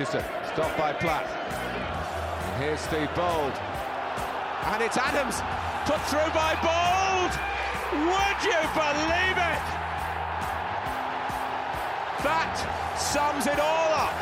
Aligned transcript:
Hutchison, 0.00 0.24
stopped 0.54 0.78
by 0.78 0.94
Platt. 0.94 1.26
And 1.26 2.62
here's 2.62 2.80
Steve 2.80 3.14
Bould. 3.14 3.52
And 4.72 4.82
it's 4.82 4.96
Adams, 4.96 5.42
put 5.84 6.00
through 6.08 6.32
by 6.32 6.56
Bould! 6.64 7.32
Would 8.08 8.40
you 8.42 8.60
believe 8.72 9.36
it? 9.36 9.60
That 12.24 12.56
sums 12.96 13.46
it 13.46 13.60
all 13.60 13.92
up. 13.92 14.16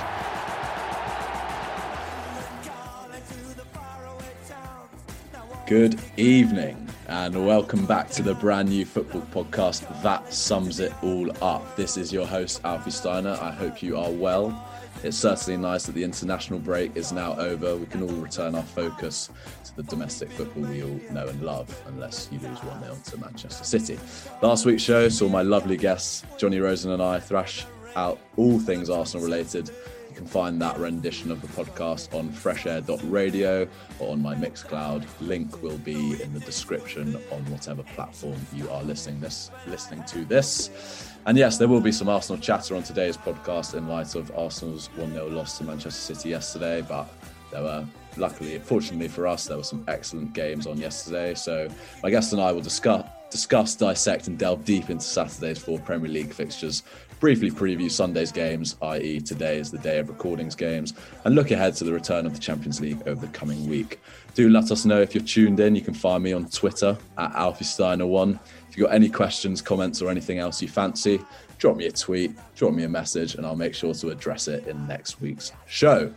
Good 5.68 6.00
evening, 6.16 6.88
and 7.06 7.46
welcome 7.46 7.86
back 7.86 8.10
to 8.10 8.24
the 8.24 8.34
brand 8.34 8.70
new 8.70 8.84
football 8.84 9.22
podcast 9.32 10.02
that 10.02 10.34
sums 10.34 10.80
it 10.80 10.92
all 11.04 11.30
up. 11.40 11.76
This 11.76 11.96
is 11.96 12.12
your 12.12 12.26
host, 12.26 12.62
Alfie 12.64 12.90
Steiner. 12.90 13.38
I 13.40 13.52
hope 13.52 13.80
you 13.80 13.96
are 13.96 14.10
well. 14.10 14.67
It's 15.04 15.16
certainly 15.16 15.56
nice 15.56 15.84
that 15.84 15.92
the 15.92 16.02
international 16.02 16.58
break 16.58 16.96
is 16.96 17.12
now 17.12 17.36
over. 17.38 17.76
We 17.76 17.86
can 17.86 18.02
all 18.02 18.08
return 18.08 18.56
our 18.56 18.64
focus 18.64 19.30
to 19.66 19.76
the 19.76 19.84
domestic 19.84 20.28
football 20.32 20.64
we 20.64 20.82
all 20.82 21.00
know 21.12 21.28
and 21.28 21.40
love, 21.40 21.72
unless 21.86 22.28
you 22.32 22.40
lose 22.40 22.58
1 22.64 22.82
0 22.82 22.96
to 23.04 23.16
Manchester 23.18 23.62
City. 23.62 23.96
Last 24.42 24.66
week's 24.66 24.82
show 24.82 25.08
saw 25.08 25.28
my 25.28 25.42
lovely 25.42 25.76
guests, 25.76 26.24
Johnny 26.36 26.58
Rosen 26.58 26.90
and 26.90 27.00
I, 27.00 27.20
thrash 27.20 27.64
out 27.94 28.18
all 28.36 28.58
things 28.58 28.90
Arsenal 28.90 29.24
related 29.24 29.70
can 30.14 30.26
find 30.26 30.60
that 30.60 30.78
rendition 30.78 31.30
of 31.30 31.40
the 31.40 31.48
podcast 31.48 32.14
on 32.14 32.30
freshair.radio 32.30 33.68
or 33.98 34.12
on 34.12 34.22
my 34.22 34.34
Mixcloud. 34.34 35.04
Link 35.20 35.62
will 35.62 35.78
be 35.78 36.20
in 36.22 36.32
the 36.34 36.40
description 36.40 37.16
on 37.30 37.44
whatever 37.50 37.82
platform 37.94 38.36
you 38.54 38.68
are 38.70 38.82
listening 38.82 39.20
this 39.20 39.50
listening 39.66 40.02
to 40.04 40.24
this. 40.24 41.08
And 41.26 41.36
yes, 41.36 41.58
there 41.58 41.68
will 41.68 41.80
be 41.80 41.92
some 41.92 42.08
Arsenal 42.08 42.40
chatter 42.40 42.74
on 42.74 42.82
today's 42.82 43.16
podcast 43.16 43.74
in 43.74 43.88
light 43.88 44.14
of 44.14 44.30
Arsenal's 44.36 44.88
1-0 44.96 45.32
loss 45.32 45.58
to 45.58 45.64
Manchester 45.64 46.14
City 46.14 46.30
yesterday, 46.30 46.80
but 46.80 47.06
there 47.50 47.62
were 47.62 47.86
luckily, 48.16 48.58
fortunately 48.58 49.08
for 49.08 49.26
us, 49.26 49.46
there 49.46 49.56
were 49.56 49.64
some 49.64 49.84
excellent 49.88 50.32
games 50.32 50.66
on 50.66 50.78
yesterday. 50.78 51.34
So 51.34 51.68
my 52.02 52.10
guest 52.10 52.32
and 52.32 52.42
I 52.42 52.52
will 52.52 52.62
discuss 52.62 53.06
discuss, 53.30 53.74
dissect, 53.74 54.26
and 54.26 54.38
delve 54.38 54.64
deep 54.64 54.90
into 54.90 55.04
Saturday's 55.04 55.58
four 55.58 55.78
Premier 55.78 56.10
League 56.10 56.32
fixtures 56.32 56.82
briefly 57.20 57.50
preview 57.50 57.90
Sunday's 57.90 58.30
games, 58.30 58.76
i.e., 58.82 59.20
today 59.20 59.58
is 59.58 59.70
the 59.70 59.78
day 59.78 59.98
of 59.98 60.08
recordings 60.08 60.54
games, 60.54 60.94
and 61.24 61.34
look 61.34 61.50
ahead 61.50 61.74
to 61.76 61.84
the 61.84 61.92
return 61.92 62.26
of 62.26 62.32
the 62.32 62.38
Champions 62.38 62.80
League 62.80 63.00
over 63.06 63.26
the 63.26 63.32
coming 63.32 63.68
week. 63.68 64.00
Do 64.34 64.48
let 64.48 64.70
us 64.70 64.84
know 64.84 65.00
if 65.00 65.14
you're 65.14 65.24
tuned 65.24 65.60
in. 65.60 65.74
You 65.74 65.82
can 65.82 65.94
find 65.94 66.22
me 66.22 66.32
on 66.32 66.48
Twitter 66.48 66.96
at 67.16 67.34
Alfie 67.34 67.64
Steiner1. 67.64 68.38
If 68.68 68.76
you've 68.76 68.86
got 68.86 68.94
any 68.94 69.08
questions, 69.08 69.60
comments, 69.60 70.00
or 70.00 70.10
anything 70.10 70.38
else 70.38 70.62
you 70.62 70.68
fancy, 70.68 71.20
drop 71.58 71.76
me 71.76 71.86
a 71.86 71.92
tweet, 71.92 72.32
drop 72.54 72.72
me 72.72 72.84
a 72.84 72.88
message, 72.88 73.34
and 73.34 73.44
I'll 73.44 73.56
make 73.56 73.74
sure 73.74 73.94
to 73.94 74.10
address 74.10 74.46
it 74.46 74.66
in 74.66 74.86
next 74.86 75.20
week's 75.20 75.52
show. 75.66 76.12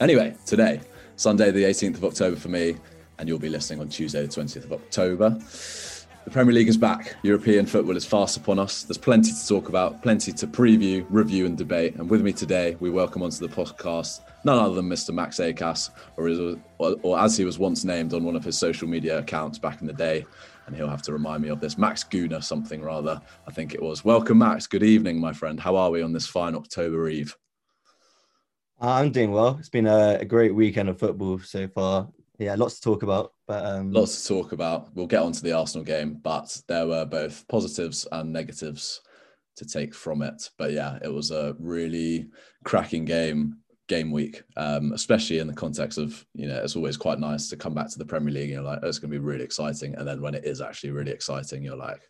Anyway, 0.00 0.34
today, 0.46 0.80
Sunday, 1.16 1.50
the 1.50 1.64
18th 1.64 1.96
of 1.96 2.04
October 2.04 2.36
for 2.36 2.48
me, 2.48 2.76
and 3.18 3.28
you'll 3.28 3.38
be 3.38 3.50
listening 3.50 3.80
on 3.80 3.88
Tuesday, 3.88 4.22
the 4.22 4.28
20th 4.28 4.64
of 4.64 4.72
October. 4.72 5.38
The 6.24 6.30
Premier 6.30 6.54
League 6.54 6.68
is 6.68 6.76
back. 6.76 7.16
European 7.24 7.66
football 7.66 7.96
is 7.96 8.04
fast 8.04 8.36
upon 8.36 8.60
us. 8.60 8.84
There's 8.84 8.96
plenty 8.96 9.32
to 9.32 9.48
talk 9.48 9.68
about, 9.68 10.02
plenty 10.02 10.30
to 10.30 10.46
preview, 10.46 11.04
review, 11.10 11.46
and 11.46 11.58
debate. 11.58 11.96
And 11.96 12.08
with 12.08 12.22
me 12.22 12.32
today, 12.32 12.76
we 12.78 12.90
welcome 12.90 13.24
onto 13.24 13.44
the 13.44 13.52
podcast 13.52 14.20
none 14.44 14.56
other 14.56 14.76
than 14.76 14.88
Mr. 14.88 15.12
Max 15.12 15.38
Akass, 15.38 15.90
or, 16.16 16.56
or, 16.78 16.96
or 17.02 17.18
as 17.18 17.36
he 17.36 17.44
was 17.44 17.58
once 17.58 17.82
named 17.82 18.14
on 18.14 18.22
one 18.22 18.36
of 18.36 18.44
his 18.44 18.56
social 18.56 18.86
media 18.86 19.18
accounts 19.18 19.58
back 19.58 19.80
in 19.80 19.88
the 19.88 19.92
day. 19.92 20.24
And 20.66 20.76
he'll 20.76 20.88
have 20.88 21.02
to 21.02 21.12
remind 21.12 21.42
me 21.42 21.48
of 21.48 21.60
this. 21.60 21.76
Max 21.76 22.04
Guna, 22.04 22.40
something 22.40 22.82
rather, 22.82 23.20
I 23.48 23.50
think 23.50 23.74
it 23.74 23.82
was. 23.82 24.04
Welcome, 24.04 24.38
Max. 24.38 24.68
Good 24.68 24.84
evening, 24.84 25.18
my 25.18 25.32
friend. 25.32 25.58
How 25.58 25.74
are 25.74 25.90
we 25.90 26.02
on 26.02 26.12
this 26.12 26.28
fine 26.28 26.54
October 26.54 27.08
Eve? 27.08 27.36
I'm 28.80 29.10
doing 29.10 29.32
well. 29.32 29.56
It's 29.58 29.68
been 29.68 29.88
a 29.88 30.24
great 30.24 30.54
weekend 30.54 30.88
of 30.88 31.00
football 31.00 31.40
so 31.40 31.66
far 31.66 32.08
yeah, 32.44 32.54
lots 32.54 32.76
to 32.76 32.82
talk 32.82 33.02
about. 33.02 33.32
But 33.46 33.64
um... 33.64 33.92
lots 33.92 34.22
to 34.22 34.28
talk 34.28 34.52
about. 34.52 34.94
We'll 34.94 35.06
get 35.06 35.22
on 35.22 35.32
to 35.32 35.42
the 35.42 35.52
Arsenal 35.52 35.84
game, 35.84 36.18
but 36.22 36.60
there 36.68 36.86
were 36.86 37.04
both 37.04 37.46
positives 37.48 38.06
and 38.12 38.32
negatives 38.32 39.00
to 39.56 39.66
take 39.66 39.94
from 39.94 40.22
it. 40.22 40.50
But 40.58 40.72
yeah, 40.72 40.98
it 41.02 41.12
was 41.12 41.30
a 41.30 41.54
really 41.58 42.28
cracking 42.64 43.04
game 43.04 43.58
game 43.88 44.10
week, 44.10 44.42
um, 44.56 44.92
especially 44.92 45.38
in 45.38 45.46
the 45.46 45.52
context 45.52 45.98
of 45.98 46.24
you 46.34 46.48
know 46.48 46.62
it's 46.62 46.76
always 46.76 46.96
quite 46.96 47.18
nice 47.18 47.48
to 47.48 47.56
come 47.56 47.74
back 47.74 47.90
to 47.90 47.98
the 47.98 48.04
Premier 48.04 48.32
League 48.32 48.44
and 48.44 48.52
you're 48.52 48.62
like 48.62 48.78
oh, 48.82 48.88
it's 48.88 48.98
going 48.98 49.10
to 49.10 49.18
be 49.18 49.24
really 49.24 49.44
exciting, 49.44 49.94
and 49.96 50.06
then 50.06 50.20
when 50.20 50.34
it 50.34 50.44
is 50.44 50.60
actually 50.60 50.90
really 50.90 51.12
exciting, 51.12 51.62
you're 51.62 51.76
like 51.76 52.00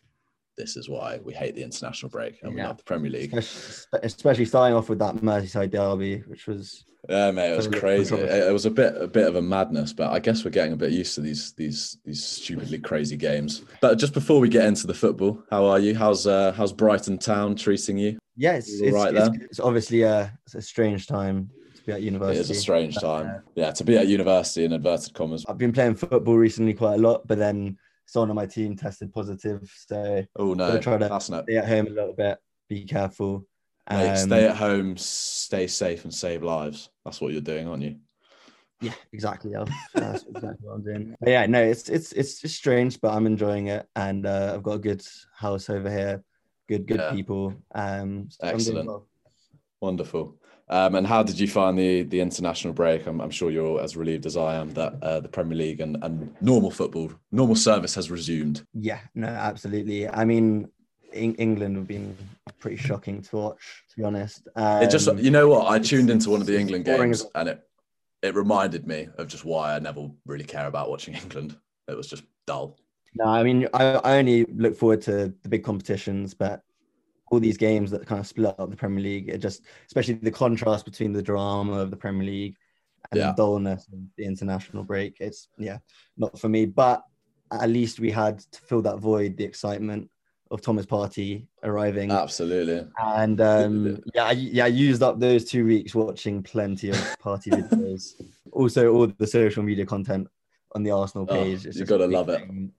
this 0.56 0.76
is 0.76 0.88
why 0.88 1.18
we 1.24 1.32
hate 1.32 1.54
the 1.54 1.62
international 1.62 2.10
break 2.10 2.38
and 2.42 2.52
yeah. 2.52 2.64
we 2.64 2.68
love 2.68 2.76
the 2.76 2.84
Premier 2.84 3.10
League. 3.10 3.34
Especially, 3.34 4.00
especially 4.02 4.44
starting 4.44 4.76
off 4.76 4.88
with 4.88 4.98
that 4.98 5.16
Merseyside 5.16 5.70
derby, 5.70 6.18
which 6.26 6.46
was 6.46 6.84
yeah, 7.08 7.30
mate, 7.32 7.52
it 7.52 7.56
was 7.56 7.66
crazy. 7.66 8.14
It, 8.14 8.52
was 8.52 8.64
a 8.64 8.70
bit 8.70 8.94
a 8.96 9.08
bit 9.08 9.26
of 9.26 9.34
a 9.34 9.42
madness, 9.42 9.92
but 9.92 10.12
I 10.12 10.20
guess 10.20 10.44
we're 10.44 10.52
getting 10.52 10.72
a 10.72 10.76
bit 10.76 10.92
used 10.92 11.14
to 11.16 11.20
these 11.20 11.52
these 11.54 11.98
these 12.04 12.24
stupidly 12.24 12.78
crazy 12.78 13.16
games. 13.16 13.62
But 13.80 13.98
just 13.98 14.14
before 14.14 14.38
we 14.38 14.48
get 14.48 14.66
into 14.66 14.86
the 14.86 14.94
football, 14.94 15.42
how 15.50 15.64
are 15.66 15.80
you? 15.80 15.96
How's 15.96 16.26
uh, 16.26 16.52
how's 16.52 16.72
Brighton 16.72 17.18
Town 17.18 17.56
treating 17.56 17.98
you? 17.98 18.18
Yeah, 18.36 18.52
it's, 18.52 18.80
it's, 18.80 18.94
right 18.94 19.14
it's, 19.14 19.36
it's 19.42 19.60
obviously 19.60 20.02
a, 20.02 20.32
it's 20.46 20.54
a 20.54 20.62
strange 20.62 21.06
time 21.06 21.50
to 21.74 21.82
be 21.82 21.92
at 21.92 22.02
university. 22.02 22.38
It 22.38 22.42
is 22.42 22.50
a 22.50 22.54
strange 22.54 22.96
time. 22.96 23.26
Uh, 23.26 23.38
yeah, 23.56 23.72
to 23.72 23.84
be 23.84 23.98
at 23.98 24.06
university 24.06 24.64
in 24.64 24.72
inverted 24.72 25.12
commas. 25.12 25.44
I've 25.48 25.58
been 25.58 25.72
playing 25.72 25.96
football 25.96 26.36
recently 26.36 26.72
quite 26.72 26.94
a 26.94 26.98
lot, 26.98 27.26
but 27.26 27.36
then 27.36 27.78
someone 28.06 28.30
on 28.30 28.36
my 28.36 28.46
team 28.46 28.76
tested 28.76 29.12
positive. 29.12 29.70
So 29.88 30.24
oh 30.36 30.54
no, 30.54 30.78
try 30.78 30.98
to 30.98 31.08
that's 31.08 31.30
not... 31.30 31.44
stay 31.44 31.56
at 31.56 31.66
home 31.66 31.88
a 31.88 31.90
little 31.90 32.14
bit. 32.14 32.38
Be 32.68 32.84
careful. 32.84 33.46
Um, 33.88 34.16
stay 34.16 34.46
at 34.46 34.56
home, 34.56 34.96
stay 34.96 35.66
safe, 35.66 36.04
and 36.04 36.14
save 36.14 36.42
lives. 36.42 36.90
That's 37.04 37.20
what 37.20 37.32
you're 37.32 37.40
doing, 37.40 37.68
aren't 37.68 37.82
you? 37.82 37.96
Yeah, 38.80 38.94
exactly. 39.12 39.52
That's 39.94 40.24
exactly 40.24 40.56
what 40.60 40.74
I'm 40.74 40.82
doing. 40.82 41.16
But 41.20 41.30
yeah, 41.30 41.46
no, 41.46 41.62
it's 41.62 41.88
it's 41.88 42.12
it's 42.12 42.40
just 42.40 42.56
strange, 42.56 43.00
but 43.00 43.12
I'm 43.12 43.26
enjoying 43.26 43.68
it, 43.68 43.86
and 43.94 44.26
uh, 44.26 44.52
I've 44.54 44.62
got 44.62 44.72
a 44.72 44.78
good 44.78 45.04
house 45.34 45.70
over 45.70 45.90
here, 45.90 46.22
good 46.68 46.86
good 46.86 47.00
yeah. 47.00 47.12
people. 47.12 47.54
Um, 47.74 48.28
so 48.30 48.46
Excellent, 48.46 48.88
well. 48.88 49.06
wonderful. 49.80 50.36
Um, 50.68 50.94
and 50.94 51.06
how 51.06 51.22
did 51.22 51.38
you 51.38 51.48
find 51.48 51.78
the 51.78 52.02
the 52.02 52.20
international 52.20 52.72
break? 52.72 53.06
I'm, 53.06 53.20
I'm 53.20 53.30
sure 53.30 53.50
you're 53.50 53.80
as 53.80 53.96
relieved 53.96 54.26
as 54.26 54.36
I 54.36 54.56
am 54.56 54.72
that 54.74 54.94
uh, 55.02 55.20
the 55.20 55.28
Premier 55.28 55.58
League 55.58 55.80
and, 55.80 56.02
and 56.02 56.34
normal 56.40 56.70
football, 56.70 57.12
normal 57.30 57.56
service 57.56 57.94
has 57.94 58.10
resumed. 58.10 58.64
Yeah, 58.74 59.00
no, 59.14 59.28
absolutely. 59.28 60.08
I 60.08 60.24
mean, 60.24 60.68
in- 61.14 61.34
England 61.36 61.76
have 61.76 61.86
been 61.86 62.16
pretty 62.58 62.76
shocking 62.76 63.22
to 63.22 63.36
watch, 63.36 63.84
to 63.90 63.96
be 63.96 64.04
honest. 64.04 64.48
Um, 64.56 64.82
it 64.82 64.90
just, 64.90 65.08
um, 65.08 65.18
you 65.18 65.30
know 65.30 65.48
what? 65.48 65.70
I 65.70 65.78
tuned 65.78 66.10
into 66.10 66.30
one 66.30 66.40
of 66.40 66.46
the 66.46 66.58
England 66.58 66.84
games 66.84 67.26
and 67.34 67.48
it 67.48 67.62
it 68.22 68.36
reminded 68.36 68.86
me 68.86 69.08
of 69.18 69.26
just 69.26 69.44
why 69.44 69.74
I 69.74 69.78
never 69.80 70.08
really 70.26 70.44
care 70.44 70.66
about 70.66 70.88
watching 70.88 71.14
England. 71.22 71.56
It 71.88 71.96
was 71.96 72.06
just 72.06 72.22
dull. 72.46 72.78
No, 73.14 73.26
I 73.26 73.42
mean, 73.42 73.68
I, 73.74 73.84
I 73.84 74.18
only 74.18 74.44
look 74.44 74.76
forward 74.76 75.02
to 75.02 75.34
the 75.42 75.48
big 75.48 75.64
competitions, 75.64 76.32
but 76.32 76.62
all 77.30 77.40
these 77.40 77.58
games 77.58 77.90
that 77.90 78.06
kind 78.06 78.20
of 78.20 78.26
split 78.26 78.54
up 78.58 78.70
the 78.70 78.76
Premier 78.76 79.02
League, 79.02 79.28
it 79.28 79.38
just, 79.38 79.62
especially 79.86 80.14
the 80.14 80.30
contrast 80.30 80.84
between 80.84 81.12
the 81.12 81.22
drama 81.22 81.72
of 81.74 81.90
the 81.90 81.96
Premier 81.96 82.26
League 82.26 82.56
and 83.10 83.20
yeah. 83.20 83.26
the 83.28 83.32
dullness 83.34 83.86
of 83.92 83.98
the 84.16 84.24
international 84.24 84.84
break, 84.84 85.16
it's, 85.20 85.48
yeah, 85.58 85.78
not 86.16 86.38
for 86.38 86.48
me. 86.48 86.64
But 86.64 87.02
at 87.50 87.68
least 87.68 88.00
we 88.00 88.10
had 88.10 88.38
to 88.38 88.60
fill 88.62 88.82
that 88.82 88.98
void, 88.98 89.36
the 89.36 89.44
excitement 89.44 90.08
of 90.52 90.60
Thomas 90.60 90.84
Partey 90.84 91.46
arriving. 91.62 92.10
Absolutely. 92.10 92.86
And 93.02 93.40
um, 93.40 94.00
yeah, 94.14 94.24
I, 94.24 94.32
yeah, 94.32 94.64
I 94.66 94.68
used 94.68 95.02
up 95.02 95.18
those 95.18 95.46
two 95.46 95.64
weeks 95.64 95.94
watching 95.94 96.42
plenty 96.42 96.90
of 96.90 96.96
Partey 97.18 97.48
videos. 97.70 98.22
also, 98.52 98.92
all 98.92 99.06
the 99.06 99.26
social 99.26 99.62
media 99.62 99.86
content 99.86 100.28
on 100.74 100.82
the 100.82 100.90
Arsenal 100.90 101.26
oh, 101.28 101.34
page. 101.34 101.66
Oh, 101.66 101.70
you've 101.74 101.88
got 101.88 101.98
to 101.98 102.06
love 102.06 102.28
it. 102.28 102.42
Um, 102.42 102.70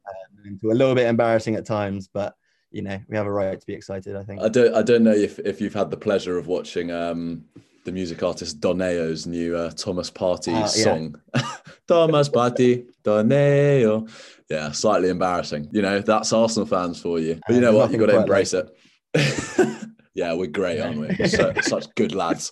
a 0.45 0.67
little 0.67 0.93
bit 0.93 1.07
embarrassing 1.07 1.55
at 1.55 1.65
times, 1.65 2.07
but 2.07 2.35
you 2.69 2.81
know 2.83 2.99
we 3.07 3.17
have 3.17 3.25
a 3.25 3.31
right 3.31 3.59
to 3.59 3.65
be 3.65 3.73
excited. 3.73 4.15
I 4.15 4.23
think. 4.23 4.41
I 4.41 4.49
don't. 4.49 4.75
I 4.75 4.83
don't 4.83 5.03
know 5.03 5.11
if 5.11 5.39
if 5.39 5.59
you've 5.59 5.73
had 5.73 5.89
the 5.89 5.97
pleasure 5.97 6.37
of 6.37 6.47
watching 6.47 6.91
um, 6.91 7.45
the 7.85 7.91
music 7.91 8.21
artist 8.21 8.59
Doneo's 8.59 9.25
new 9.25 9.57
uh, 9.57 9.71
Thomas 9.71 10.11
Partey 10.11 10.53
uh, 10.53 10.59
yeah. 10.59 10.65
song. 10.67 11.15
Thomas 11.87 12.29
Partey, 12.29 12.85
Doneo 13.03 14.09
yeah, 14.53 14.71
slightly 14.71 15.09
embarrassing. 15.09 15.67
You 15.71 15.81
know, 15.81 15.99
that's 15.99 16.31
Arsenal 16.31 16.67
fans 16.67 17.01
for 17.01 17.19
you. 17.19 17.39
But 17.47 17.55
you 17.55 17.61
know 17.61 17.75
what? 17.75 17.91
You've 17.91 17.99
got 17.99 18.07
to 18.07 18.19
embrace 18.19 18.53
it. 18.53 18.69
yeah, 20.13 20.33
we're 20.33 20.47
great, 20.47 20.79
aren't 20.79 20.99
we? 20.99 21.27
So, 21.27 21.53
such 21.61 21.93
good 21.95 22.13
lads. 22.13 22.51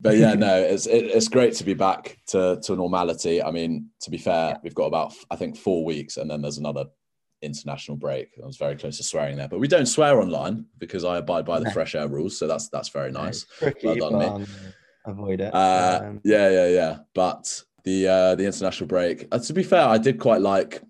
But 0.00 0.16
yeah, 0.16 0.34
no, 0.34 0.56
it's 0.56 0.86
it, 0.86 1.04
it's 1.06 1.28
great 1.28 1.54
to 1.54 1.64
be 1.64 1.74
back 1.74 2.16
to 2.28 2.60
to 2.62 2.76
normality. 2.76 3.42
I 3.42 3.50
mean, 3.50 3.90
to 4.02 4.10
be 4.10 4.18
fair, 4.18 4.56
we've 4.62 4.74
got 4.74 4.86
about 4.86 5.12
I 5.30 5.36
think 5.36 5.56
four 5.56 5.84
weeks, 5.84 6.16
and 6.16 6.30
then 6.30 6.42
there's 6.42 6.58
another 6.58 6.86
international 7.42 7.96
break. 7.96 8.28
I 8.42 8.46
was 8.46 8.56
very 8.56 8.76
close 8.76 8.96
to 8.98 9.02
swearing 9.02 9.36
there, 9.36 9.48
but 9.48 9.58
we 9.58 9.68
don't 9.68 9.86
swear 9.86 10.20
online 10.20 10.66
because 10.78 11.04
I 11.04 11.18
abide 11.18 11.44
by 11.44 11.58
the 11.58 11.70
fresh 11.72 11.94
air 11.94 12.08
rules. 12.08 12.38
So 12.38 12.46
that's 12.46 12.68
that's 12.68 12.88
very 12.88 13.10
nice. 13.10 13.44
Tricky, 13.58 14.00
well 14.00 14.10
done, 14.10 14.18
me. 14.18 14.26
Um, 14.26 14.46
avoid 15.06 15.40
it. 15.40 15.52
Uh, 15.52 16.00
um, 16.04 16.20
yeah, 16.24 16.48
yeah, 16.48 16.68
yeah. 16.68 16.98
But 17.14 17.62
the 17.84 18.08
uh, 18.08 18.34
the 18.36 18.46
international 18.46 18.86
break. 18.86 19.26
Uh, 19.30 19.38
to 19.38 19.52
be 19.52 19.62
fair, 19.62 19.86
I 19.86 19.98
did 19.98 20.18
quite 20.18 20.40
like 20.40 20.82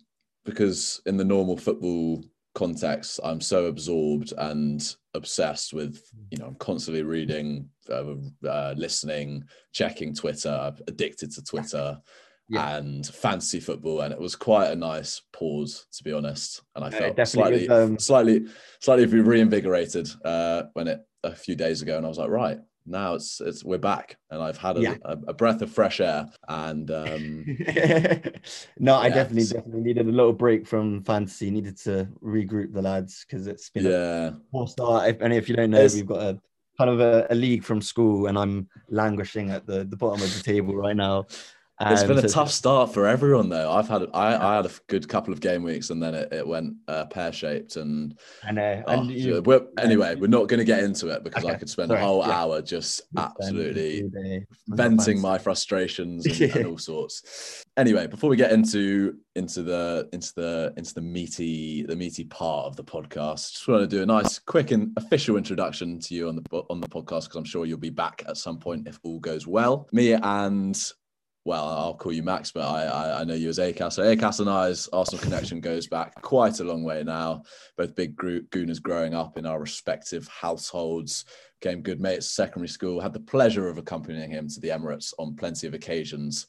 because 0.50 1.00
in 1.06 1.16
the 1.16 1.24
normal 1.24 1.56
football 1.56 2.24
context, 2.54 3.20
I'm 3.24 3.40
so 3.40 3.66
absorbed 3.66 4.32
and 4.36 4.82
obsessed 5.14 5.72
with, 5.72 6.02
you 6.30 6.38
know, 6.38 6.46
I'm 6.46 6.56
constantly 6.56 7.02
reading, 7.02 7.68
uh, 7.88 8.14
uh, 8.46 8.74
listening, 8.76 9.44
checking 9.72 10.14
Twitter, 10.14 10.50
I'm 10.50 10.76
addicted 10.88 11.32
to 11.32 11.42
Twitter. 11.42 12.00
Yeah. 12.52 12.78
and 12.78 13.06
fantasy 13.06 13.60
football, 13.60 14.00
and 14.00 14.12
it 14.12 14.18
was 14.18 14.34
quite 14.34 14.72
a 14.72 14.74
nice 14.74 15.22
pause, 15.32 15.86
to 15.92 16.02
be 16.02 16.12
honest. 16.12 16.60
And 16.74 16.84
I 16.84 16.90
felt 16.90 17.28
slightly, 17.28 17.66
is, 17.66 17.70
um... 17.70 17.96
slightly, 17.96 18.46
slightly 18.80 19.06
reinvigorated 19.06 20.10
uh, 20.24 20.64
when 20.72 20.88
it 20.88 21.00
a 21.22 21.32
few 21.32 21.54
days 21.54 21.80
ago, 21.80 21.96
and 21.96 22.04
I 22.04 22.08
was 22.08 22.18
like, 22.18 22.28
right, 22.28 22.58
now 22.90 23.14
it's 23.14 23.40
it's 23.40 23.64
we're 23.64 23.78
back 23.78 24.16
and 24.30 24.42
i've 24.42 24.58
had 24.58 24.76
a, 24.76 24.80
yeah. 24.80 24.94
a, 25.04 25.16
a 25.28 25.34
breath 25.34 25.62
of 25.62 25.70
fresh 25.70 26.00
air 26.00 26.28
and 26.48 26.90
um 26.90 27.44
no 28.78 28.96
i 28.96 29.08
definitely 29.08 29.44
definitely 29.44 29.80
needed 29.80 30.06
a 30.06 30.10
little 30.10 30.32
break 30.32 30.66
from 30.66 31.02
fantasy. 31.04 31.50
Needed 31.50 31.76
to 31.78 32.08
regroup 32.22 32.72
the 32.72 32.82
lads 32.82 33.24
because 33.26 33.46
it's 33.46 33.70
been 33.70 33.84
yeah. 33.84 34.28
a 34.28 34.32
poor 34.52 34.66
start. 34.66 35.08
If, 35.08 35.20
and 35.20 35.32
if 35.32 35.48
you 35.48 35.56
don't 35.56 35.70
know 35.70 35.80
it's, 35.80 35.94
we've 35.94 36.06
got 36.06 36.20
a 36.20 36.40
kind 36.78 36.90
of 36.90 37.00
a, 37.00 37.26
a, 37.30 37.34
league 37.34 37.62
from 37.62 37.82
school 37.82 38.26
and 38.26 38.38
i'm 38.38 38.66
languishing 38.88 39.50
at 39.50 39.66
the, 39.66 39.84
the 39.84 39.96
bottom 39.96 40.22
of 40.22 40.34
the 40.34 40.42
table 40.42 40.74
right 40.74 40.96
now 40.96 41.26
it's 41.80 42.04
been 42.04 42.18
a 42.18 42.28
tough 42.28 42.50
start 42.50 42.92
for 42.92 43.06
everyone 43.06 43.48
though. 43.48 43.70
I've 43.70 43.88
had 43.88 44.02
I, 44.12 44.36
I 44.36 44.56
had 44.56 44.66
a 44.66 44.70
good 44.88 45.08
couple 45.08 45.32
of 45.32 45.40
game 45.40 45.62
weeks 45.62 45.90
and 45.90 46.02
then 46.02 46.14
it, 46.14 46.32
it 46.32 46.46
went 46.46 46.74
uh, 46.88 47.06
pear 47.06 47.32
shaped 47.32 47.76
and 47.76 48.18
I 48.44 48.52
know. 48.52 48.82
Oh, 48.86 48.92
and 48.92 49.10
you, 49.10 49.40
we're, 49.42 49.66
anyway, 49.78 50.14
we're 50.14 50.26
not 50.26 50.48
going 50.48 50.58
to 50.58 50.64
get 50.64 50.82
into 50.82 51.08
it 51.08 51.24
because 51.24 51.44
okay. 51.44 51.54
I 51.54 51.56
could 51.56 51.70
spend 51.70 51.88
Sorry. 51.88 52.00
a 52.00 52.04
whole 52.04 52.26
yeah. 52.26 52.38
hour 52.38 52.62
just 52.62 53.02
absolutely 53.16 54.10
venting 54.68 55.20
my 55.20 55.38
frustrations 55.38 56.26
and, 56.26 56.56
and 56.56 56.66
all 56.66 56.78
sorts. 56.92 57.64
Anyway, 57.76 58.06
before 58.06 58.28
we 58.28 58.36
get 58.36 58.52
into 58.52 59.16
into 59.36 59.62
the 59.62 60.08
into 60.12 60.32
the 60.34 60.74
into 60.76 60.92
the 60.92 61.00
meaty 61.00 61.84
the 61.84 61.96
meaty 61.96 62.24
part 62.24 62.66
of 62.66 62.76
the 62.76 62.84
podcast, 62.84 63.52
just 63.52 63.68
want 63.68 63.80
to 63.80 63.86
do 63.86 64.02
a 64.02 64.06
nice 64.06 64.38
quick 64.38 64.70
and 64.70 64.92
official 64.96 65.36
introduction 65.36 65.98
to 66.00 66.14
you 66.14 66.28
on 66.28 66.36
the 66.36 66.42
on 66.68 66.80
the 66.80 66.88
podcast 66.88 67.24
because 67.24 67.36
I'm 67.36 67.44
sure 67.44 67.64
you'll 67.64 67.78
be 67.78 67.90
back 67.90 68.22
at 68.28 68.36
some 68.36 68.58
point 68.58 68.86
if 68.86 68.98
all 69.02 69.18
goes 69.18 69.46
well. 69.46 69.88
Me 69.92 70.12
and 70.12 70.92
well, 71.44 71.66
I'll 71.66 71.94
call 71.94 72.12
you 72.12 72.22
Max, 72.22 72.52
but 72.52 72.66
I, 72.68 72.84
I, 72.84 73.20
I 73.20 73.24
know 73.24 73.34
you 73.34 73.48
as 73.48 73.58
Akass. 73.58 73.94
So 73.94 74.02
Akass 74.02 74.40
and 74.40 74.50
I's 74.50 74.88
Arsenal 74.92 75.22
connection 75.22 75.60
goes 75.60 75.86
back 75.86 76.20
quite 76.20 76.60
a 76.60 76.64
long 76.64 76.84
way 76.84 77.02
now. 77.02 77.42
Both 77.78 77.94
big 77.94 78.14
Gooners 78.16 78.82
growing 78.82 79.14
up 79.14 79.38
in 79.38 79.46
our 79.46 79.58
respective 79.58 80.28
households, 80.28 81.24
became 81.60 81.82
good 81.82 82.00
mates 82.00 82.30
secondary 82.30 82.68
school, 82.68 83.00
had 83.00 83.14
the 83.14 83.20
pleasure 83.20 83.68
of 83.68 83.78
accompanying 83.78 84.30
him 84.30 84.48
to 84.48 84.60
the 84.60 84.68
Emirates 84.68 85.14
on 85.18 85.34
plenty 85.34 85.66
of 85.66 85.72
occasions. 85.72 86.46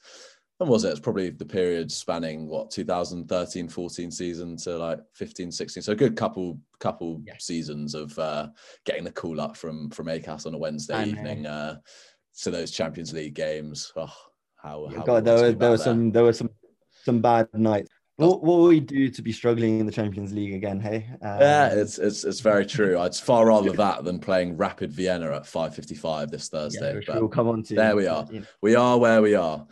And 0.59 0.69
was 0.69 0.83
it? 0.83 0.89
It's 0.89 0.99
probably 0.99 1.29
the 1.29 1.45
period 1.45 1.91
spanning 1.91 2.47
what 2.47 2.69
2013, 2.69 3.67
14 3.67 4.11
season 4.11 4.57
to 4.57 4.77
like 4.77 4.99
15, 5.15 5.51
16. 5.51 5.83
So 5.83 5.93
a 5.93 5.95
good 5.95 6.15
couple 6.15 6.59
couple 6.79 7.21
yeah. 7.25 7.33
seasons 7.39 7.95
of 7.95 8.17
uh, 8.19 8.49
getting 8.85 9.03
the 9.03 9.11
call 9.11 9.41
up 9.41 9.57
from 9.57 9.89
from 9.89 10.05
Akass 10.05 10.45
on 10.45 10.53
a 10.53 10.59
Wednesday 10.59 11.07
evening 11.07 11.47
uh, 11.47 11.77
to 12.41 12.51
those 12.51 12.69
Champions 12.69 13.11
League 13.11 13.33
games. 13.33 13.91
Oh, 13.95 14.13
how, 14.61 14.89
how 14.95 15.03
God, 15.03 15.25
there 15.25 15.35
were 15.35 15.51
there 15.51 15.69
were 15.71 15.77
some 15.77 16.11
there 16.11 16.23
were 16.23 16.33
some 16.33 16.49
some 17.03 17.21
bad 17.21 17.47
nights. 17.53 17.89
What, 18.17 18.43
what 18.43 18.59
will 18.59 18.67
we 18.67 18.79
do 18.79 19.09
to 19.09 19.21
be 19.23 19.31
struggling 19.31 19.79
in 19.79 19.87
the 19.87 19.91
Champions 19.91 20.31
League 20.31 20.53
again? 20.53 20.79
Hey, 20.79 21.07
um, 21.23 21.39
yeah, 21.39 21.69
it's 21.69 21.97
it's 21.97 22.23
it's 22.23 22.39
very 22.39 22.65
true. 22.65 22.99
I'd 22.99 23.15
far 23.15 23.47
rather 23.47 23.71
that 23.71 24.03
than 24.03 24.19
playing 24.19 24.57
Rapid 24.57 24.91
Vienna 24.91 25.31
at 25.35 25.47
five 25.47 25.73
fifty 25.73 25.95
five 25.95 26.29
this 26.29 26.49
Thursday. 26.49 26.93
Yeah, 26.93 26.99
but 27.07 27.15
we'll 27.15 27.29
come 27.29 27.47
on 27.47 27.63
to 27.63 27.75
there. 27.75 27.95
We 27.95 28.05
are. 28.05 28.27
We 28.61 28.75
are 28.75 28.97
where 28.99 29.21
we 29.21 29.33
are. 29.33 29.65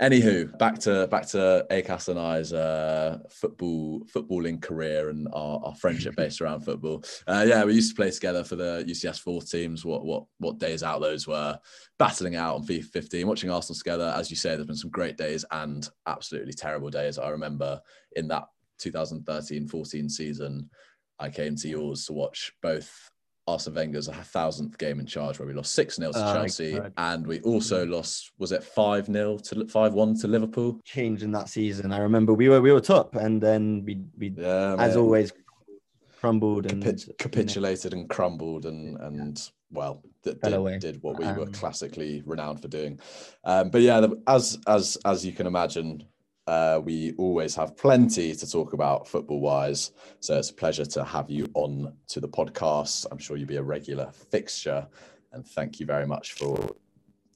Anywho, 0.00 0.58
back 0.58 0.78
to 0.80 1.06
back 1.08 1.26
to 1.28 1.64
Akass 1.70 2.08
and 2.08 2.18
I's 2.18 2.52
uh, 2.52 3.18
football 3.30 4.00
footballing 4.12 4.60
career 4.60 5.10
and 5.10 5.28
our, 5.32 5.60
our 5.64 5.74
friendship 5.76 6.16
based 6.16 6.40
around 6.40 6.62
football. 6.62 7.04
Uh, 7.26 7.44
yeah, 7.46 7.62
we 7.64 7.74
used 7.74 7.90
to 7.90 7.96
play 7.96 8.10
together 8.10 8.42
for 8.42 8.56
the 8.56 8.84
UCS 8.88 9.20
four 9.20 9.42
teams. 9.42 9.84
What 9.84 10.04
what 10.04 10.24
what 10.38 10.58
days 10.58 10.82
out 10.82 11.02
those 11.02 11.28
were 11.28 11.56
battling 11.98 12.34
out 12.34 12.56
on 12.56 12.66
FIFA 12.66 12.86
15, 12.86 13.26
watching 13.28 13.50
Arsenal 13.50 13.78
together. 13.78 14.12
As 14.16 14.28
you 14.28 14.36
say, 14.36 14.56
there's 14.56 14.66
been 14.66 14.74
some 14.74 14.90
great 14.90 15.16
days 15.16 15.44
and 15.52 15.88
absolutely 16.08 16.54
terrible 16.54 16.90
days. 16.90 17.16
I 17.16 17.28
remember 17.28 17.80
in 18.16 18.26
that 18.28 18.46
2013-14 18.80 20.10
season, 20.10 20.68
I 21.20 21.30
came 21.30 21.54
to 21.54 21.68
yours 21.68 22.06
to 22.06 22.12
watch 22.12 22.52
both 22.60 23.11
Arsene 23.46 23.74
Wenger's 23.74 24.08
a 24.08 24.12
thousandth 24.12 24.78
game 24.78 25.00
in 25.00 25.06
charge 25.06 25.38
where 25.38 25.48
we 25.48 25.54
lost 25.54 25.74
6 25.74 25.96
0 25.96 26.12
to 26.12 26.18
uh, 26.18 26.34
Chelsea 26.34 26.78
and 26.96 27.26
we 27.26 27.40
also 27.40 27.84
lost, 27.84 28.32
was 28.38 28.52
it 28.52 28.62
5 28.62 29.06
0 29.06 29.38
to 29.38 29.66
5 29.66 29.94
1 29.94 30.18
to 30.20 30.28
Liverpool? 30.28 30.80
Change 30.84 31.22
in 31.22 31.32
that 31.32 31.48
season. 31.48 31.92
I 31.92 31.98
remember 31.98 32.34
we 32.34 32.48
were 32.48 32.60
we 32.60 32.72
were 32.72 32.80
top 32.80 33.16
and 33.16 33.40
then 33.42 33.84
we, 33.84 34.00
we 34.16 34.32
yeah, 34.36 34.76
as 34.78 34.94
man. 34.94 34.98
always, 34.98 35.32
crumbled 36.22 36.70
and 36.70 36.84
Capit- 36.84 37.18
capitulated 37.18 37.92
and 37.92 38.08
crumbled 38.08 38.64
and, 38.64 38.96
and 38.98 39.50
well, 39.72 40.04
did, 40.22 40.40
did 40.78 41.02
what 41.02 41.18
we 41.18 41.24
um, 41.24 41.36
were 41.36 41.46
classically 41.46 42.22
renowned 42.24 42.62
for 42.62 42.68
doing. 42.68 43.00
Um, 43.42 43.70
but 43.70 43.80
yeah, 43.82 44.06
as, 44.28 44.56
as, 44.68 44.96
as 45.04 45.26
you 45.26 45.32
can 45.32 45.48
imagine, 45.48 46.04
uh, 46.46 46.80
we 46.82 47.14
always 47.18 47.54
have 47.54 47.76
plenty 47.76 48.34
to 48.34 48.50
talk 48.50 48.72
about 48.72 49.06
football 49.06 49.40
wise. 49.40 49.92
So 50.20 50.38
it's 50.38 50.50
a 50.50 50.54
pleasure 50.54 50.84
to 50.84 51.04
have 51.04 51.30
you 51.30 51.48
on 51.54 51.92
to 52.08 52.20
the 52.20 52.28
podcast. 52.28 53.06
I'm 53.10 53.18
sure 53.18 53.36
you'll 53.36 53.48
be 53.48 53.56
a 53.56 53.62
regular 53.62 54.10
fixture. 54.10 54.86
And 55.32 55.46
thank 55.46 55.80
you 55.80 55.86
very 55.86 56.06
much 56.06 56.32
for 56.32 56.74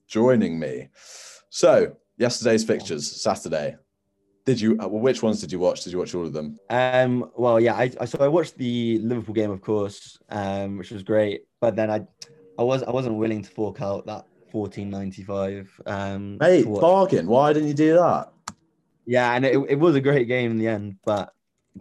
joining 0.07 0.59
me. 0.59 0.89
So, 1.51 1.97
yesterday's 2.19 2.65
fixtures, 2.65 3.11
Saturday. 3.11 3.77
Did 4.45 4.61
you, 4.61 4.73
uh, 4.81 4.87
well, 4.87 5.01
which 5.01 5.23
ones 5.23 5.41
did 5.41 5.51
you 5.51 5.59
watch? 5.59 5.83
Did 5.83 5.93
you 5.93 5.99
watch 5.99 6.15
all 6.15 6.27
of 6.27 6.33
them? 6.33 6.59
Um, 6.71 7.31
well, 7.37 7.59
yeah, 7.59 7.75
I, 7.75 7.91
I 8.01 8.05
so 8.05 8.19
I 8.21 8.29
watched 8.29 8.57
the 8.57 8.99
Liverpool 8.99 9.35
game, 9.35 9.51
of 9.51 9.61
course, 9.61 10.19
um, 10.29 10.79
which 10.79 10.91
was 10.93 11.03
great. 11.03 11.43
But 11.61 11.75
then 11.75 11.91
I, 11.91 12.07
I 12.59 12.63
was 12.63 12.85
I 12.85 12.91
wasn't 12.91 13.17
willing 13.17 13.43
to 13.43 13.51
fork 13.51 13.81
out 13.81 14.07
that 14.07 14.25
14.95. 14.53 15.69
Um, 15.87 16.39
hey, 16.41 16.63
bargain. 16.63 17.27
Why 17.27 17.53
didn't 17.53 17.69
you 17.69 17.75
do 17.75 17.95
that? 17.95 18.33
Yeah, 19.07 19.33
and 19.33 19.45
it, 19.45 19.57
it 19.69 19.79
was 19.79 19.95
a 19.95 20.01
great 20.01 20.27
game 20.27 20.51
in 20.51 20.59
the 20.59 20.69
end, 20.69 20.97
but 21.05 21.33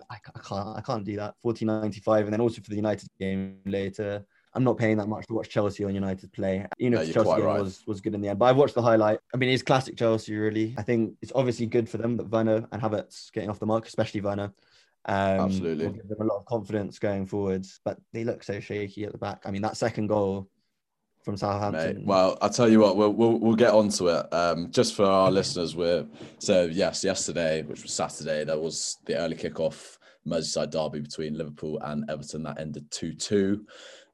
I, 0.10 0.16
I 0.36 0.40
can't 0.40 0.78
I 0.78 0.82
can't 0.82 1.04
do 1.04 1.16
that. 1.18 1.36
14.95, 1.44 2.26
and 2.26 2.34
then 2.34 2.42
also 2.42 2.62
for 2.62 2.70
the 2.70 2.76
United 2.76 3.10
game 3.20 3.60
later. 3.66 4.26
I'm 4.54 4.64
not 4.64 4.78
paying 4.78 4.96
that 4.98 5.10
much 5.10 5.28
to 5.28 5.34
watch 5.34 5.50
Chelsea 5.50 5.84
on 5.84 5.94
United 5.94 6.32
play. 6.32 6.66
You 6.78 6.90
know, 6.90 7.04
no, 7.04 7.12
Chelsea 7.12 7.42
right. 7.42 7.62
was 7.62 7.84
was 7.86 8.00
good 8.00 8.16
in 8.16 8.22
the 8.22 8.30
end. 8.30 8.40
But 8.40 8.46
I 8.46 8.52
watched 8.54 8.74
the 8.74 8.82
highlight. 8.82 9.20
I 9.34 9.38
mean, 9.38 9.50
it's 9.50 9.64
classic 9.64 9.98
Chelsea, 9.98 10.34
really. 10.34 10.74
I 10.78 10.82
think 10.82 11.16
it's 11.22 11.34
obviously 11.36 11.66
good 11.66 11.90
for 11.90 11.98
them 11.98 12.16
that 12.18 12.30
Werner 12.30 12.66
and 12.72 12.82
Havertz 12.82 13.34
getting 13.34 13.50
off 13.50 13.60
the 13.60 13.66
mark, 13.66 13.86
especially 13.86 14.22
Werner. 14.22 14.54
Um, 15.08 15.42
Absolutely, 15.42 15.90
give 15.90 16.08
them 16.08 16.22
a 16.22 16.24
lot 16.24 16.38
of 16.38 16.46
confidence 16.46 17.00
going 17.00 17.26
forwards. 17.26 17.82
But 17.84 18.00
they 18.14 18.24
look 18.24 18.44
so 18.44 18.62
shaky 18.62 19.04
at 19.04 19.12
the 19.12 19.18
back. 19.18 19.42
I 19.46 19.52
mean, 19.52 19.62
that 19.64 19.76
second 19.76 20.08
goal 20.08 20.48
from 21.26 21.36
Southampton. 21.36 21.98
Mate, 21.98 22.06
well, 22.06 22.38
I'll 22.40 22.52
tell 22.52 22.70
you 22.70 22.80
what, 22.80 22.96
we'll 22.96 23.12
we'll, 23.12 23.40
we'll 23.40 23.56
get 23.56 23.74
onto 23.74 24.10
it. 24.10 24.32
Um, 24.32 24.72
just 24.72 24.94
for 24.94 25.06
our 25.06 25.32
listeners, 25.32 25.76
we're 25.76 26.06
so 26.38 26.66
yes, 26.66 27.04
yesterday, 27.04 27.64
which 27.64 27.82
was 27.82 27.92
Saturday, 27.92 28.46
there 28.46 28.60
was 28.60 29.00
the 29.06 29.18
early 29.18 29.36
kickoff 29.36 29.98
Merseyside 30.26 30.70
derby 30.70 31.00
between 31.00 31.38
Liverpool 31.38 31.80
and 31.82 32.10
Everton 32.10 32.44
that 32.44 32.60
ended 32.60 32.90
two 32.92 33.14
two. 33.14 33.66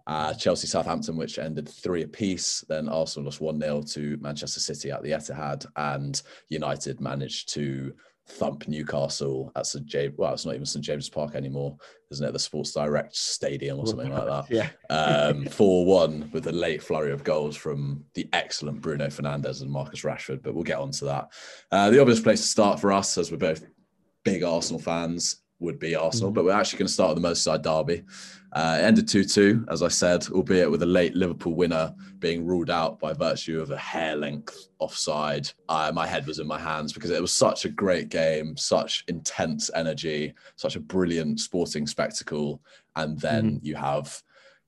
Uh, 0.08 0.34
Chelsea 0.34 0.68
Southampton, 0.68 1.16
which 1.16 1.38
ended 1.38 1.70
three 1.70 2.02
apiece. 2.04 2.66
Then 2.68 2.90
Arsenal 2.90 3.26
lost 3.26 3.40
1 3.40 3.62
0 3.62 3.84
to 3.84 4.18
Manchester 4.20 4.60
City 4.60 4.90
at 4.90 5.04
the 5.04 5.12
Etihad, 5.12 5.66
and 5.76 6.20
United 6.50 7.00
managed 7.00 7.54
to 7.54 7.94
thump 8.32 8.68
Newcastle 8.68 9.52
at 9.56 9.66
St 9.66 9.86
James. 9.86 10.14
Well, 10.18 10.34
it's 10.34 10.46
not 10.46 10.56
even 10.56 10.66
St 10.66 10.84
James 10.84 11.10
Park 11.10 11.36
anymore, 11.36 11.78
isn't 12.12 12.26
it? 12.26 12.32
The 12.32 12.40
Sports 12.40 12.72
Direct 12.74 13.16
Stadium 13.16 13.80
or 13.80 13.88
something 13.88 14.12
like 14.12 14.26
that. 14.26 14.46
Yeah. 14.50 14.70
um, 14.90 15.46
Four 15.46 15.86
one 15.86 16.30
with 16.34 16.48
a 16.48 16.52
late 16.52 16.82
flurry 16.82 17.12
of 17.12 17.24
goals 17.24 17.56
from 17.56 18.04
the 18.14 18.28
excellent 18.34 18.82
Bruno 18.82 19.08
Fernandes 19.08 19.62
and 19.62 19.70
Marcus 19.70 20.02
Rashford. 20.02 20.42
But 20.42 20.54
we'll 20.54 20.64
get 20.64 20.80
on 20.80 20.92
to 20.92 21.06
that. 21.06 21.28
Uh, 21.72 21.90
the 21.90 22.00
obvious 22.02 22.20
place 22.20 22.42
to 22.42 22.48
start 22.48 22.80
for 22.80 22.92
us, 22.92 23.18
as 23.18 23.32
we're 23.32 23.38
both 23.38 23.66
big 24.24 24.44
Arsenal 24.44 24.82
fans, 24.82 25.42
would 25.62 25.80
be 25.80 25.96
Arsenal, 25.96 26.30
mm-hmm. 26.30 26.36
but 26.36 26.46
we're 26.46 26.52
actually 26.52 26.80
going 26.80 26.88
to 26.88 26.94
start 26.94 27.14
with 27.14 27.24
the 27.24 27.30
Merseyside 27.30 27.62
derby. 27.62 28.04
Uh, 28.54 28.78
it 28.80 28.84
ended 28.84 29.08
2 29.08 29.24
2, 29.24 29.66
as 29.70 29.82
I 29.82 29.88
said, 29.88 30.28
albeit 30.30 30.70
with 30.70 30.84
a 30.84 30.86
late 30.86 31.16
Liverpool 31.16 31.56
winner 31.56 31.94
being 32.20 32.46
ruled 32.46 32.70
out 32.70 33.00
by 33.00 33.14
virtue 33.14 33.62
of 33.62 33.72
a 33.72 33.78
hair 33.78 34.18
length 34.18 34.68
offside. 34.80 35.50
Uh, 35.70 35.92
my 35.96 36.06
head 36.06 36.28
was 36.28 36.40
in 36.40 36.48
my 36.48 36.60
hands 36.60 36.92
because 36.92 37.12
it 37.12 37.22
was 37.22 37.32
such 37.32 37.64
a 37.64 37.70
great 37.70 38.10
game, 38.10 38.58
such 38.58 39.06
intense 39.08 39.72
energy, 39.74 40.34
such 40.58 40.76
a 40.76 40.82
brilliant 40.82 41.40
sporting 41.40 41.88
spectacle. 41.88 42.62
And 42.98 43.18
then 43.20 43.46
mm-hmm. 43.46 43.66
you 43.66 43.76
have 43.76 44.22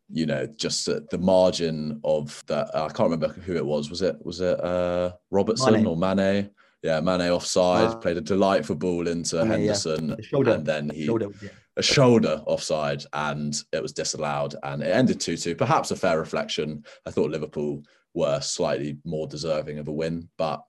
you 0.10 0.28
know, 0.28 0.46
just 0.46 0.86
the 0.86 1.18
margin 1.18 2.00
of 2.04 2.44
that. 2.48 2.70
I 2.76 2.88
can't 2.88 3.10
remember 3.10 3.30
who 3.30 3.56
it 3.56 3.66
was. 3.66 3.90
Was 3.90 4.04
it 4.04 4.16
was 4.24 4.42
it 4.42 4.64
uh, 4.64 5.14
Robertson 5.32 5.74
Mane. 5.74 5.88
or 5.88 5.98
Mane? 5.98 6.52
Yeah, 6.84 7.00
Mane 7.00 7.32
offside, 7.32 7.88
uh, 7.88 7.96
played 7.96 8.18
a 8.18 8.22
delightful 8.22 8.76
ball 8.76 9.08
into 9.08 9.38
yeah, 9.38 9.46
Henderson, 9.46 10.10
yeah. 10.10 10.16
Shoulder, 10.22 10.52
and 10.52 10.66
then 10.66 10.90
he 10.90 11.06
shoulder, 11.06 11.30
yeah. 11.42 11.50
a 11.78 11.82
shoulder 11.82 12.44
offside, 12.46 13.04
and 13.14 13.56
it 13.72 13.82
was 13.82 13.94
disallowed, 13.94 14.56
and 14.64 14.84
it 14.84 14.92
ended 14.92 15.22
two 15.22 15.38
two. 15.38 15.56
Perhaps 15.56 15.92
a 15.92 15.96
fair 15.96 16.20
reflection. 16.20 16.84
I 17.06 17.12
thought 17.12 17.32
Liverpool 17.32 17.84
were 18.14 18.42
slightly 18.42 18.98
more 19.06 19.28
deserving 19.28 19.80
of 19.80 19.88
a 19.88 19.94
win, 19.94 20.28
but 20.38 20.62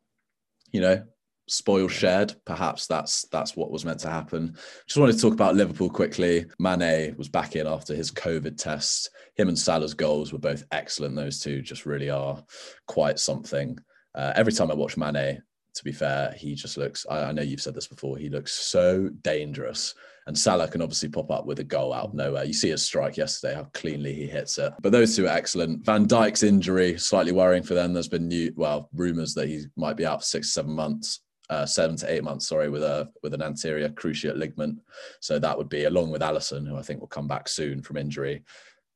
you 0.71 0.81
know, 0.81 1.05
spoil 1.49 1.89
shared. 1.89 2.35
Perhaps 2.45 2.87
that's 2.87 3.27
that's 3.33 3.57
what 3.57 3.71
was 3.71 3.85
meant 3.85 4.01
to 4.01 4.11
happen. 4.11 4.57
Just 4.87 4.99
wanted 4.99 5.15
to 5.15 5.21
talk 5.21 5.33
about 5.33 5.57
Liverpool 5.57 5.91
quickly. 5.91 6.47
Mane 6.61 7.17
was 7.17 7.29
back 7.29 7.57
in 7.57 7.67
after 7.67 7.95
his 7.95 8.13
COVID 8.13 8.57
test. 8.57 9.11
Him 9.37 9.49
and 9.49 9.59
Salah's 9.59 9.95
goals 9.95 10.33
were 10.33 10.39
both 10.39 10.65
excellent. 10.71 11.17
Those 11.17 11.41
two 11.41 11.61
just 11.61 11.87
really 11.87 12.11
are 12.11 12.43
quite 12.87 13.19
something. 13.19 13.77
Uh, 14.15 14.33
every 14.37 14.53
time 14.53 14.71
I 14.71 14.75
watch 14.75 14.97
Mane, 14.97 15.43
to 15.75 15.85
be 15.85 15.93
fair, 15.93 16.35
he 16.37 16.55
just 16.55 16.77
looks. 16.77 17.07
I, 17.09 17.25
I, 17.25 17.33
know 17.33 17.43
you've 17.43 17.61
said 17.61 17.75
this 17.75 17.87
before. 17.87 18.17
He 18.17 18.29
looks 18.29 18.53
so 18.53 19.09
dangerous. 19.23 19.95
And 20.27 20.39
Salah 20.39 20.69
can 20.69 20.81
obviously 20.81 21.11
pop 21.11 21.31
up 21.31 21.45
with 21.45 21.59
a 21.59 21.65
goal 21.65 21.93
out 21.93 22.07
of 22.07 22.15
nowhere. 22.15 22.45
You 22.45 22.55
see 22.55 22.71
his 22.71 22.83
strike 22.83 23.19
yesterday, 23.19 23.57
how 23.57 23.65
cleanly 23.75 24.15
he 24.15 24.27
hits 24.27 24.57
it. 24.57 24.73
But 24.81 24.93
those 24.93 25.15
two 25.15 25.27
are 25.27 25.37
excellent. 25.37 25.85
Van 25.85 26.07
Dijk's 26.07 26.43
injury, 26.43 26.97
slightly 26.97 27.33
worrying 27.33 27.63
for 27.63 27.75
them. 27.75 27.93
There's 27.93 28.09
been 28.09 28.29
new, 28.29 28.51
well, 28.57 28.89
rumours 28.95 29.35
that 29.35 29.49
he 29.49 29.65
might 29.77 29.99
be 29.99 30.07
out 30.07 30.21
for 30.21 30.27
six, 30.27 30.51
seven 30.51 30.73
months 30.73 31.21
uh, 31.51 31.67
seven 31.67 31.97
to 31.97 32.13
eight 32.13 32.25
months, 32.25 32.49
sorry, 32.49 32.71
with 32.71 32.83
a 32.83 33.11
with 33.23 33.35
an 33.35 33.43
anterior 33.43 33.89
cruciate 33.91 34.37
ligament. 34.37 34.79
So 35.21 35.39
that 35.39 35.57
would 35.57 35.69
be 35.69 35.85
along 35.85 36.11
with 36.11 36.23
Alisson, 36.23 36.67
who 36.67 36.77
I 36.77 36.83
think 36.83 37.01
will 37.01 37.07
come 37.07 37.29
back 37.29 37.49
soon 37.49 37.83
from 37.83 37.97
injury. 37.97 38.43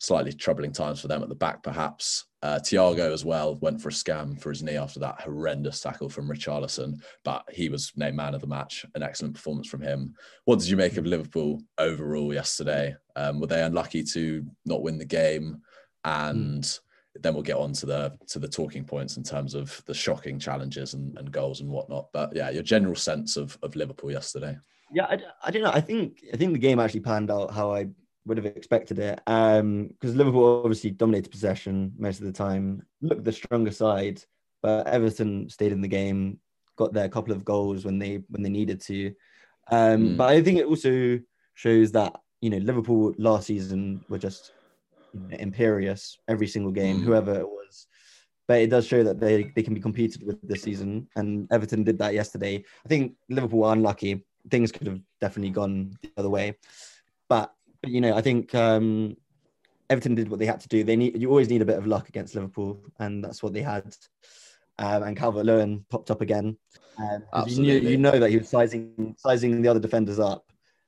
Slightly 0.01 0.33
troubling 0.33 0.73
times 0.73 1.01
for 1.01 1.09
them 1.09 1.23
at 1.23 1.29
the 1.29 1.35
back, 1.35 1.63
perhaps. 1.63 2.27
Uh, 2.41 2.59
Thiago 2.63 3.13
as 3.13 3.25
well 3.25 3.57
went 3.57 3.81
for 3.81 3.89
a 3.89 3.93
scam 3.93 4.41
for 4.41 4.51
his 4.51 4.63
knee 4.63 4.77
after 4.77 5.01
that 5.01 5.21
horrendous 5.21 5.81
tackle 5.81 6.09
from 6.09 6.29
Richarlison, 6.29 7.03
but 7.25 7.45
he 7.53 7.69
was 7.69 7.93
named 7.97 8.17
man 8.17 8.35
of 8.35 8.41
the 8.41 8.47
match. 8.47 8.87
An 8.95 9.03
excellent 9.03 9.35
performance 9.35 9.67
from 9.67 9.83
him. 9.83 10.15
What 10.45 10.61
did 10.61 10.69
you 10.69 10.77
make 10.77 10.97
of 10.97 11.07
Liverpool 11.07 11.61
overall 11.79 12.33
yesterday? 12.33 12.95
Um, 13.17 13.41
were 13.41 13.49
they 13.49 13.63
unlucky 13.63 14.05
to 14.05 14.45
not 14.65 14.83
win 14.83 14.99
the 14.99 15.05
game? 15.05 15.63
And 16.05 16.63
mm 16.63 16.81
then 17.23 17.35
we'll 17.35 17.43
get 17.43 17.57
on 17.57 17.73
to 17.73 17.87
the 17.87 18.17
to 18.29 18.39
the 18.39 18.49
talking 18.49 18.85
points 18.85 19.17
in 19.17 19.23
terms 19.23 19.55
of 19.55 19.83
the 19.87 19.95
shocking 19.95 20.39
challenges 20.39 20.95
and, 20.95 21.17
and 21.19 21.33
goals 21.33 21.61
and 21.61 21.71
whatnot. 21.71 22.09
But 22.13 22.35
yeah, 22.35 22.51
your 22.51 22.63
general 22.63 22.95
sense 22.95 23.37
of 23.37 23.59
of 23.63 23.77
Liverpool 23.77 24.11
yesterday. 24.11 24.57
Yeah, 24.93 25.07
I, 25.07 25.19
I 25.45 25.51
don't 25.51 25.63
know. 25.63 25.73
I 25.73 25.81
think 25.81 26.23
I 26.33 26.37
think 26.37 26.53
the 26.53 26.59
game 26.59 26.81
actually 26.81 27.01
panned 27.01 27.31
out 27.31 27.53
how 27.53 27.73
I 27.73 27.89
would 28.29 28.37
have 28.37 28.47
expected 28.47 28.99
it. 28.99 29.21
Um, 29.27 29.89
because 29.89 30.15
Liverpool 30.15 30.63
obviously 30.63 30.91
dominated 30.91 31.31
possession 31.31 31.93
most 31.99 32.21
of 32.21 32.27
the 32.27 32.33
time, 32.33 32.83
looked 33.01 33.25
the 33.25 33.33
stronger 33.33 33.73
side, 33.73 34.23
but 34.63 34.87
Everton 34.87 35.49
stayed 35.49 35.73
in 35.73 35.81
the 35.81 35.89
game, 35.89 36.39
got 36.77 36.93
their 36.93 37.09
couple 37.09 37.33
of 37.33 37.45
goals 37.45 37.85
when 37.85 37.99
they 37.99 38.21
when 38.29 38.43
they 38.43 38.51
needed 38.51 38.81
to. 38.83 39.15
Um, 39.71 40.11
mm. 40.11 40.17
but 40.17 40.31
I 40.31 40.43
think 40.43 40.59
it 40.59 40.67
also 40.67 41.19
shows 41.55 41.91
that 41.93 42.15
you 42.41 42.51
know 42.51 42.59
Liverpool 42.59 43.15
last 43.19 43.47
season 43.47 44.05
were 44.09 44.19
just 44.19 44.53
imperious 45.31 46.19
every 46.29 46.47
single 46.47 46.73
game, 46.73 47.01
mm. 47.01 47.05
whoever 47.05 47.35
it 47.35 47.49
was. 47.49 47.87
But 48.47 48.61
it 48.61 48.71
does 48.71 48.87
show 48.87 49.03
that 49.03 49.21
they, 49.21 49.53
they 49.55 49.63
can 49.63 49.75
be 49.75 49.81
competed 49.81 50.23
with 50.25 50.41
this 50.47 50.63
season, 50.63 51.09
and 51.17 51.47
Everton 51.53 51.85
did 51.85 51.99
that 51.99 52.15
yesterday. 52.15 52.65
I 52.85 52.89
think 52.89 53.15
Liverpool 53.29 53.61
were 53.61 53.73
unlucky; 53.73 54.25
things 54.51 54.73
could 54.73 54.87
have 54.87 55.01
definitely 55.21 55.51
gone 55.51 55.99
the 56.03 56.11
other 56.17 56.31
way. 56.31 56.57
But, 57.29 57.53
but 57.83 57.91
you 57.91 58.01
know, 58.01 58.17
I 58.17 58.23
think 58.23 58.55
um, 58.55 59.17
Everton 59.91 60.15
did 60.15 60.29
what 60.29 60.39
they 60.39 60.47
had 60.47 60.61
to 60.61 60.69
do. 60.69 60.85
They 60.85 60.97
need 60.97 61.21
you 61.21 61.29
always 61.29 61.49
need 61.49 61.63
a 61.63 61.67
bit 61.67 61.79
of 61.79 61.87
luck 61.87 62.09
against 62.09 62.35
Liverpool, 62.35 62.81
and 62.99 63.23
that's 63.23 63.43
what 63.43 63.53
they 63.53 63.63
had. 63.63 63.95
Um, 64.79 65.03
and 65.03 65.17
Calvert 65.17 65.45
Lewin 65.45 65.85
popped 65.91 66.11
up 66.11 66.21
again. 66.21 66.57
Um, 67.33 67.49
you, 67.49 67.63
knew, 67.63 67.79
you 67.79 67.97
know 67.97 68.19
that 68.19 68.31
he 68.31 68.39
was 68.39 68.49
sizing 68.49 69.15
sizing 69.19 69.63
the 69.63 69.69
other 69.69 69.81
defenders 69.81 70.19
up, 70.19 70.45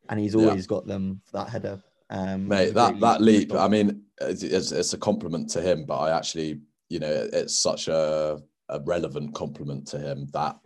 and 0.08 0.18
he's 0.18 0.34
always 0.34 0.64
yeah. 0.64 0.68
got 0.68 0.86
them 0.86 1.20
for 1.24 1.38
that 1.38 1.48
header. 1.48 1.82
Um, 2.10 2.48
Mate, 2.48 2.74
that 2.74 2.98
that 3.00 3.20
leap. 3.20 3.54
I 3.54 3.68
mean, 3.68 4.02
it's, 4.20 4.42
it's 4.72 4.92
a 4.92 4.98
compliment 4.98 5.48
to 5.50 5.62
him, 5.62 5.84
but 5.84 5.98
I 5.98 6.16
actually, 6.16 6.60
you 6.88 6.98
know, 6.98 7.28
it's 7.32 7.56
such 7.56 7.88
a, 7.88 8.40
a 8.68 8.80
relevant 8.80 9.34
compliment 9.34 9.86
to 9.88 9.98
him 9.98 10.26
that 10.32 10.58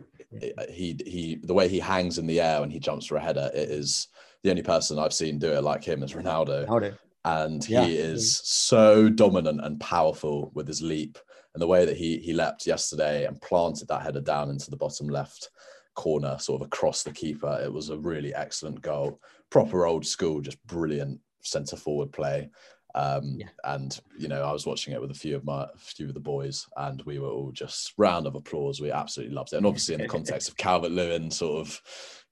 he 0.69 0.99
he 1.05 1.39
the 1.43 1.53
way 1.53 1.67
he 1.67 1.79
hangs 1.79 2.17
in 2.17 2.27
the 2.27 2.41
air 2.41 2.61
when 2.61 2.71
he 2.71 2.79
jumps 2.79 3.05
for 3.05 3.17
a 3.17 3.21
header. 3.21 3.49
It 3.53 3.69
is 3.69 4.07
the 4.45 4.51
only 4.51 4.61
person 4.61 4.99
I've 4.99 5.11
seen 5.11 5.39
do 5.39 5.51
it 5.51 5.63
like 5.63 5.83
him 5.83 6.03
is 6.03 6.13
Ronaldo. 6.13 6.67
Ronaldo. 6.67 6.97
And 7.25 7.67
yeah. 7.67 7.83
he 7.83 7.97
is 7.97 8.41
so 8.43 9.09
dominant 9.09 9.59
and 9.63 9.79
powerful 9.79 10.51
with 10.53 10.67
his 10.67 10.83
leap 10.83 11.17
and 11.55 11.61
the 11.61 11.67
way 11.67 11.83
that 11.83 11.97
he 11.97 12.19
he 12.19 12.31
leapt 12.31 12.67
yesterday 12.67 13.25
and 13.25 13.41
planted 13.41 13.87
that 13.87 14.03
header 14.03 14.21
down 14.21 14.51
into 14.51 14.69
the 14.69 14.77
bottom 14.77 15.07
left 15.07 15.49
corner, 15.95 16.37
sort 16.37 16.61
of 16.61 16.67
across 16.67 17.01
the 17.01 17.11
keeper. 17.11 17.59
It 17.63 17.73
was 17.73 17.89
a 17.89 17.97
really 17.97 18.35
excellent 18.35 18.81
goal. 18.81 19.19
Proper 19.49 19.87
old 19.87 20.05
school, 20.05 20.41
just 20.41 20.63
brilliant 20.67 21.19
centre 21.41 21.77
forward 21.77 22.11
play. 22.11 22.49
Um, 22.93 23.37
yeah. 23.39 23.47
And 23.63 23.99
you 24.19 24.27
know, 24.27 24.43
I 24.43 24.53
was 24.53 24.67
watching 24.67 24.93
it 24.93 25.01
with 25.01 25.09
a 25.09 25.15
few 25.15 25.35
of 25.35 25.43
my 25.43 25.63
a 25.63 25.77
few 25.79 26.07
of 26.07 26.13
the 26.13 26.19
boys, 26.19 26.67
and 26.77 27.01
we 27.03 27.17
were 27.17 27.29
all 27.29 27.51
just 27.51 27.93
round 27.97 28.27
of 28.27 28.35
applause. 28.35 28.79
We 28.79 28.91
absolutely 28.91 29.33
loved 29.33 29.53
it, 29.53 29.57
and 29.57 29.65
obviously 29.65 29.95
in 29.95 30.01
the 30.01 30.07
context 30.17 30.49
of 30.49 30.57
Calvert 30.57 30.91
Lewin, 30.91 31.31
sort 31.31 31.65
of, 31.65 31.81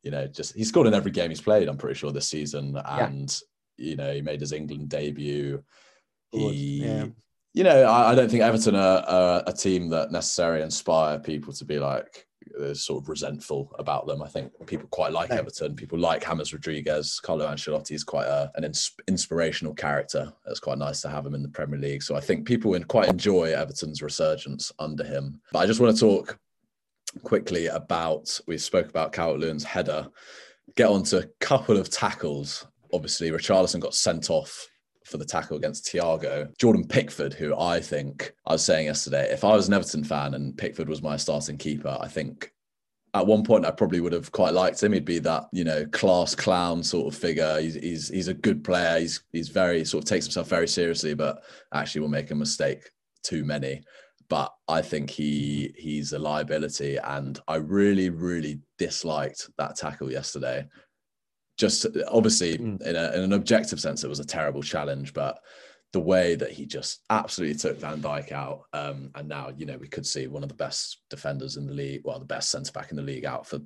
you 0.03 0.11
know, 0.11 0.27
just 0.27 0.55
he 0.55 0.63
scored 0.63 0.87
in 0.87 0.93
every 0.93 1.11
game 1.11 1.29
he's 1.29 1.41
played. 1.41 1.67
I'm 1.67 1.77
pretty 1.77 1.97
sure 1.97 2.11
this 2.11 2.29
season, 2.29 2.79
and 2.85 3.41
yeah. 3.77 3.89
you 3.89 3.95
know, 3.95 4.13
he 4.13 4.21
made 4.21 4.41
his 4.41 4.51
England 4.51 4.89
debut. 4.89 5.63
He, 6.31 6.83
yeah. 6.83 7.05
you 7.53 7.63
know, 7.63 7.83
I, 7.83 8.11
I, 8.11 8.15
don't 8.15 8.29
think 8.29 8.41
Everton 8.41 8.75
are, 8.75 9.03
are 9.07 9.43
a 9.45 9.53
team 9.53 9.89
that 9.89 10.11
necessarily 10.11 10.63
inspire 10.63 11.19
people 11.19 11.53
to 11.53 11.63
be 11.63 11.77
like, 11.77 12.25
uh, 12.59 12.73
sort 12.73 13.03
of 13.03 13.09
resentful 13.09 13.71
about 13.79 14.07
them. 14.07 14.21
I 14.21 14.27
think 14.27 14.51
people 14.65 14.87
quite 14.89 15.13
like 15.13 15.31
Everton. 15.31 15.75
People 15.75 15.99
like 15.99 16.25
James 16.25 16.51
Rodriguez. 16.51 17.19
Carlo 17.19 17.47
Ancelotti 17.47 17.93
is 17.93 18.03
quite 18.03 18.25
a, 18.25 18.51
an 18.55 18.63
ins- 18.63 18.95
inspirational 19.07 19.73
character. 19.73 20.33
It's 20.47 20.59
quite 20.59 20.77
nice 20.77 21.01
to 21.01 21.09
have 21.09 21.25
him 21.25 21.35
in 21.35 21.43
the 21.43 21.49
Premier 21.49 21.79
League. 21.79 22.03
So 22.03 22.15
I 22.15 22.19
think 22.19 22.45
people 22.45 22.77
quite 22.87 23.09
enjoy 23.09 23.53
Everton's 23.53 24.01
resurgence 24.01 24.71
under 24.79 25.03
him. 25.03 25.39
But 25.51 25.59
I 25.59 25.65
just 25.65 25.79
want 25.79 25.95
to 25.95 25.99
talk 25.99 26.39
quickly 27.21 27.67
about 27.67 28.39
we 28.47 28.57
spoke 28.57 28.89
about 28.89 29.13
Calvert 29.13 29.39
Lewin's 29.39 29.63
header. 29.63 30.07
Get 30.75 30.89
on 30.89 31.03
to 31.03 31.19
a 31.19 31.27
couple 31.39 31.77
of 31.77 31.89
tackles. 31.89 32.65
Obviously, 32.91 33.29
Richarlison 33.29 33.79
got 33.79 33.93
sent 33.93 34.29
off 34.29 34.67
for 35.05 35.17
the 35.17 35.25
tackle 35.25 35.57
against 35.57 35.85
Thiago. 35.85 36.55
Jordan 36.57 36.87
Pickford, 36.87 37.33
who 37.33 37.57
I 37.57 37.79
think 37.79 38.33
I 38.45 38.53
was 38.53 38.63
saying 38.63 38.87
yesterday, 38.87 39.31
if 39.31 39.43
I 39.43 39.55
was 39.55 39.67
an 39.67 39.73
Everton 39.73 40.03
fan 40.03 40.33
and 40.33 40.57
Pickford 40.57 40.89
was 40.89 41.01
my 41.01 41.17
starting 41.17 41.57
keeper, 41.57 41.97
I 41.99 42.07
think 42.07 42.51
at 43.13 43.27
one 43.27 43.43
point 43.43 43.65
I 43.65 43.71
probably 43.71 43.99
would 43.99 44.13
have 44.13 44.31
quite 44.31 44.53
liked 44.53 44.81
him. 44.81 44.93
He'd 44.93 45.05
be 45.05 45.19
that 45.19 45.45
you 45.51 45.63
know 45.63 45.85
class 45.87 46.33
clown 46.35 46.83
sort 46.83 47.13
of 47.13 47.19
figure. 47.19 47.59
He's 47.59 47.75
he's, 47.75 48.09
he's 48.09 48.27
a 48.27 48.33
good 48.33 48.63
player. 48.63 48.99
He's 48.99 49.23
he's 49.31 49.49
very 49.49 49.85
sort 49.85 50.03
of 50.03 50.09
takes 50.09 50.25
himself 50.25 50.47
very 50.47 50.67
seriously, 50.67 51.13
but 51.13 51.43
actually 51.73 52.01
will 52.01 52.09
make 52.09 52.31
a 52.31 52.35
mistake 52.35 52.89
too 53.23 53.43
many. 53.43 53.81
But 54.29 54.53
I 54.67 54.81
think 54.81 55.09
he 55.09 55.73
he's 55.77 56.13
a 56.13 56.19
liability, 56.19 56.97
and 56.97 57.39
I 57.47 57.55
really 57.55 58.09
really 58.09 58.59
disliked 58.77 59.49
that 59.57 59.75
tackle 59.75 60.11
yesterday 60.11 60.67
just 61.57 61.85
obviously 62.07 62.57
mm. 62.57 62.81
in, 62.81 62.95
a, 62.95 63.11
in, 63.13 63.23
an 63.23 63.33
objective 63.33 63.79
sense, 63.79 64.03
it 64.03 64.09
was 64.09 64.19
a 64.19 64.25
terrible 64.25 64.63
challenge, 64.63 65.13
but 65.13 65.39
the 65.91 65.99
way 65.99 66.35
that 66.35 66.51
he 66.51 66.65
just 66.65 67.01
absolutely 67.09 67.57
took 67.57 67.79
Van 67.79 68.01
Dijk 68.01 68.31
out, 68.31 68.63
um, 68.73 69.11
and 69.15 69.27
now 69.27 69.51
you 69.55 69.65
know 69.65 69.77
we 69.77 69.87
could 69.87 70.05
see 70.05 70.27
one 70.27 70.43
of 70.43 70.49
the 70.49 70.55
best 70.55 71.01
defenders 71.09 71.57
in 71.57 71.67
the 71.67 71.73
league, 71.73 72.01
well, 72.03 72.19
the 72.19 72.25
best 72.25 72.49
centre 72.49 72.71
back 72.71 72.89
in 72.89 72.97
the 72.97 73.03
league 73.03 73.25
out 73.25 73.45
for 73.45 73.59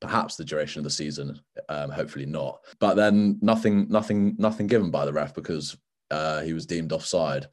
perhaps 0.00 0.36
the 0.36 0.44
duration 0.44 0.80
of 0.80 0.84
the 0.84 0.90
season. 0.90 1.40
Um, 1.70 1.90
hopefully 1.90 2.26
not, 2.26 2.60
but 2.78 2.94
then 2.94 3.38
nothing, 3.40 3.86
nothing, 3.88 4.36
nothing 4.38 4.66
given 4.66 4.90
by 4.90 5.06
the 5.06 5.12
ref 5.12 5.34
because 5.34 5.76
uh, 6.10 6.42
he 6.42 6.52
was 6.52 6.66
deemed 6.66 6.92
offside. 6.92 7.46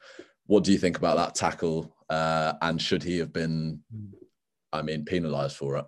What 0.48 0.66
do 0.66 0.74
you 0.74 0.78
think 0.78 0.98
about 0.98 1.18
that 1.18 1.36
tackle? 1.36 1.96
Uh, 2.10 2.54
and 2.62 2.82
should 2.82 3.04
he 3.04 3.18
have 3.18 3.34
been, 3.34 3.82
hmm. 3.92 4.14
I 4.72 4.82
mean, 4.82 5.06
penalised 5.06 5.58
for 5.58 5.78
it? 5.78 5.86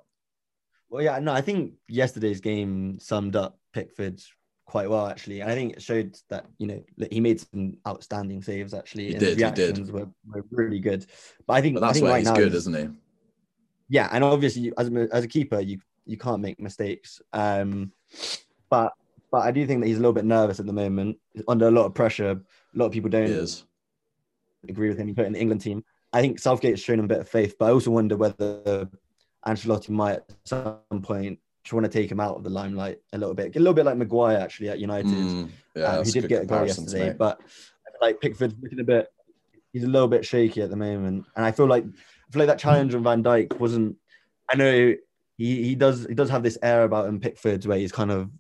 Well, 0.90 1.04
yeah, 1.04 1.20
no, 1.20 1.34
I 1.34 1.42
think 1.42 1.74
yesterday's 1.88 2.42
game 2.42 3.00
summed 3.00 3.36
up 3.36 3.60
Pickford 3.74 4.22
quite 4.70 4.90
well 4.90 5.08
actually. 5.08 5.42
And 5.42 5.52
I 5.52 5.56
think 5.56 5.74
it 5.74 5.82
showed 5.82 6.16
that 6.30 6.46
you 6.60 6.68
know 6.68 6.84
he 7.12 7.20
made 7.20 7.42
some 7.42 7.78
outstanding 7.88 8.42
saves 8.42 8.74
actually. 8.74 9.08
He 9.08 9.14
did. 9.16 9.40
He 9.40 9.52
did. 9.52 9.92
Were, 9.92 10.08
were 10.28 10.46
really 10.52 10.80
good. 10.80 11.06
But 11.48 11.54
I 11.56 11.62
think 11.62 11.76
but 11.76 11.82
that's 11.82 11.92
I 11.92 11.94
think 11.94 12.04
where 12.04 12.14
right 12.14 12.20
he's 12.20 12.32
good, 12.32 12.54
isn't 12.54 12.76
he? 12.76 12.88
Yeah, 13.90 14.08
and 14.12 14.24
obviously 14.24 14.72
as 14.78 14.88
a, 14.88 15.08
as 15.12 15.24
a 15.24 15.28
keeper, 15.28 15.60
you 15.60 15.80
you 16.06 16.18
can't 16.18 16.42
make 16.42 16.60
mistakes. 16.60 17.22
Um, 17.34 17.92
but 18.70 18.94
but 19.32 19.40
I 19.40 19.52
do 19.52 19.66
think 19.66 19.82
that 19.82 19.88
he's 19.88 19.98
a 19.98 20.02
little 20.02 20.14
bit 20.14 20.26
nervous 20.26 20.60
at 20.60 20.68
the 20.68 20.74
moment, 20.74 21.18
under 21.48 21.68
a 21.68 21.72
lot 21.72 21.86
of 21.86 21.94
pressure. 21.94 22.32
A 22.32 22.78
lot 22.78 22.86
of 22.86 22.92
people 22.92 23.10
don't 23.10 23.66
agree 24.68 24.90
with 24.90 24.98
him. 24.98 25.08
He 25.08 25.14
put 25.14 25.26
in 25.26 25.34
the 25.34 25.40
England 25.40 25.62
team. 25.62 25.84
I 26.12 26.22
think 26.22 26.40
Southgate's 26.40 26.82
shown 26.82 27.00
him 27.00 27.06
a 27.06 27.10
bit 27.10 27.20
of 27.20 27.30
faith, 27.30 27.56
but 27.60 27.66
I 27.66 27.72
also 27.72 27.92
wonder 27.92 28.18
whether 28.18 28.90
Ancelotti 29.46 29.90
might 29.90 30.16
at 30.16 30.36
some 30.46 30.80
point 31.02 31.40
want 31.72 31.86
to 31.86 31.92
take 31.92 32.12
him 32.12 32.20
out 32.20 32.36
of 32.36 32.44
the 32.44 32.50
limelight 32.50 33.00
a 33.14 33.18
little 33.18 33.36
bit. 33.36 33.56
A 33.56 33.60
little 33.60 33.74
bit 33.74 33.86
like 33.86 33.98
Maguire 33.98 34.38
actually 34.38 34.70
at 34.70 34.80
United. 34.80 35.12
Mm, 35.12 35.50
yeah, 35.76 35.84
um, 35.84 36.06
he 36.06 36.12
did 36.12 36.28
get 36.28 36.44
a 36.44 36.46
goal 36.46 36.66
yesterday, 36.66 37.14
but 37.18 37.40
like 38.02 38.20
Pickford's 38.22 38.56
looking 38.62 38.80
a 38.80 38.84
bit. 38.84 39.08
He's 39.74 39.84
a 39.84 39.88
little 39.88 40.08
bit 40.08 40.26
shaky 40.26 40.62
at 40.62 40.70
the 40.70 40.76
moment, 40.76 41.26
and 41.36 41.46
I 41.46 41.52
feel 41.52 41.68
like 41.68 41.84
I 41.84 42.32
feel 42.32 42.40
like 42.40 42.48
that 42.48 42.60
challenge 42.60 42.96
on 42.96 43.04
Van 43.04 43.24
Dijk 43.24 43.60
wasn't. 43.60 43.98
I 44.50 44.56
know 44.56 44.96
he 45.38 45.64
he 45.64 45.76
does 45.76 46.06
he 46.06 46.16
does 46.16 46.30
have 46.30 46.44
this 46.44 46.58
air 46.64 46.84
about 46.84 47.08
him, 47.08 47.20
Pickford, 47.20 47.66
where 47.66 47.78
he's 47.78 47.92
kind 47.92 48.12
of 48.12 48.32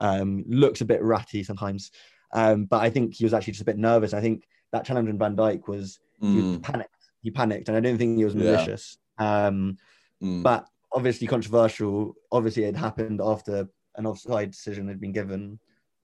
um, 0.00 0.44
looks 0.48 0.80
a 0.80 0.86
bit 0.86 1.02
ratty 1.02 1.42
sometimes. 1.42 1.90
Um, 2.32 2.64
but 2.64 2.82
I 2.82 2.90
think 2.90 3.14
he 3.14 3.24
was 3.24 3.34
actually 3.34 3.54
just 3.54 3.62
a 3.62 3.66
bit 3.66 3.78
nervous. 3.78 4.14
I 4.14 4.20
think 4.20 4.46
that 4.72 4.84
challenge 4.84 5.08
on 5.08 5.18
Van 5.18 5.36
Dijk 5.36 5.68
was 5.68 5.98
mm. 6.22 6.34
he 6.34 6.42
was 6.42 6.58
panicked. 6.58 6.94
He 7.28 7.32
panicked, 7.32 7.68
and 7.68 7.76
I 7.76 7.80
don't 7.80 7.98
think 7.98 8.16
he 8.16 8.24
was 8.24 8.34
malicious. 8.34 8.96
Yeah. 9.20 9.48
Um, 9.48 9.76
mm. 10.22 10.42
But 10.42 10.66
obviously 10.90 11.26
controversial. 11.26 12.14
Obviously, 12.32 12.64
it 12.64 12.74
happened 12.74 13.20
after 13.22 13.68
an 13.96 14.06
offside 14.06 14.50
decision 14.50 14.88
had 14.88 14.98
been 14.98 15.12
given. 15.12 15.60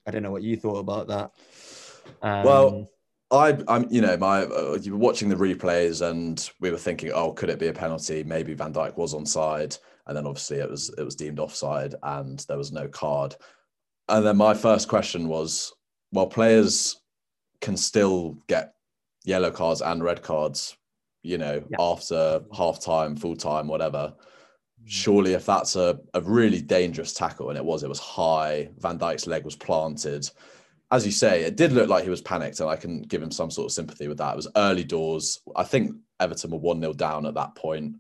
I 0.07 0.11
don't 0.11 0.23
know 0.23 0.31
what 0.31 0.43
you 0.43 0.59
thought 0.59 0.81
about 0.81 1.09
that. 1.09 1.31
Um, 2.21 2.45
well, 2.45 2.91
I, 3.31 3.59
I'm, 3.69 3.87
you 3.91 4.03
know, 4.03 4.19
my 4.19 4.43
uh, 4.43 4.79
you 4.83 4.93
were 4.93 4.99
watching 4.99 5.31
the 5.31 5.35
replays, 5.37 6.07
and 6.07 6.47
we 6.61 6.71
were 6.71 6.77
thinking, 6.77 7.11
oh, 7.15 7.33
could 7.33 7.49
it 7.49 7.59
be 7.59 7.69
a 7.69 7.73
penalty? 7.73 8.23
Maybe 8.23 8.53
Van 8.53 8.75
Dijk 8.75 8.99
was 8.99 9.15
onside, 9.15 9.79
and 10.07 10.15
then 10.15 10.27
obviously 10.27 10.59
it 10.59 10.71
was 10.71 10.93
it 10.99 11.05
was 11.05 11.17
deemed 11.17 11.41
offside, 11.41 11.95
and 12.03 12.39
there 12.41 12.59
was 12.59 12.71
no 12.71 12.87
card. 12.87 13.35
And 14.11 14.27
then 14.27 14.37
my 14.37 14.53
first 14.53 14.89
question 14.89 15.27
was, 15.29 15.73
well, 16.13 16.27
players 16.27 17.01
can 17.63 17.79
still 17.79 18.37
get 18.47 18.75
yellow 19.25 19.51
cards 19.51 19.81
and 19.81 20.05
red 20.05 20.23
cards, 20.23 20.77
you 21.25 21.39
know, 21.39 21.65
yeah. 21.69 21.77
after 21.81 22.41
half 22.57 22.81
time, 22.81 23.17
full 23.17 23.37
time, 23.37 23.67
whatever. 23.67 24.15
Mm. 24.15 24.87
Surely, 24.87 25.33
if 25.33 25.47
that's 25.47 25.75
a, 25.75 25.99
a 26.15 26.21
really 26.21 26.61
dangerous 26.61 27.13
tackle, 27.13 27.49
and 27.49 27.59
it 27.59 27.65
was, 27.65 27.83
it 27.83 27.89
was 27.89 27.99
high, 27.99 28.71
Van 28.79 28.99
Dijk's 28.99 29.27
leg 29.27 29.45
was 29.45 29.57
planted 29.57 30.31
as 30.95 31.05
you 31.05 31.11
say, 31.11 31.43
it 31.43 31.57
did 31.57 31.73
look 31.73 31.89
like 31.89 32.05
he 32.05 32.11
was 32.11 32.23
panicked, 32.23 32.61
and 32.61 32.71
I 32.71 32.77
can 32.77 33.03
give 33.03 33.21
him 33.21 33.33
some 33.33 33.51
sort 33.51 33.67
of 33.67 33.73
sympathy 33.73 34.07
with 34.07 34.19
that. 34.19 34.33
It 34.33 34.37
was 34.37 34.49
early 34.57 34.85
doors. 34.85 35.41
I 35.57 35.65
think 35.65 35.97
Everton 36.21 36.53
were 36.53 36.59
1 36.59 36.81
0 36.81 36.93
down 36.93 37.27
at 37.27 37.35
that 37.35 37.57
point, 37.57 37.97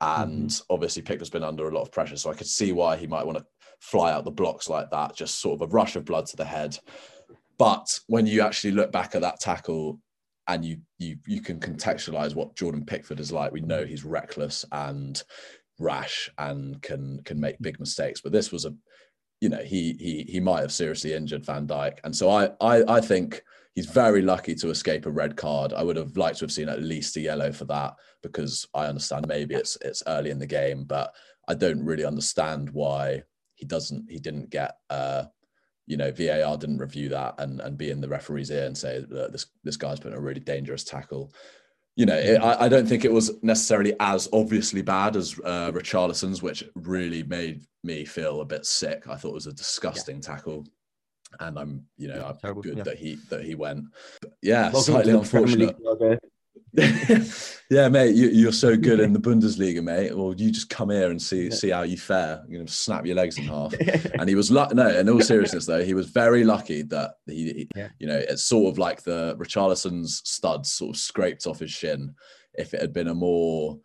and 0.00 0.48
mm-hmm. 0.50 0.72
obviously 0.72 1.02
Pickford's 1.02 1.30
been 1.30 1.44
under 1.44 1.68
a 1.68 1.74
lot 1.74 1.82
of 1.82 1.92
pressure. 1.92 2.16
So 2.16 2.30
I 2.30 2.34
could 2.34 2.48
see 2.48 2.72
why 2.72 2.96
he 2.96 3.06
might 3.06 3.24
want 3.24 3.38
to 3.38 3.46
fly 3.78 4.12
out 4.12 4.24
the 4.24 4.32
blocks 4.32 4.68
like 4.68 4.90
that, 4.90 5.14
just 5.14 5.40
sort 5.40 5.60
of 5.60 5.68
a 5.68 5.72
rush 5.72 5.94
of 5.94 6.04
blood 6.04 6.26
to 6.26 6.36
the 6.36 6.44
head. 6.44 6.76
But 7.56 8.00
when 8.08 8.26
you 8.26 8.40
actually 8.40 8.72
look 8.72 8.90
back 8.90 9.14
at 9.14 9.20
that 9.20 9.38
tackle 9.38 10.00
and 10.48 10.64
you 10.64 10.78
you 10.98 11.16
you 11.26 11.40
can 11.40 11.58
contextualize 11.60 12.34
what 12.34 12.56
Jordan 12.56 12.84
Pickford 12.84 13.20
is 13.20 13.32
like, 13.32 13.52
we 13.52 13.60
know 13.60 13.84
he's 13.84 14.04
reckless 14.04 14.64
and 14.72 15.22
rash 15.78 16.30
and 16.38 16.80
can 16.82 17.20
can 17.24 17.40
make 17.40 17.56
big 17.60 17.80
mistakes. 17.80 18.20
But 18.20 18.32
this 18.32 18.52
was 18.52 18.64
a 18.64 18.74
you 19.40 19.48
know 19.48 19.62
he 19.62 19.96
he 19.98 20.24
he 20.28 20.40
might 20.40 20.60
have 20.60 20.72
seriously 20.72 21.14
injured 21.14 21.46
Van 21.46 21.66
Dijk, 21.66 21.98
and 22.04 22.14
so 22.14 22.30
I 22.30 22.50
I 22.60 22.96
I 22.96 23.00
think 23.00 23.42
he's 23.74 23.86
very 23.86 24.22
lucky 24.22 24.54
to 24.54 24.70
escape 24.70 25.06
a 25.06 25.10
red 25.10 25.36
card. 25.36 25.72
I 25.72 25.82
would 25.82 25.96
have 25.96 26.16
liked 26.16 26.38
to 26.38 26.44
have 26.44 26.52
seen 26.52 26.68
at 26.68 26.82
least 26.82 27.16
a 27.16 27.20
yellow 27.20 27.52
for 27.52 27.64
that 27.66 27.94
because 28.22 28.66
I 28.74 28.86
understand 28.86 29.26
maybe 29.28 29.54
it's 29.54 29.76
it's 29.80 30.02
early 30.06 30.30
in 30.30 30.38
the 30.38 30.46
game, 30.46 30.84
but 30.84 31.14
I 31.48 31.54
don't 31.54 31.84
really 31.84 32.04
understand 32.04 32.70
why 32.70 33.22
he 33.54 33.66
doesn't 33.66 34.10
he 34.10 34.18
didn't 34.18 34.50
get 34.50 34.76
uh 34.90 35.24
you 35.86 35.96
know 35.96 36.10
VAR 36.10 36.56
didn't 36.56 36.78
review 36.78 37.08
that 37.10 37.34
and 37.38 37.60
and 37.60 37.76
be 37.76 37.90
in 37.90 38.00
the 38.00 38.08
referee's 38.08 38.50
ear 38.50 38.64
and 38.64 38.76
say 38.76 39.04
that 39.08 39.32
this 39.32 39.46
this 39.64 39.76
guy's 39.76 40.00
been 40.00 40.14
a 40.14 40.20
really 40.20 40.40
dangerous 40.40 40.84
tackle 40.84 41.32
you 41.96 42.06
know, 42.06 42.16
it, 42.16 42.38
I, 42.38 42.64
I, 42.64 42.68
don't 42.68 42.88
think 42.88 43.04
it 43.04 43.12
was 43.12 43.40
necessarily 43.42 43.94
as 44.00 44.28
obviously 44.32 44.82
bad 44.82 45.14
as 45.14 45.38
uh, 45.44 45.70
Richarlison's, 45.70 46.42
which 46.42 46.64
really 46.74 47.22
made 47.22 47.64
me 47.84 48.04
feel 48.04 48.40
a 48.40 48.44
bit 48.44 48.66
sick. 48.66 49.06
I 49.08 49.14
thought 49.14 49.30
it 49.30 49.34
was 49.34 49.46
a 49.46 49.52
disgusting 49.52 50.16
yeah. 50.16 50.22
tackle, 50.22 50.66
and 51.38 51.56
I'm, 51.56 51.86
you 51.96 52.08
know, 52.08 52.26
I'm 52.26 52.36
Terrible, 52.38 52.62
good 52.62 52.78
yeah. 52.78 52.82
that 52.82 52.98
he 52.98 53.16
that 53.30 53.44
he 53.44 53.54
went. 53.54 53.84
But 54.20 54.32
yeah, 54.42 54.72
Welcome 54.72 54.80
slightly 54.80 55.12
unfortunate. 55.12 55.76
Yeah, 57.70 57.88
mate, 57.88 58.14
you, 58.16 58.48
are 58.48 58.52
so 58.52 58.76
good 58.76 59.00
in 59.00 59.12
the 59.12 59.20
Bundesliga, 59.20 59.82
mate. 59.82 60.16
Well, 60.16 60.34
you 60.36 60.50
just 60.50 60.70
come 60.70 60.90
here 60.90 61.10
and 61.10 61.20
see 61.20 61.50
see 61.50 61.70
how 61.70 61.82
you 61.82 61.96
fare. 61.96 62.42
You're 62.48 62.60
gonna 62.60 62.68
snap 62.68 63.06
your 63.06 63.14
legs 63.14 63.38
in 63.38 63.44
half. 63.44 63.74
and 64.18 64.28
he 64.28 64.34
was 64.34 64.50
lucky. 64.50 64.74
No, 64.74 64.88
in 64.88 65.08
all 65.08 65.20
seriousness, 65.20 65.66
though, 65.66 65.84
he 65.84 65.94
was 65.94 66.08
very 66.08 66.42
lucky 66.42 66.82
that 66.82 67.14
he, 67.26 67.68
yeah. 67.76 67.88
you 67.98 68.06
know, 68.06 68.16
it's 68.16 68.44
sort 68.44 68.72
of 68.72 68.78
like 68.78 69.02
the 69.02 69.36
Richarlison's 69.36 70.22
studs 70.24 70.72
sort 70.72 70.96
of 70.96 71.00
scraped 71.00 71.46
off 71.46 71.60
his 71.60 71.70
shin. 71.70 72.14
If 72.54 72.74
it 72.74 72.80
had 72.80 72.92
been 72.92 73.08
a 73.08 73.14
more 73.14 73.78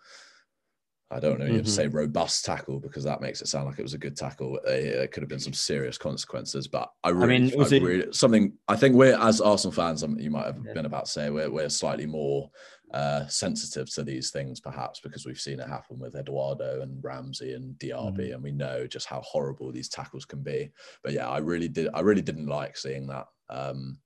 I 1.11 1.19
don't 1.19 1.39
know, 1.39 1.45
you 1.45 1.61
mm-hmm. 1.61 1.65
say 1.65 1.87
robust 1.87 2.45
tackle 2.45 2.79
because 2.79 3.03
that 3.05 3.19
makes 3.19 3.41
it 3.41 3.47
sound 3.47 3.65
like 3.65 3.79
it 3.79 3.83
was 3.83 3.95
a 3.95 3.99
good 3.99 4.15
tackle. 4.15 4.59
There 4.63 5.07
could 5.07 5.23
have 5.23 5.29
been 5.29 5.39
some 5.39 5.53
serious 5.53 5.97
consequences, 5.97 6.67
but 6.67 6.91
I 7.03 7.09
really, 7.09 7.35
I 7.35 7.39
mean, 7.39 7.57
was 7.57 7.73
I 7.73 7.77
really, 7.77 8.13
something 8.13 8.53
I 8.67 8.75
think 8.75 8.95
we're 8.95 9.19
as 9.19 9.41
Arsenal 9.41 9.71
fans, 9.71 10.03
um, 10.03 10.19
you 10.19 10.29
might 10.29 10.45
have 10.45 10.59
yeah. 10.63 10.73
been 10.73 10.85
about 10.85 11.05
to 11.05 11.11
say 11.11 11.31
we're, 11.31 11.49
we're 11.49 11.69
slightly 11.69 12.05
more 12.05 12.51
uh, 12.93 13.27
sensitive 13.27 13.89
to 13.93 14.03
these 14.03 14.31
things, 14.31 14.59
perhaps 14.59 14.99
because 14.99 15.25
we've 15.25 15.39
seen 15.39 15.59
it 15.59 15.67
happen 15.67 15.99
with 15.99 16.15
Eduardo 16.15 16.81
and 16.81 17.03
Ramsey 17.03 17.53
and 17.53 17.75
Diaby, 17.75 18.17
mm-hmm. 18.17 18.33
and 18.33 18.43
we 18.43 18.51
know 18.51 18.87
just 18.87 19.07
how 19.07 19.21
horrible 19.21 19.71
these 19.71 19.89
tackles 19.89 20.25
can 20.25 20.41
be. 20.41 20.71
But 21.03 21.13
yeah, 21.13 21.29
I 21.29 21.37
really 21.37 21.67
did, 21.67 21.89
I 21.93 22.01
really 22.01 22.21
didn't 22.21 22.47
like 22.47 22.77
seeing 22.77 23.07
that. 23.07 23.27
Um, 23.49 23.99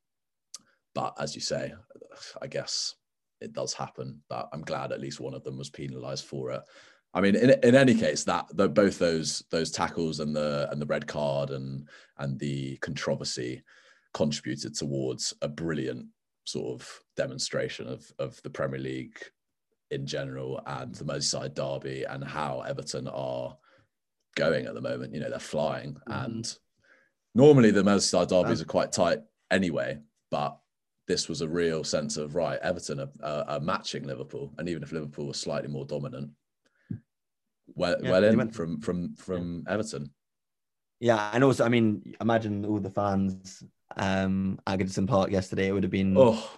but 0.95 1.13
as 1.19 1.35
you 1.35 1.41
say, 1.41 1.73
I 2.41 2.47
guess 2.47 2.95
it 3.41 3.53
does 3.53 3.73
happen. 3.73 4.21
But 4.29 4.49
I'm 4.53 4.61
glad 4.61 4.91
at 4.91 5.01
least 5.01 5.19
one 5.19 5.33
of 5.33 5.43
them 5.43 5.57
was 5.57 5.69
penalised 5.69 6.25
for 6.25 6.51
it. 6.51 6.61
I 7.13 7.21
mean, 7.21 7.35
in, 7.35 7.51
in 7.63 7.75
any 7.75 7.93
case, 7.93 8.23
that 8.23 8.47
the, 8.53 8.67
both 8.67 8.97
those 8.97 9.43
those 9.51 9.69
tackles 9.69 10.19
and 10.19 10.35
the 10.35 10.67
and 10.71 10.81
the 10.81 10.85
red 10.87 11.05
card 11.05 11.51
and 11.51 11.87
and 12.17 12.39
the 12.39 12.77
controversy 12.77 13.61
contributed 14.13 14.75
towards 14.75 15.33
a 15.41 15.47
brilliant 15.47 16.07
sort 16.45 16.81
of 16.81 16.99
demonstration 17.15 17.87
of 17.87 18.11
of 18.19 18.41
the 18.43 18.49
Premier 18.49 18.79
League 18.79 19.19
in 19.91 20.05
general 20.05 20.61
and 20.65 20.95
the 20.95 21.05
Merseyside 21.05 21.53
derby 21.53 22.03
and 22.03 22.23
how 22.23 22.61
Everton 22.61 23.07
are 23.07 23.55
going 24.35 24.65
at 24.65 24.73
the 24.73 24.81
moment. 24.81 25.13
You 25.13 25.19
know, 25.19 25.29
they're 25.29 25.39
flying, 25.39 25.93
mm-hmm. 25.93 26.25
and 26.25 26.57
normally 27.35 27.71
the 27.71 27.83
Merseyside 27.83 28.29
derbies 28.29 28.61
are 28.61 28.65
quite 28.65 28.91
tight 28.91 29.19
anyway, 29.51 29.99
but 30.31 30.57
this 31.07 31.27
was 31.27 31.41
a 31.41 31.47
real 31.47 31.83
sense 31.83 32.17
of 32.17 32.35
right. 32.35 32.59
Everton 32.61 33.01
are, 33.01 33.09
are, 33.23 33.43
are 33.47 33.59
matching 33.59 34.03
Liverpool, 34.03 34.53
and 34.57 34.67
even 34.69 34.83
if 34.83 34.91
Liverpool 34.91 35.27
was 35.27 35.39
slightly 35.39 35.69
more 35.69 35.85
dominant, 35.85 36.31
well, 37.75 37.95
yeah, 38.01 38.11
well 38.11 38.23
in 38.23 38.37
went, 38.37 38.55
from 38.55 38.79
from 38.81 39.15
from 39.15 39.63
yeah. 39.67 39.73
Everton. 39.73 40.11
Yeah, 40.99 41.31
and 41.33 41.43
also, 41.43 41.65
I 41.65 41.69
mean, 41.69 42.15
imagine 42.21 42.65
all 42.65 42.79
the 42.79 42.89
fans 42.89 43.63
um, 43.97 44.59
at 44.67 45.07
Park 45.07 45.31
yesterday. 45.31 45.67
It 45.67 45.71
would 45.71 45.83
have 45.83 45.91
been 45.91 46.15
oh, 46.17 46.49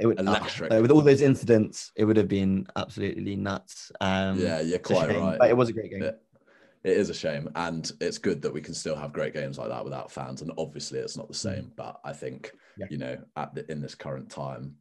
it 0.00 0.06
would 0.06 0.18
electric 0.18 0.72
uh, 0.72 0.80
with 0.80 0.90
all 0.90 1.00
those 1.00 1.20
incidents. 1.20 1.92
It 1.96 2.04
would 2.04 2.16
have 2.16 2.28
been 2.28 2.66
absolutely 2.76 3.36
nuts. 3.36 3.92
Um, 4.00 4.38
yeah, 4.38 4.60
you're 4.60 4.78
quite 4.78 5.10
right. 5.10 5.38
But 5.38 5.50
it 5.50 5.56
was 5.56 5.68
a 5.68 5.72
great 5.72 5.90
game. 5.90 6.02
It, 6.02 6.20
it 6.84 6.96
is 6.98 7.08
a 7.08 7.14
shame, 7.14 7.50
and 7.54 7.90
it's 8.00 8.18
good 8.18 8.42
that 8.42 8.52
we 8.52 8.60
can 8.60 8.74
still 8.74 8.96
have 8.96 9.12
great 9.12 9.32
games 9.32 9.58
like 9.58 9.68
that 9.68 9.84
without 9.84 10.10
fans. 10.10 10.42
And 10.42 10.52
obviously, 10.58 10.98
it's 10.98 11.16
not 11.16 11.28
the 11.28 11.34
mm. 11.34 11.36
same. 11.36 11.72
But 11.76 12.00
I 12.04 12.12
think 12.12 12.52
yeah. 12.76 12.86
you 12.90 12.98
know, 12.98 13.18
at 13.36 13.54
the, 13.54 13.70
in 13.70 13.80
this 13.80 13.94
current 13.94 14.30
time, 14.30 14.74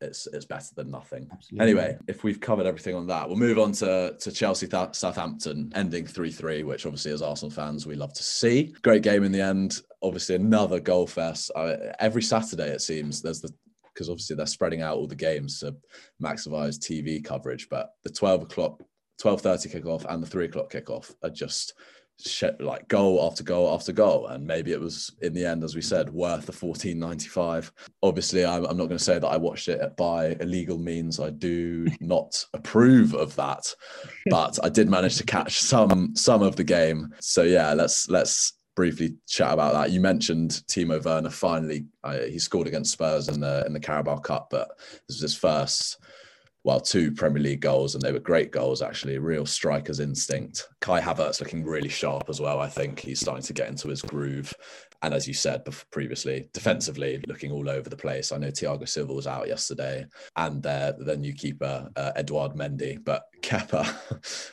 it's 0.00 0.26
it's 0.28 0.44
better 0.44 0.74
than 0.74 0.90
nothing. 0.90 1.28
Absolutely. 1.32 1.64
Anyway, 1.64 1.98
if 2.06 2.24
we've 2.24 2.40
covered 2.40 2.66
everything 2.66 2.94
on 2.94 3.06
that, 3.08 3.28
we'll 3.28 3.38
move 3.38 3.58
on 3.58 3.72
to 3.72 4.16
to 4.18 4.32
Chelsea 4.32 4.66
Th- 4.66 4.94
Southampton 4.94 5.72
ending 5.74 6.06
three 6.06 6.30
three, 6.30 6.62
which 6.62 6.86
obviously 6.86 7.12
as 7.12 7.22
Arsenal 7.22 7.50
fans 7.50 7.86
we 7.86 7.94
love 7.94 8.14
to 8.14 8.22
see. 8.22 8.74
Great 8.82 9.02
game 9.02 9.24
in 9.24 9.32
the 9.32 9.40
end. 9.40 9.80
Obviously 10.02 10.36
another 10.36 10.80
goal 10.80 11.06
fest. 11.06 11.50
Uh, 11.54 11.76
every 11.98 12.22
Saturday 12.22 12.68
it 12.68 12.80
seems 12.80 13.22
there's 13.22 13.40
the 13.40 13.52
because 13.92 14.08
obviously 14.08 14.36
they're 14.36 14.46
spreading 14.46 14.82
out 14.82 14.96
all 14.96 15.08
the 15.08 15.14
games 15.14 15.58
to 15.60 15.74
maximize 16.22 16.78
TV 16.78 17.22
coverage, 17.24 17.68
but 17.68 17.90
the 18.04 18.10
twelve 18.10 18.42
o'clock. 18.42 18.82
12:30 19.20 19.82
kickoff 19.82 20.06
and 20.08 20.22
the 20.22 20.28
three 20.28 20.44
o'clock 20.44 20.70
kickoff 20.70 21.12
are 21.24 21.30
just 21.30 21.74
like 22.60 22.88
goal 22.88 23.24
after 23.24 23.44
goal 23.44 23.72
after 23.72 23.92
goal. 23.92 24.26
And 24.26 24.46
maybe 24.46 24.72
it 24.72 24.80
was 24.80 25.14
in 25.22 25.32
the 25.32 25.44
end 25.44 25.62
as 25.62 25.74
we 25.74 25.82
said 25.82 26.10
worth 26.12 26.46
the 26.46 26.52
14.95 26.52 27.70
obviously 28.02 28.44
I'm, 28.44 28.64
I'm 28.64 28.76
not 28.76 28.86
going 28.86 28.98
to 28.98 29.04
say 29.04 29.18
that 29.18 29.26
i 29.26 29.36
watched 29.36 29.68
it 29.68 29.96
by 29.96 30.36
illegal 30.40 30.78
means. 30.78 31.20
I 31.20 31.30
do 31.30 31.86
not 32.00 32.44
approve 32.54 33.14
of 33.14 33.34
that. 33.36 33.72
But 34.26 34.58
i 34.64 34.68
did 34.68 34.88
manage 34.88 35.16
to 35.18 35.24
catch 35.24 35.60
some 35.60 36.14
some 36.14 36.42
of 36.42 36.56
the 36.56 36.64
game. 36.64 37.14
So 37.20 37.42
yeah 37.42 37.72
let's 37.72 38.08
let's 38.08 38.54
briefly 38.74 39.16
chat 39.26 39.52
about 39.52 39.72
that. 39.74 39.90
You 39.90 40.00
mentioned 40.00 40.62
timo 40.68 41.02
werner 41.04 41.30
finally 41.30 41.86
uh, 42.04 42.18
he 42.18 42.38
scored 42.38 42.66
against 42.66 42.92
spurs 42.92 43.28
in 43.28 43.40
the 43.40 43.64
in 43.66 43.72
the 43.72 43.80
carabao 43.80 44.18
cup 44.18 44.48
but 44.50 44.68
this 44.78 45.16
was 45.16 45.20
his 45.20 45.34
first 45.34 45.98
well, 46.64 46.80
two 46.80 47.12
Premier 47.12 47.42
League 47.42 47.60
goals, 47.60 47.94
and 47.94 48.02
they 48.02 48.12
were 48.12 48.18
great 48.18 48.50
goals, 48.50 48.82
actually. 48.82 49.18
Real 49.18 49.46
striker's 49.46 50.00
instinct. 50.00 50.68
Kai 50.80 51.00
Havertz 51.00 51.40
looking 51.40 51.64
really 51.64 51.88
sharp 51.88 52.28
as 52.28 52.40
well. 52.40 52.60
I 52.60 52.68
think 52.68 52.98
he's 52.98 53.20
starting 53.20 53.44
to 53.44 53.52
get 53.52 53.68
into 53.68 53.88
his 53.88 54.02
groove. 54.02 54.52
And 55.02 55.14
as 55.14 55.28
you 55.28 55.34
said 55.34 55.64
previously, 55.92 56.48
defensively 56.52 57.22
looking 57.28 57.52
all 57.52 57.70
over 57.70 57.88
the 57.88 57.96
place. 57.96 58.32
I 58.32 58.38
know 58.38 58.48
Thiago 58.48 58.88
Silva 58.88 59.14
was 59.14 59.28
out 59.28 59.46
yesterday, 59.46 60.04
and 60.36 60.60
their 60.60 60.94
the 60.98 61.16
new 61.16 61.32
keeper 61.32 61.88
uh, 61.94 62.12
Edouard 62.16 62.54
Mendy. 62.54 63.02
But 63.04 63.22
Kepa, 63.42 63.86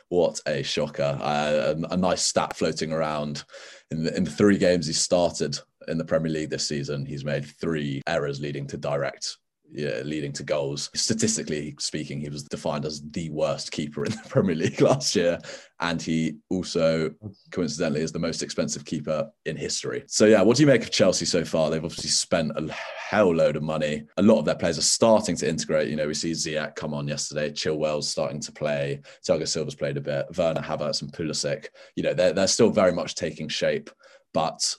what 0.09 0.39
a 0.45 0.61
shocker! 0.61 1.17
Uh, 1.19 1.73
a, 1.89 1.93
a, 1.93 1.97
nice 1.97 2.21
stat 2.21 2.55
floating 2.55 2.93
around 2.93 3.43
in 3.89 4.03
the, 4.03 4.15
in 4.15 4.23
the 4.23 4.31
three 4.31 4.59
games 4.59 4.85
he 4.85 4.93
started 4.93 5.57
in 5.87 5.97
the 5.97 6.05
Premier 6.05 6.31
League 6.31 6.51
this 6.51 6.67
season. 6.67 7.05
He's 7.07 7.25
made 7.25 7.45
three 7.45 8.03
errors 8.07 8.39
leading 8.39 8.67
to 8.67 8.77
direct 8.77 9.37
yeah, 9.71 10.01
leading 10.03 10.31
to 10.33 10.43
goals. 10.43 10.89
Statistically 10.95 11.75
speaking, 11.79 12.19
he 12.19 12.29
was 12.29 12.43
defined 12.43 12.85
as 12.85 13.01
the 13.11 13.29
worst 13.29 13.71
keeper 13.71 14.05
in 14.05 14.11
the 14.11 14.21
Premier 14.29 14.55
League 14.55 14.81
last 14.81 15.15
year. 15.15 15.39
And 15.79 16.01
he 16.01 16.37
also, 16.49 17.11
coincidentally, 17.51 18.01
is 18.01 18.11
the 18.11 18.19
most 18.19 18.41
expensive 18.41 18.85
keeper 18.85 19.29
in 19.45 19.57
history. 19.57 20.03
So, 20.07 20.25
yeah, 20.25 20.41
what 20.41 20.55
do 20.55 20.63
you 20.63 20.67
make 20.67 20.83
of 20.83 20.91
Chelsea 20.91 21.25
so 21.25 21.43
far? 21.43 21.69
They've 21.69 21.83
obviously 21.83 22.09
spent 22.09 22.53
a 22.55 22.71
hell 22.71 23.33
load 23.33 23.57
of 23.57 23.63
money. 23.63 24.05
A 24.17 24.21
lot 24.21 24.39
of 24.39 24.45
their 24.45 24.55
players 24.55 24.77
are 24.77 24.83
starting 24.83 25.35
to 25.37 25.49
integrate. 25.49 25.89
You 25.89 25.97
know, 25.97 26.07
we 26.07 26.13
see 26.13 26.31
Ziyech 26.31 26.75
come 26.75 26.93
on 26.93 27.07
yesterday, 27.07 27.49
Chilwell's 27.49 28.07
starting 28.07 28.39
to 28.41 28.51
play, 28.51 29.01
Thiago 29.27 29.47
Silva's 29.47 29.75
played 29.75 29.97
a 29.97 30.01
bit, 30.01 30.25
Werner 30.37 30.61
Havertz 30.61 31.01
and 31.01 31.11
Pulisic. 31.11 31.67
You 31.95 32.03
know, 32.03 32.13
they're, 32.13 32.33
they're 32.33 32.47
still 32.47 32.69
very 32.69 32.93
much 32.93 33.15
taking 33.15 33.49
shape. 33.49 33.89
But 34.33 34.75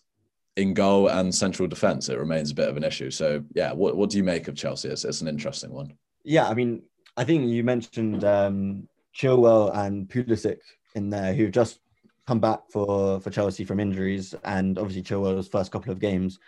in 0.56 0.74
goal 0.74 1.08
and 1.08 1.34
central 1.34 1.68
defence, 1.68 2.08
it 2.08 2.18
remains 2.18 2.50
a 2.50 2.54
bit 2.54 2.68
of 2.68 2.76
an 2.76 2.84
issue. 2.84 3.10
So, 3.10 3.44
yeah, 3.54 3.72
what, 3.72 3.96
what 3.96 4.10
do 4.10 4.16
you 4.16 4.24
make 4.24 4.48
of 4.48 4.56
Chelsea? 4.56 4.88
It's, 4.88 5.04
it's 5.04 5.20
an 5.20 5.28
interesting 5.28 5.72
one. 5.72 5.94
Yeah, 6.24 6.48
I 6.48 6.54
mean, 6.54 6.82
I 7.16 7.24
think 7.24 7.48
you 7.48 7.62
mentioned 7.62 8.24
um, 8.24 8.88
Chilwell 9.14 9.74
and 9.76 10.08
Pulisic 10.08 10.58
in 10.94 11.10
there, 11.10 11.34
who've 11.34 11.52
just 11.52 11.80
come 12.26 12.40
back 12.40 12.60
for, 12.70 13.20
for 13.20 13.30
Chelsea 13.30 13.64
from 13.64 13.80
injuries, 13.80 14.34
and 14.44 14.78
obviously 14.78 15.02
Chilwell's 15.02 15.48
first 15.48 15.70
couple 15.70 15.92
of 15.92 16.00
games. 16.00 16.38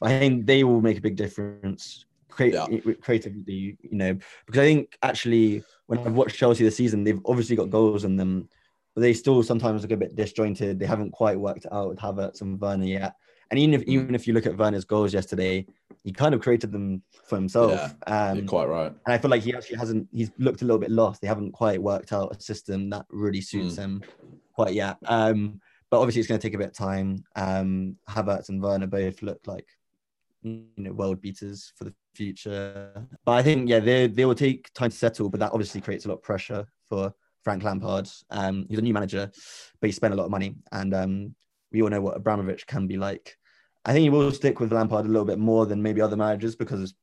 I 0.00 0.18
think 0.18 0.46
they 0.46 0.64
will 0.64 0.80
make 0.80 0.98
a 0.98 1.02
big 1.02 1.16
difference 1.16 2.06
create, 2.38 2.54
yeah. 2.54 2.92
creatively, 3.00 3.76
you 3.82 3.96
know, 3.98 4.16
because 4.46 4.60
I 4.60 4.64
think 4.64 4.96
actually 5.02 5.64
when 5.86 5.98
I've 5.98 6.14
watched 6.14 6.36
Chelsea 6.36 6.64
this 6.64 6.76
season, 6.76 7.02
they've 7.02 7.20
obviously 7.26 7.56
got 7.56 7.70
goals 7.70 8.04
in 8.04 8.16
them, 8.16 8.48
but 8.94 9.00
they 9.00 9.12
still 9.12 9.42
sometimes 9.42 9.82
look 9.82 9.90
a 9.90 9.96
bit 9.96 10.14
disjointed. 10.14 10.78
They 10.78 10.86
haven't 10.86 11.10
quite 11.10 11.38
worked 11.38 11.66
out 11.72 11.88
with 11.88 11.98
Havertz 11.98 12.40
and 12.40 12.60
Werner 12.60 12.84
yet. 12.84 13.16
And 13.50 13.58
even 13.58 13.74
if 13.74 13.80
mm. 13.82 13.88
even 13.88 14.14
if 14.14 14.26
you 14.26 14.34
look 14.34 14.46
at 14.46 14.56
Werner's 14.56 14.84
goals 14.84 15.14
yesterday, 15.14 15.66
he 16.04 16.12
kind 16.12 16.34
of 16.34 16.40
created 16.40 16.72
them 16.72 17.02
for 17.26 17.36
himself. 17.36 17.94
Yeah, 18.06 18.30
um, 18.30 18.46
quite 18.46 18.68
right. 18.68 18.92
And 19.06 19.14
I 19.14 19.18
feel 19.18 19.30
like 19.30 19.42
he 19.42 19.54
actually 19.54 19.78
hasn't. 19.78 20.08
He's 20.12 20.30
looked 20.38 20.62
a 20.62 20.64
little 20.64 20.78
bit 20.78 20.90
lost. 20.90 21.20
They 21.20 21.28
haven't 21.28 21.52
quite 21.52 21.82
worked 21.82 22.12
out 22.12 22.36
a 22.36 22.40
system 22.40 22.90
that 22.90 23.06
really 23.10 23.40
suits 23.40 23.74
mm. 23.74 23.78
him 23.78 24.02
quite 24.54 24.74
yet. 24.74 24.96
Um, 25.06 25.60
but 25.90 26.00
obviously, 26.00 26.20
it's 26.20 26.28
going 26.28 26.40
to 26.40 26.46
take 26.46 26.54
a 26.54 26.58
bit 26.58 26.68
of 26.68 26.74
time. 26.74 27.24
Um, 27.36 27.96
Havertz 28.08 28.50
and 28.50 28.62
Werner 28.62 28.86
both 28.86 29.22
look 29.22 29.40
like 29.46 29.66
you 30.42 30.66
know 30.76 30.92
world 30.92 31.20
beaters 31.20 31.72
for 31.76 31.84
the 31.84 31.94
future. 32.14 32.92
But 33.24 33.32
I 33.32 33.42
think 33.42 33.68
yeah, 33.68 33.80
they 33.80 34.06
they 34.06 34.24
will 34.26 34.34
take 34.34 34.72
time 34.74 34.90
to 34.90 34.96
settle. 34.96 35.30
But 35.30 35.40
that 35.40 35.52
obviously 35.52 35.80
creates 35.80 36.04
a 36.04 36.08
lot 36.08 36.16
of 36.16 36.22
pressure 36.22 36.66
for 36.88 37.14
Frank 37.42 37.62
Lampard. 37.62 38.08
Um, 38.30 38.66
he's 38.68 38.78
a 38.78 38.82
new 38.82 38.94
manager, 38.94 39.30
but 39.80 39.86
he 39.86 39.92
spent 39.92 40.12
a 40.12 40.16
lot 40.16 40.24
of 40.24 40.30
money, 40.30 40.56
and 40.72 40.94
um, 40.94 41.34
we 41.72 41.82
all 41.82 41.90
know 41.90 42.00
what 42.00 42.16
Abramovich 42.16 42.66
can 42.66 42.86
be 42.86 42.96
like. 42.96 43.36
I 43.84 43.92
think 43.92 44.02
he 44.02 44.10
will 44.10 44.32
stick 44.32 44.60
with 44.60 44.72
Lampard 44.72 45.06
a 45.06 45.08
little 45.08 45.24
bit 45.24 45.38
more 45.38 45.66
than 45.66 45.82
maybe 45.82 46.00
other 46.00 46.16
managers 46.16 46.56
because 46.56 46.94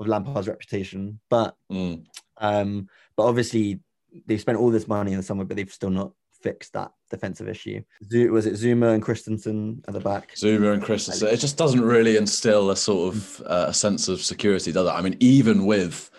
of 0.00 0.06
Lampard's 0.06 0.48
reputation. 0.48 1.20
But 1.30 1.56
mm. 1.70 2.04
um, 2.38 2.88
but 3.16 3.24
obviously 3.24 3.80
they've 4.26 4.40
spent 4.40 4.58
all 4.58 4.70
this 4.70 4.88
money 4.88 5.12
in 5.12 5.16
the 5.18 5.22
summer, 5.22 5.44
but 5.44 5.56
they've 5.56 5.72
still 5.72 5.90
not 5.90 6.12
fixed 6.42 6.74
that 6.74 6.92
defensive 7.10 7.48
issue. 7.48 7.82
Was 8.30 8.46
it 8.46 8.54
Zouma 8.54 8.92
and 8.92 9.02
Christensen 9.02 9.82
at 9.88 9.94
the 9.94 10.00
back? 10.00 10.34
Zouma 10.34 10.74
and 10.74 10.82
Christensen. 10.82 11.28
It 11.28 11.38
just 11.38 11.56
doesn't 11.56 11.80
really 11.80 12.16
instill 12.16 12.70
a 12.70 12.76
sort 12.76 13.14
of 13.14 13.42
uh, 13.46 13.66
a 13.68 13.74
sense 13.74 14.08
of 14.08 14.20
security, 14.20 14.70
does 14.70 14.86
it? 14.86 14.92
I 14.92 15.00
mean, 15.00 15.16
even 15.20 15.64
with 15.64 16.10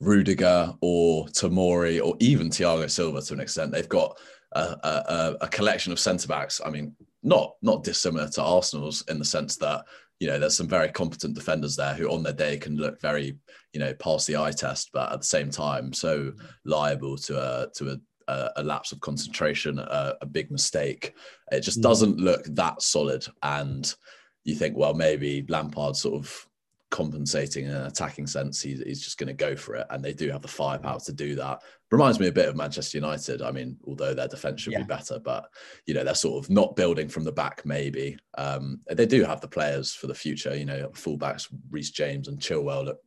Rudiger 0.00 0.74
or 0.80 1.26
Tamori 1.26 2.02
or 2.02 2.16
even 2.20 2.48
Thiago 2.48 2.90
Silva 2.90 3.20
to 3.20 3.34
an 3.34 3.40
extent, 3.40 3.72
they've 3.72 3.88
got 3.88 4.18
a, 4.52 4.60
a, 4.60 5.36
a 5.42 5.48
collection 5.48 5.92
of 5.92 6.00
centre 6.00 6.28
backs. 6.28 6.60
I 6.64 6.70
mean, 6.70 6.96
not 7.26 7.54
not 7.60 7.84
dissimilar 7.84 8.28
to 8.28 8.42
Arsenal's 8.42 9.02
in 9.08 9.18
the 9.18 9.24
sense 9.24 9.56
that 9.56 9.84
you 10.20 10.26
know 10.26 10.38
there's 10.38 10.56
some 10.56 10.68
very 10.68 10.88
competent 10.88 11.34
defenders 11.34 11.76
there 11.76 11.92
who 11.92 12.10
on 12.10 12.22
their 12.22 12.32
day 12.32 12.56
can 12.56 12.76
look 12.76 13.00
very 13.00 13.36
you 13.72 13.80
know 13.80 13.92
pass 13.94 14.24
the 14.24 14.36
eye 14.36 14.52
test, 14.52 14.90
but 14.92 15.12
at 15.12 15.20
the 15.20 15.26
same 15.26 15.50
time 15.50 15.92
so 15.92 16.32
liable 16.64 17.16
to 17.18 17.36
a 17.38 17.68
to 17.74 17.90
a 17.90 17.96
a, 18.28 18.62
lapse 18.64 18.90
of 18.90 19.00
concentration, 19.00 19.78
a, 19.78 20.14
a, 20.20 20.26
big 20.26 20.50
mistake. 20.50 21.14
It 21.52 21.60
just 21.60 21.78
mm. 21.78 21.82
doesn't 21.82 22.18
look 22.18 22.42
that 22.56 22.82
solid. 22.82 23.24
And 23.44 23.94
you 24.42 24.56
think, 24.56 24.76
well, 24.76 24.94
maybe 24.94 25.44
Lampard 25.48 25.94
sort 25.94 26.16
of 26.16 26.46
compensating 26.96 27.66
in 27.66 27.72
an 27.72 27.84
attacking 27.84 28.26
sense, 28.26 28.62
he's, 28.62 28.80
he's 28.80 29.02
just 29.02 29.18
going 29.18 29.26
to 29.26 29.34
go 29.34 29.54
for 29.54 29.74
it. 29.74 29.86
And 29.90 30.02
they 30.02 30.14
do 30.14 30.30
have 30.30 30.40
the 30.40 30.48
firepower 30.48 30.98
to 31.00 31.12
do 31.12 31.34
that. 31.34 31.60
Reminds 31.90 32.18
me 32.18 32.28
a 32.28 32.32
bit 32.32 32.48
of 32.48 32.56
Manchester 32.56 32.96
United. 32.96 33.42
I 33.42 33.50
mean, 33.50 33.76
although 33.86 34.14
their 34.14 34.28
defense 34.28 34.62
should 34.62 34.72
yeah. 34.72 34.78
be 34.78 34.84
better, 34.84 35.18
but 35.18 35.44
you 35.84 35.92
know, 35.92 36.04
they're 36.04 36.14
sort 36.14 36.42
of 36.42 36.50
not 36.50 36.74
building 36.74 37.06
from 37.06 37.24
the 37.24 37.32
back, 37.32 37.66
maybe. 37.66 38.16
Um, 38.38 38.80
they 38.90 39.04
do 39.04 39.24
have 39.24 39.42
the 39.42 39.46
players 39.46 39.92
for 39.92 40.06
the 40.06 40.14
future, 40.14 40.56
you 40.56 40.64
know, 40.64 40.88
fullbacks, 40.94 41.48
Reece 41.70 41.90
James 41.90 42.28
and 42.28 42.38
Chilwell 42.38 42.86
look, 42.86 42.98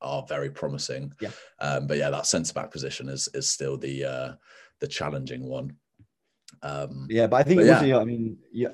are 0.00 0.24
very 0.26 0.48
promising. 0.48 1.12
Yeah. 1.20 1.30
Um, 1.60 1.86
but 1.86 1.98
yeah, 1.98 2.08
that 2.08 2.26
centre 2.26 2.54
back 2.54 2.70
position 2.70 3.10
is 3.10 3.28
is 3.34 3.50
still 3.50 3.76
the 3.76 4.04
uh, 4.04 4.32
the 4.80 4.88
challenging 4.88 5.44
one. 5.44 5.76
Um, 6.62 7.08
yeah, 7.10 7.26
but 7.26 7.36
I 7.36 7.42
think 7.42 7.60
also, 7.60 7.84
yeah. 7.84 7.98
I 7.98 8.04
mean, 8.04 8.38
yeah, 8.52 8.72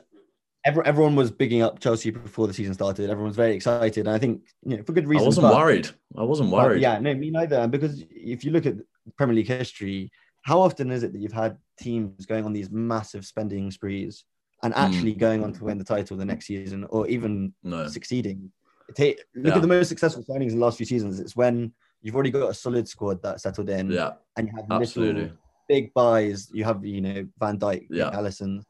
everyone 0.64 1.16
was 1.16 1.30
bigging 1.30 1.62
up 1.62 1.80
Chelsea 1.80 2.10
before 2.10 2.46
the 2.46 2.54
season 2.54 2.74
started. 2.74 3.04
Everyone 3.10 3.28
was 3.28 3.36
very 3.36 3.54
excited, 3.54 4.06
and 4.06 4.14
I 4.14 4.18
think 4.18 4.42
you 4.64 4.76
know 4.76 4.82
for 4.82 4.92
good 4.92 5.08
reason. 5.08 5.24
I 5.24 5.26
wasn't 5.26 5.46
but, 5.46 5.56
worried. 5.56 5.88
I 6.16 6.22
wasn't 6.22 6.50
worried. 6.50 6.82
yeah, 6.82 6.98
no, 6.98 7.14
me 7.14 7.30
neither. 7.30 7.66
Because 7.66 8.04
if 8.10 8.44
you 8.44 8.50
look 8.50 8.66
at 8.66 8.76
Premier 9.16 9.36
League 9.36 9.48
history, 9.48 10.10
how 10.42 10.60
often 10.60 10.90
is 10.90 11.02
it 11.02 11.12
that 11.12 11.20
you've 11.20 11.32
had 11.32 11.56
teams 11.78 12.26
going 12.26 12.44
on 12.44 12.52
these 12.52 12.70
massive 12.70 13.24
spending 13.24 13.70
sprees 13.70 14.24
and 14.62 14.74
hmm. 14.74 14.80
actually 14.80 15.14
mm. 15.14 15.18
going 15.18 15.42
on 15.42 15.52
to 15.54 15.64
win 15.64 15.78
the 15.78 15.84
title 15.84 16.16
the 16.16 16.24
next 16.24 16.46
season, 16.46 16.84
or 16.90 17.06
even 17.08 17.54
no. 17.62 17.86
succeeding? 17.88 18.52
Look 18.98 19.18
yeah. 19.34 19.54
at 19.54 19.62
the 19.62 19.68
most 19.68 19.88
successful 19.88 20.24
signings 20.24 20.50
in 20.50 20.58
the 20.58 20.64
last 20.64 20.76
few 20.76 20.86
seasons. 20.86 21.20
It's 21.20 21.36
when 21.36 21.72
you've 22.02 22.14
already 22.14 22.30
got 22.30 22.50
a 22.50 22.54
solid 22.54 22.88
squad 22.88 23.22
that 23.22 23.40
settled 23.40 23.70
in, 23.70 23.90
yeah, 23.90 24.12
and 24.36 24.48
you 24.48 24.54
have 24.56 24.66
absolutely 24.70 25.32
big 25.68 25.94
buys. 25.94 26.50
You 26.52 26.64
have 26.64 26.84
you 26.84 27.00
know 27.00 27.26
Van 27.38 27.58
Dijk, 27.58 27.86
yeah. 27.90 28.10
Alisson, 28.10 28.62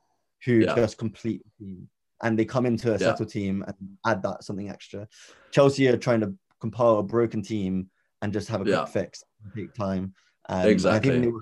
who 0.44 0.60
yeah. 0.60 0.74
just 0.74 0.98
complete 0.98 1.42
the 1.44 1.64
team, 1.64 1.88
and 2.22 2.38
they 2.38 2.44
come 2.44 2.66
into 2.66 2.92
a 2.92 2.98
settled 2.98 3.30
team 3.30 3.64
and 3.66 3.76
add 4.06 4.22
that 4.22 4.44
something 4.44 4.70
extra. 4.70 5.08
Chelsea 5.50 5.88
are 5.88 5.96
trying 5.96 6.20
to 6.20 6.34
compile 6.60 6.98
a 6.98 7.02
broken 7.02 7.42
team 7.42 7.90
and 8.22 8.32
just 8.32 8.48
have 8.48 8.60
a 8.60 8.64
quick 8.64 8.74
yeah. 8.74 8.84
fix, 8.84 9.24
take 9.54 9.74
time. 9.74 10.14
Um, 10.48 10.66
exactly. 10.66 11.10
I 11.10 11.20
think, 11.22 11.34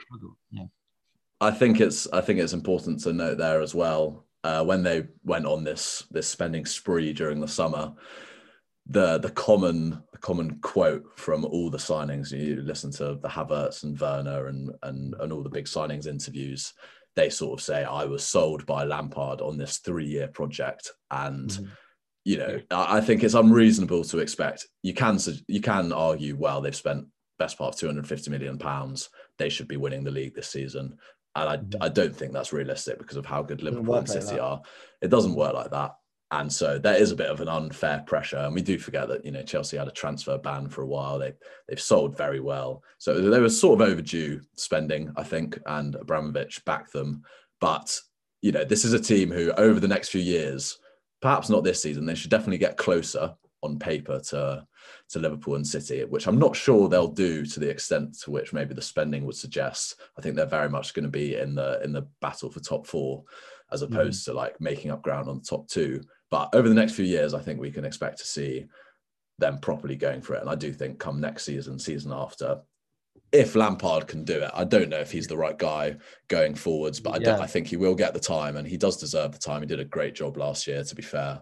yeah. 0.50 0.64
I 1.40 1.50
think 1.50 1.80
it's 1.80 2.06
I 2.12 2.20
think 2.20 2.40
it's 2.40 2.52
important 2.52 3.00
to 3.00 3.12
note 3.12 3.38
there 3.38 3.60
as 3.60 3.74
well 3.74 4.26
uh, 4.44 4.64
when 4.64 4.82
they 4.82 5.06
went 5.24 5.46
on 5.46 5.64
this 5.64 6.04
this 6.10 6.28
spending 6.28 6.66
spree 6.66 7.12
during 7.12 7.40
the 7.40 7.48
summer 7.48 7.94
the 8.88 9.18
the 9.18 9.30
common 9.30 10.02
the 10.12 10.18
common 10.18 10.58
quote 10.60 11.04
from 11.16 11.44
all 11.44 11.70
the 11.70 11.78
signings. 11.78 12.32
You 12.32 12.62
listen 12.62 12.90
to 12.92 13.18
the 13.20 13.28
Havertz 13.28 13.84
and 13.84 13.98
Werner 13.98 14.46
and 14.46 14.70
and 14.82 15.14
and 15.20 15.32
all 15.32 15.42
the 15.42 15.50
big 15.50 15.66
signings 15.66 16.06
interviews. 16.06 16.72
They 17.16 17.30
sort 17.30 17.58
of 17.58 17.64
say, 17.64 17.84
"I 17.84 18.04
was 18.04 18.24
sold 18.24 18.66
by 18.66 18.84
Lampard 18.84 19.40
on 19.40 19.58
this 19.58 19.78
three 19.78 20.06
year 20.06 20.28
project," 20.28 20.92
and 21.10 21.50
mm-hmm. 21.50 21.66
you 22.24 22.38
know, 22.38 22.60
I 22.70 23.00
think 23.00 23.24
it's 23.24 23.34
unreasonable 23.34 24.04
to 24.04 24.18
expect. 24.18 24.66
You 24.82 24.94
can 24.94 25.18
you 25.46 25.60
can 25.60 25.92
argue, 25.92 26.36
well, 26.36 26.60
they've 26.60 26.74
spent 26.74 27.06
best 27.38 27.56
part 27.56 27.74
of 27.74 27.80
250 27.80 28.30
million 28.30 28.58
pounds. 28.58 29.08
They 29.38 29.48
should 29.48 29.68
be 29.68 29.76
winning 29.76 30.04
the 30.04 30.10
league 30.10 30.34
this 30.34 30.48
season. 30.48 30.98
And 31.34 31.48
I, 31.48 31.56
mm-hmm. 31.56 31.82
I 31.82 31.88
don't 31.88 32.14
think 32.14 32.32
that's 32.32 32.52
realistic 32.52 32.98
because 32.98 33.16
of 33.16 33.26
how 33.26 33.42
good 33.42 33.62
Liverpool 33.62 33.94
and 33.94 34.08
City 34.08 34.32
like 34.32 34.40
are. 34.40 34.62
It 35.00 35.08
doesn't 35.08 35.34
work 35.34 35.54
like 35.54 35.70
that. 35.70 35.92
And 36.30 36.52
so 36.52 36.78
that 36.78 37.00
is 37.00 37.10
a 37.10 37.16
bit 37.16 37.30
of 37.30 37.40
an 37.40 37.48
unfair 37.48 38.04
pressure. 38.06 38.36
And 38.36 38.54
we 38.54 38.60
do 38.60 38.78
forget 38.78 39.08
that, 39.08 39.24
you 39.24 39.30
know, 39.30 39.42
Chelsea 39.42 39.78
had 39.78 39.88
a 39.88 39.92
transfer 39.92 40.36
ban 40.36 40.68
for 40.68 40.82
a 40.82 40.86
while. 40.86 41.18
They, 41.18 41.32
they've 41.66 41.80
sold 41.80 42.16
very 42.16 42.40
well. 42.40 42.82
So 42.98 43.18
they 43.30 43.40
were 43.40 43.48
sort 43.48 43.80
of 43.80 43.88
overdue 43.88 44.42
spending, 44.54 45.10
I 45.16 45.22
think, 45.22 45.58
and 45.64 45.94
Abramovich 45.94 46.62
backed 46.66 46.92
them. 46.92 47.22
But, 47.60 47.98
you 48.42 48.52
know, 48.52 48.64
this 48.64 48.84
is 48.84 48.92
a 48.92 49.00
team 49.00 49.30
who 49.30 49.52
over 49.52 49.80
the 49.80 49.88
next 49.88 50.10
few 50.10 50.20
years, 50.20 50.78
perhaps 51.22 51.48
not 51.48 51.64
this 51.64 51.82
season, 51.82 52.04
they 52.04 52.14
should 52.14 52.30
definitely 52.30 52.58
get 52.58 52.76
closer 52.76 53.34
on 53.62 53.78
paper 53.78 54.20
to, 54.20 54.66
to 55.08 55.18
Liverpool 55.18 55.54
and 55.54 55.66
City, 55.66 56.04
which 56.04 56.26
I'm 56.26 56.38
not 56.38 56.54
sure 56.54 56.88
they'll 56.88 57.08
do 57.08 57.46
to 57.46 57.58
the 57.58 57.70
extent 57.70 58.18
to 58.20 58.30
which 58.30 58.52
maybe 58.52 58.74
the 58.74 58.82
spending 58.82 59.24
would 59.24 59.34
suggest. 59.34 59.96
I 60.18 60.20
think 60.20 60.36
they're 60.36 60.46
very 60.46 60.68
much 60.68 60.92
going 60.92 61.04
to 61.04 61.10
be 61.10 61.36
in 61.36 61.54
the 61.54 61.80
in 61.82 61.92
the 61.92 62.06
battle 62.20 62.50
for 62.50 62.60
top 62.60 62.86
four 62.86 63.24
as 63.72 63.82
opposed 63.82 64.22
mm. 64.22 64.24
to 64.26 64.32
like 64.32 64.60
making 64.60 64.90
up 64.90 65.02
ground 65.02 65.28
on 65.28 65.38
the 65.38 65.44
top 65.44 65.68
two. 65.68 66.00
But 66.30 66.50
over 66.54 66.68
the 66.68 66.74
next 66.74 66.92
few 66.92 67.04
years, 67.04 67.34
I 67.34 67.40
think 67.40 67.60
we 67.60 67.70
can 67.70 67.84
expect 67.84 68.18
to 68.18 68.26
see 68.26 68.66
them 69.38 69.58
properly 69.58 69.96
going 69.96 70.20
for 70.20 70.34
it. 70.34 70.40
And 70.40 70.50
I 70.50 70.54
do 70.54 70.72
think 70.72 70.98
come 70.98 71.20
next 71.20 71.44
season, 71.44 71.78
season 71.78 72.12
after, 72.12 72.60
if 73.32 73.54
Lampard 73.54 74.06
can 74.06 74.24
do 74.24 74.40
it, 74.40 74.50
I 74.54 74.64
don't 74.64 74.88
know 74.88 75.00
if 75.00 75.10
he's 75.10 75.26
the 75.26 75.36
right 75.36 75.58
guy 75.58 75.96
going 76.28 76.54
forwards, 76.54 76.98
but 77.00 77.14
I, 77.14 77.18
yeah. 77.20 77.38
I 77.38 77.46
think 77.46 77.66
he 77.66 77.76
will 77.76 77.94
get 77.94 78.14
the 78.14 78.20
time, 78.20 78.56
and 78.56 78.66
he 78.66 78.76
does 78.76 78.96
deserve 78.96 79.32
the 79.32 79.38
time. 79.38 79.60
He 79.60 79.66
did 79.66 79.80
a 79.80 79.84
great 79.84 80.14
job 80.14 80.36
last 80.36 80.66
year, 80.66 80.82
to 80.82 80.94
be 80.94 81.02
fair. 81.02 81.40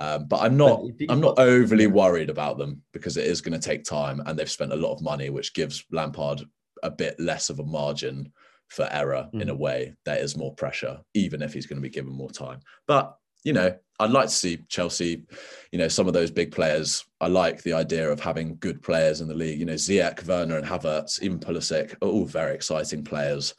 Um, 0.00 0.26
but 0.26 0.40
I'm 0.42 0.56
not, 0.56 0.80
I'm 1.08 1.20
not 1.20 1.38
overly 1.38 1.86
worried 1.88 2.30
about 2.30 2.56
them 2.56 2.82
because 2.92 3.16
it 3.16 3.26
is 3.26 3.40
going 3.40 3.58
to 3.58 3.68
take 3.68 3.84
time, 3.84 4.22
and 4.24 4.38
they've 4.38 4.50
spent 4.50 4.72
a 4.72 4.76
lot 4.76 4.94
of 4.94 5.02
money, 5.02 5.28
which 5.28 5.54
gives 5.54 5.84
Lampard 5.90 6.42
a 6.82 6.90
bit 6.90 7.18
less 7.18 7.50
of 7.50 7.58
a 7.58 7.64
margin 7.64 8.32
for 8.68 8.88
error 8.90 9.28
mm. 9.34 9.42
in 9.42 9.48
a 9.48 9.54
way. 9.54 9.94
There 10.04 10.18
is 10.18 10.36
more 10.36 10.54
pressure, 10.54 11.00
even 11.14 11.42
if 11.42 11.52
he's 11.52 11.66
going 11.66 11.78
to 11.78 11.82
be 11.82 11.90
given 11.90 12.12
more 12.12 12.30
time. 12.30 12.60
But 12.86 13.16
you 13.48 13.54
know, 13.54 13.74
I'd 13.98 14.10
like 14.10 14.26
to 14.26 14.34
see 14.34 14.58
Chelsea, 14.68 15.24
you 15.72 15.78
know, 15.78 15.88
some 15.88 16.06
of 16.06 16.12
those 16.12 16.30
big 16.30 16.52
players. 16.52 17.06
I 17.18 17.28
like 17.28 17.62
the 17.62 17.72
idea 17.72 18.10
of 18.10 18.20
having 18.20 18.58
good 18.60 18.82
players 18.82 19.22
in 19.22 19.28
the 19.28 19.34
league. 19.34 19.58
You 19.58 19.64
know, 19.64 19.72
Ziyech, 19.72 20.26
Werner, 20.26 20.58
and 20.58 20.66
Havertz, 20.66 21.22
even 21.22 21.40
Pulisic, 21.40 21.94
are 22.02 22.08
all 22.08 22.26
very 22.26 22.54
exciting 22.54 23.02
players. 23.02 23.54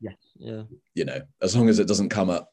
Yeah, 0.00 0.12
yeah. 0.38 0.62
You 0.94 1.06
know, 1.06 1.20
as 1.42 1.56
long 1.56 1.68
as 1.68 1.80
it 1.80 1.88
doesn't 1.88 2.08
come 2.08 2.30
at 2.30 2.44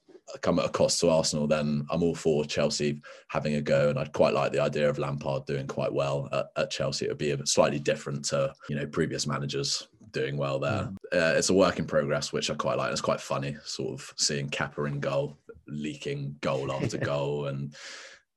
come 0.41 0.57
at 0.57 0.65
a 0.65 0.69
cost 0.69 0.99
to 1.01 1.09
Arsenal, 1.09 1.45
then 1.45 1.85
I'm 1.91 2.01
all 2.01 2.15
for 2.15 2.43
Chelsea 2.43 3.01
having 3.27 3.53
a 3.53 3.61
go. 3.61 3.89
And 3.89 3.99
I'd 3.99 4.13
quite 4.13 4.33
like 4.33 4.51
the 4.51 4.63
idea 4.63 4.89
of 4.89 4.97
Lampard 4.97 5.45
doing 5.45 5.67
quite 5.67 5.93
well 5.93 6.27
at, 6.31 6.47
at 6.57 6.71
Chelsea. 6.71 7.05
It 7.05 7.09
would 7.09 7.19
be 7.19 7.31
a 7.31 7.45
slightly 7.45 7.79
different 7.79 8.25
to 8.25 8.51
you 8.67 8.77
know 8.77 8.87
previous 8.87 9.27
managers 9.27 9.89
doing 10.11 10.37
well 10.37 10.57
there. 10.57 10.89
Mm. 10.89 10.95
Uh, 11.13 11.37
it's 11.37 11.51
a 11.51 11.53
work 11.53 11.77
in 11.77 11.85
progress, 11.85 12.33
which 12.33 12.49
I 12.49 12.55
quite 12.55 12.79
like. 12.79 12.91
It's 12.91 12.99
quite 12.99 13.21
funny, 13.21 13.55
sort 13.63 13.93
of 13.93 14.11
seeing 14.17 14.49
Kepa 14.49 14.87
in 14.87 14.99
goal, 14.99 15.37
leaking 15.71 16.37
goal 16.41 16.71
after 16.71 16.97
goal, 16.97 17.47
and 17.47 17.73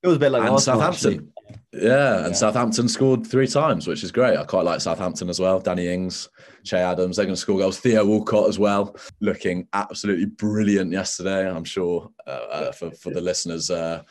it 0.03 0.09
was 0.09 0.17
a 0.17 0.21
bit 0.21 0.33
like 0.33 0.49
and 0.49 0.61
Southampton. 0.61 1.33
Yeah, 1.73 1.81
yeah, 1.81 2.27
and 2.27 2.37
Southampton 2.37 2.89
scored 2.89 3.27
three 3.27 3.47
times, 3.47 3.87
which 3.87 4.03
is 4.03 4.11
great. 4.11 4.37
I 4.37 4.45
quite 4.45 4.65
like 4.65 4.81
Southampton 4.81 5.29
as 5.29 5.39
well. 5.39 5.61
Danny 5.61 5.89
Ings, 5.89 6.29
Che 6.65 6.79
Adams, 6.79 7.17
they're 7.17 7.27
going 7.27 7.37
to 7.37 7.41
score 7.41 7.59
goals. 7.59 7.79
Theo 7.79 8.05
Walcott 8.05 8.49
as 8.49 8.59
well, 8.59 8.97
looking 9.21 9.69
absolutely 9.73 10.27
brilliant 10.27 10.91
yesterday. 10.91 11.49
I'm 11.49 11.65
sure 11.65 12.11
uh, 12.27 12.31
uh, 12.31 12.73
for 12.73 12.91
for 12.93 13.11
the 13.11 13.21
listeners, 13.21 13.71
uh, 13.71 14.03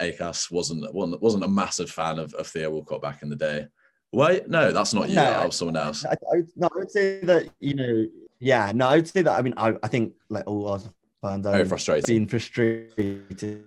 Akass 0.00 0.50
wasn't 0.50 0.92
wasn't 0.94 1.44
a 1.44 1.48
massive 1.48 1.90
fan 1.90 2.18
of, 2.18 2.32
of 2.34 2.46
Theo 2.46 2.70
Walcott 2.70 3.02
back 3.02 3.22
in 3.22 3.28
the 3.28 3.36
day. 3.36 3.66
Wait, 4.12 4.48
no, 4.48 4.70
that's 4.70 4.94
not 4.94 5.08
you. 5.08 5.16
No, 5.16 5.24
that 5.24 5.46
was 5.46 5.56
someone 5.56 5.76
else. 5.76 6.04
I, 6.04 6.12
I, 6.12 6.42
no, 6.54 6.68
I 6.72 6.78
would 6.78 6.90
say 6.90 7.20
that 7.22 7.48
you 7.58 7.74
know, 7.74 8.06
yeah, 8.38 8.70
no, 8.74 8.88
I 8.88 8.96
would 8.96 9.08
say 9.08 9.22
that. 9.22 9.38
I 9.38 9.42
mean, 9.42 9.54
I, 9.56 9.74
I 9.82 9.88
think 9.88 10.12
like 10.28 10.44
all 10.46 10.68
Arsenal 10.68 10.94
fans, 11.22 11.46
very 11.46 11.64
frustrated, 11.64 12.06
being 12.06 12.26
frustrated 12.26 13.64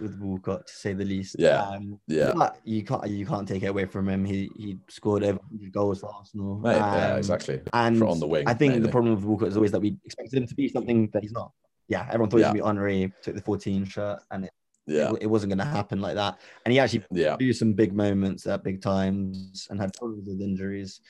with 0.00 0.18
Walcott 0.20 0.66
to 0.66 0.72
say 0.72 0.92
the 0.92 1.04
least. 1.04 1.36
Yeah, 1.38 1.62
um, 1.62 1.98
yeah. 2.06 2.32
you 2.64 2.84
can't 2.84 3.08
you 3.08 3.26
can't 3.26 3.48
take 3.48 3.62
it 3.62 3.66
away 3.66 3.86
from 3.86 4.08
him. 4.08 4.24
He 4.24 4.50
he 4.56 4.78
scored 4.88 5.24
over 5.24 5.38
100 5.38 5.72
goals 5.72 6.00
for 6.00 6.12
Arsenal. 6.14 6.58
Mate, 6.58 6.76
um, 6.76 6.94
yeah, 6.94 7.16
exactly. 7.16 7.60
And 7.72 8.02
on 8.02 8.20
the 8.20 8.26
wing, 8.26 8.44
I 8.46 8.54
think 8.54 8.74
mainly. 8.74 8.86
the 8.86 8.92
problem 8.92 9.14
with 9.14 9.24
Walcott 9.24 9.48
is 9.48 9.56
always 9.56 9.72
that 9.72 9.80
we 9.80 9.96
expected 10.04 10.38
him 10.38 10.46
to 10.46 10.54
be 10.54 10.68
something 10.68 11.08
that 11.12 11.22
he's 11.22 11.32
not. 11.32 11.52
Yeah, 11.88 12.06
everyone 12.08 12.30
thought 12.30 12.40
yeah. 12.40 12.52
he 12.52 12.60
was 12.60 12.62
going 12.62 12.76
to 12.76 12.82
be 12.82 12.98
Henry, 12.98 13.12
took 13.22 13.34
the 13.34 13.40
14 13.40 13.84
shirt, 13.86 14.20
and 14.30 14.44
it 14.44 14.50
yeah, 14.88 15.10
it, 15.12 15.22
it 15.22 15.26
wasn't 15.26 15.50
going 15.50 15.58
to 15.58 15.64
happen 15.64 16.00
like 16.00 16.14
that. 16.14 16.38
And 16.64 16.72
he 16.72 16.78
actually 16.78 17.04
yeah. 17.10 17.36
do 17.38 17.52
some 17.52 17.72
big 17.72 17.92
moments 17.92 18.46
at 18.46 18.64
big 18.64 18.80
times 18.80 19.66
and 19.70 19.80
had 19.80 19.92
problems 19.94 20.28
with 20.28 20.40
injuries. 20.40 21.00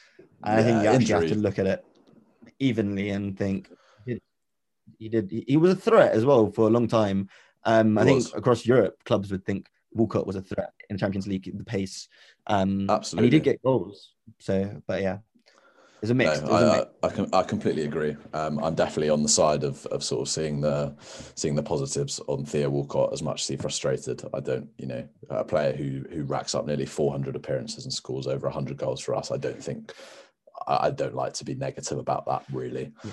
And 0.45 0.55
yeah, 0.55 0.61
I 0.61 0.63
think 0.63 0.83
you 0.83 0.89
actually 0.89 1.05
injury. 1.05 1.29
have 1.29 1.37
to 1.37 1.43
look 1.43 1.59
at 1.59 1.67
it 1.67 1.85
evenly 2.59 3.11
and 3.11 3.39
think 3.39 3.71
he 4.99 5.09
did. 5.09 5.31
He, 5.31 5.45
he 5.47 5.57
was 5.57 5.73
a 5.73 5.77
threat 5.77 6.13
as 6.13 6.25
well 6.25 6.51
for 6.51 6.67
a 6.67 6.71
long 6.71 6.89
time. 6.89 7.29
Um, 7.65 7.99
I 7.99 8.05
think 8.05 8.25
across 8.35 8.65
Europe, 8.65 9.03
clubs 9.05 9.31
would 9.31 9.45
think 9.45 9.69
Walcott 9.93 10.27
was 10.27 10.37
a 10.37 10.43
threat 10.43 10.73
in 10.89 10.97
the 10.97 11.01
Champions 11.01 11.27
League, 11.27 11.51
the 11.57 11.65
pace. 11.65 12.09
Um, 12.47 12.89
Absolutely, 12.89 13.27
and 13.27 13.33
he 13.33 13.39
did 13.39 13.45
get 13.45 13.63
goals. 13.63 14.13
So, 14.39 14.83
but 14.87 15.03
yeah, 15.03 15.19
it's 16.01 16.11
a 16.11 16.15
mix. 16.15 16.41
No, 16.41 16.53
I, 16.53 16.77
mix. 16.77 16.91
I, 17.03 17.07
I, 17.07 17.11
can, 17.11 17.35
I 17.35 17.43
completely 17.43 17.85
agree. 17.85 18.17
Um, 18.33 18.63
I'm 18.63 18.75
definitely 18.75 19.11
on 19.11 19.23
the 19.23 19.29
side 19.29 19.65
of, 19.65 19.85
of 19.87 20.05
sort 20.05 20.23
of 20.23 20.29
seeing 20.29 20.61
the 20.61 20.95
seeing 21.35 21.55
the 21.55 21.63
positives 21.63 22.21
on 22.29 22.45
Theo 22.45 22.71
Walcott 22.71 23.13
as 23.13 23.23
much 23.23 23.43
as 23.43 23.49
he 23.49 23.57
frustrated. 23.57 24.23
I 24.33 24.41
don't, 24.41 24.69
you 24.79 24.87
know, 24.87 25.09
a 25.31 25.45
player 25.45 25.73
who 25.73 26.05
who 26.13 26.25
racks 26.25 26.55
up 26.55 26.67
nearly 26.67 26.87
400 26.87 27.35
appearances 27.37 27.85
and 27.85 27.93
scores 27.93 28.27
over 28.27 28.47
100 28.47 28.77
goals 28.77 29.01
for 29.01 29.15
us. 29.15 29.31
I 29.31 29.37
don't 29.37 29.63
think 29.63 29.93
I, 30.67 30.87
I 30.87 30.91
don't 30.91 31.15
like 31.15 31.33
to 31.35 31.45
be 31.45 31.55
negative 31.55 31.99
about 31.99 32.27
that 32.27 32.45
really. 32.53 32.93
Yeah. 33.05 33.11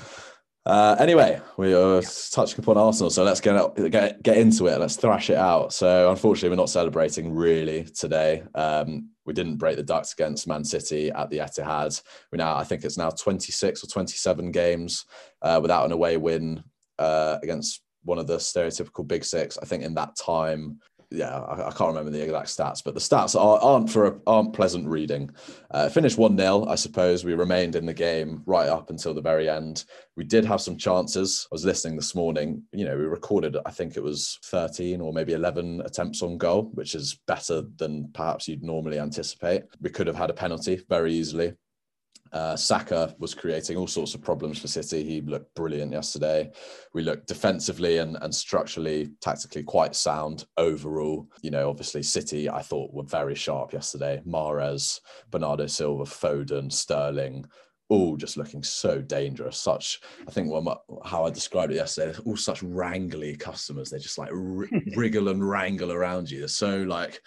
Uh, 0.66 0.96
anyway, 0.98 1.40
we 1.58 1.76
are 1.76 2.02
touching 2.32 2.60
upon 2.60 2.76
Arsenal, 2.76 3.12
so 3.12 3.24
let's 3.24 3.40
get, 3.40 3.76
get 3.92 4.24
get 4.24 4.38
into 4.38 4.66
it. 4.66 4.80
Let's 4.80 4.96
thrash 4.96 5.30
it 5.30 5.38
out. 5.38 5.72
So, 5.74 6.10
unfortunately, 6.10 6.50
we're 6.50 6.56
not 6.56 6.72
celebrating 6.72 7.36
really 7.36 7.84
today. 7.84 8.42
Um, 8.56 9.10
we 9.26 9.34
didn't 9.34 9.58
break 9.58 9.78
the 9.78 9.84
ducks 9.84 10.14
against 10.14 10.48
Man 10.48 10.64
City 10.64 11.12
at 11.12 11.30
the 11.30 11.38
Etihad. 11.38 12.02
We 12.32 12.38
now, 12.38 12.56
I 12.56 12.64
think 12.64 12.84
it's 12.84 12.98
now 12.98 13.12
26 13.12 13.84
or 13.84 13.88
27 13.88 14.52
games 14.52 15.06
uh, 15.44 15.60
without 15.62 15.86
an 15.86 15.92
away 15.92 16.18
win 16.18 16.64
uh, 16.98 17.38
against 17.44 17.82
one 18.04 18.18
of 18.18 18.26
the 18.26 18.38
stereotypical 18.38 19.08
big 19.08 19.24
six. 19.24 19.60
I 19.60 19.66
think 19.66 19.84
in 19.84 19.94
that 19.96 20.16
time, 20.16 20.80
yeah, 21.16 21.40
I, 21.40 21.68
I, 21.68 21.72
can't 21.72 21.90
remember 21.90 22.12
the 22.12 22.24
exact 22.24 22.48
stats, 22.48 22.84
but 22.84 22.94
the 22.94 23.00
stats 23.00 23.40
are, 23.40 23.80
not 23.80 23.90
for 23.90 24.20
aren't 24.28 24.54
pleasant 24.54 24.88
reading. 24.88 25.32
Uh, 25.72 25.90
finished 25.90 26.18
one 26.18 26.38
0 26.38 26.66
I 26.66 26.76
suppose. 26.76 27.24
We 27.24 27.34
remained 27.34 27.76
in 27.76 27.86
the 27.86 27.94
game 27.94 28.44
right 28.46 28.68
up 28.68 28.90
until 28.90 29.14
the 29.14 29.22
very 29.22 29.50
end. 29.50 29.86
We 30.16 30.24
did 30.24 30.46
have 30.46 30.62
some 30.62 30.78
chances. 30.78 31.48
I 31.52 31.56
was 31.56 31.66
listening 31.66 31.96
this 31.96 32.16
morning. 32.16 32.64
You 32.72 32.86
know, 32.86 32.98
we 32.98 33.04
recorded, 33.04 33.58
I 33.66 33.72
think 33.72 33.98
it 33.98 34.04
was 34.04 34.40
thirteen 34.44 35.02
or 35.02 35.14
maybe 35.14 35.34
eleven 35.34 35.82
attempts 35.82 36.22
on 36.22 36.38
goal, 36.38 36.72
which 36.74 36.96
is 36.96 37.20
better 37.28 37.64
than 37.78 38.12
perhaps 38.14 38.48
you'd 38.48 38.64
normally 38.64 39.00
anticipate. 39.00 39.64
We 39.82 39.90
could 39.90 40.08
have 40.08 40.16
had 40.16 40.30
a 40.30 40.34
penalty 40.34 40.84
very 40.90 41.14
easily. 41.14 41.54
Uh, 42.36 42.54
Saka 42.54 43.16
was 43.18 43.34
creating 43.34 43.78
all 43.78 43.88
sorts 43.88 44.14
of 44.14 44.22
problems 44.22 44.60
for 44.60 44.68
City. 44.68 45.06
He 45.06 45.22
looked 45.22 45.56
brilliant 45.56 45.94
yesterday. 45.94 46.52
We 46.94 47.02
looked 47.02 47.28
defensively 47.28 48.00
and, 48.00 48.18
and 48.22 48.36
structurally, 48.36 49.12
tactically 49.22 49.64
quite 49.64 49.96
sound 49.96 50.44
overall. 50.58 51.30
You 51.42 51.52
know, 51.52 51.70
obviously, 51.70 52.04
City, 52.04 52.50
I 52.50 52.62
thought, 52.62 52.94
were 52.94 53.04
very 53.04 53.36
sharp 53.36 53.72
yesterday. 53.72 54.22
Mahrez, 54.28 55.00
Bernardo 55.32 55.66
Silva, 55.66 56.04
Foden, 56.04 56.70
Sterling, 56.70 57.46
all 57.88 58.18
just 58.18 58.36
looking 58.36 58.64
so 58.64 59.00
dangerous. 59.00 59.58
Such, 59.58 60.02
I 60.28 60.32
think, 60.32 60.52
how 61.06 61.26
I 61.26 61.30
described 61.30 61.72
it 61.72 61.78
yesterday, 61.78 62.20
all 62.26 62.36
such 62.36 62.62
wrangly 62.62 63.40
customers. 63.40 63.90
They 63.90 64.00
just 64.00 64.18
like 64.18 64.32
r- 64.32 64.68
wriggle 64.98 65.30
and 65.30 65.48
wrangle 65.48 65.94
around 65.94 66.30
you. 66.30 66.40
They're 66.40 66.50
so 66.50 66.80
like 66.80 67.22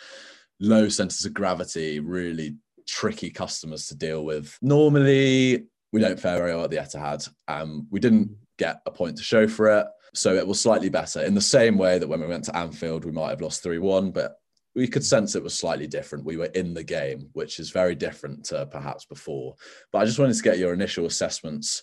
low 0.61 0.91
centers 0.91 1.25
of 1.25 1.33
gravity, 1.33 1.99
really 1.99 2.57
tricky 2.89 3.31
customers 3.31 3.87
to 3.87 3.95
deal 3.95 4.25
with. 4.25 4.59
Normally, 4.61 5.67
we 5.93 6.01
don't 6.01 6.19
fare 6.19 6.39
very 6.39 6.55
well 6.55 6.65
at 6.65 6.71
the 6.71 6.77
Etihad. 6.79 7.29
Um, 7.47 7.87
we 7.91 8.01
didn't 8.01 8.31
get 8.59 8.81
a 8.87 8.91
point 8.91 9.17
to 9.19 9.23
show 9.23 9.47
for 9.47 9.69
it. 9.69 9.87
So 10.15 10.35
it 10.35 10.47
was 10.47 10.61
slightly 10.61 10.89
better 10.89 11.23
in 11.23 11.35
the 11.35 11.41
same 11.41 11.77
way 11.77 11.99
that 11.99 12.09
when 12.09 12.21
we 12.21 12.27
went 12.27 12.45
to 12.45 12.57
Anfield, 12.57 13.05
we 13.05 13.13
might 13.13 13.31
have 13.31 13.41
lost 13.41 13.63
3 13.63 13.79
1, 13.79 14.11
but 14.11 14.37
we 14.75 14.89
could 14.89 15.05
sense 15.05 15.35
it 15.35 15.43
was 15.43 15.59
slightly 15.59 15.87
different. 15.87 16.25
We 16.25 16.37
were 16.37 16.47
in 16.47 16.75
the 16.75 16.85
game, 16.85 17.29
which 17.33 17.59
is 17.59 17.71
very 17.71 17.95
different 17.95 18.45
to 18.47 18.67
perhaps 18.67 19.05
before. 19.05 19.55
But 19.93 19.99
I 19.99 20.05
just 20.05 20.19
wanted 20.19 20.37
to 20.37 20.43
get 20.43 20.59
your 20.59 20.73
initial 20.73 21.07
assessments 21.07 21.83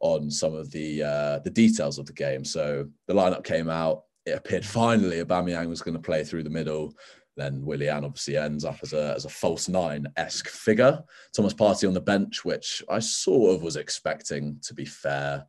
on 0.00 0.30
some 0.30 0.54
of 0.54 0.70
the 0.70 1.02
uh, 1.02 1.38
the 1.40 1.50
details 1.50 1.98
of 1.98 2.06
the 2.06 2.12
game. 2.12 2.44
So 2.44 2.86
the 3.06 3.14
lineup 3.14 3.44
came 3.44 3.68
out. 3.68 4.02
It 4.26 4.32
appeared 4.32 4.64
finally 4.64 5.22
Aubameyang 5.22 5.68
was 5.68 5.82
going 5.82 5.96
to 5.96 6.02
play 6.02 6.24
through 6.24 6.42
the 6.44 6.50
middle. 6.50 6.94
Then 7.36 7.64
Willian 7.64 8.04
obviously 8.04 8.36
ends 8.36 8.64
up 8.64 8.78
as 8.82 8.92
a, 8.92 9.12
as 9.14 9.24
a 9.24 9.30
false 9.30 9.68
nine 9.68 10.06
esque 10.16 10.48
figure. 10.48 11.02
Thomas 11.34 11.54
Partey 11.54 11.88
on 11.88 11.94
the 11.94 12.00
bench, 12.00 12.44
which 12.44 12.82
I 12.88 13.00
sort 13.00 13.54
of 13.54 13.62
was 13.62 13.76
expecting 13.76 14.58
to 14.62 14.74
be 14.74 14.84
fair. 14.84 15.46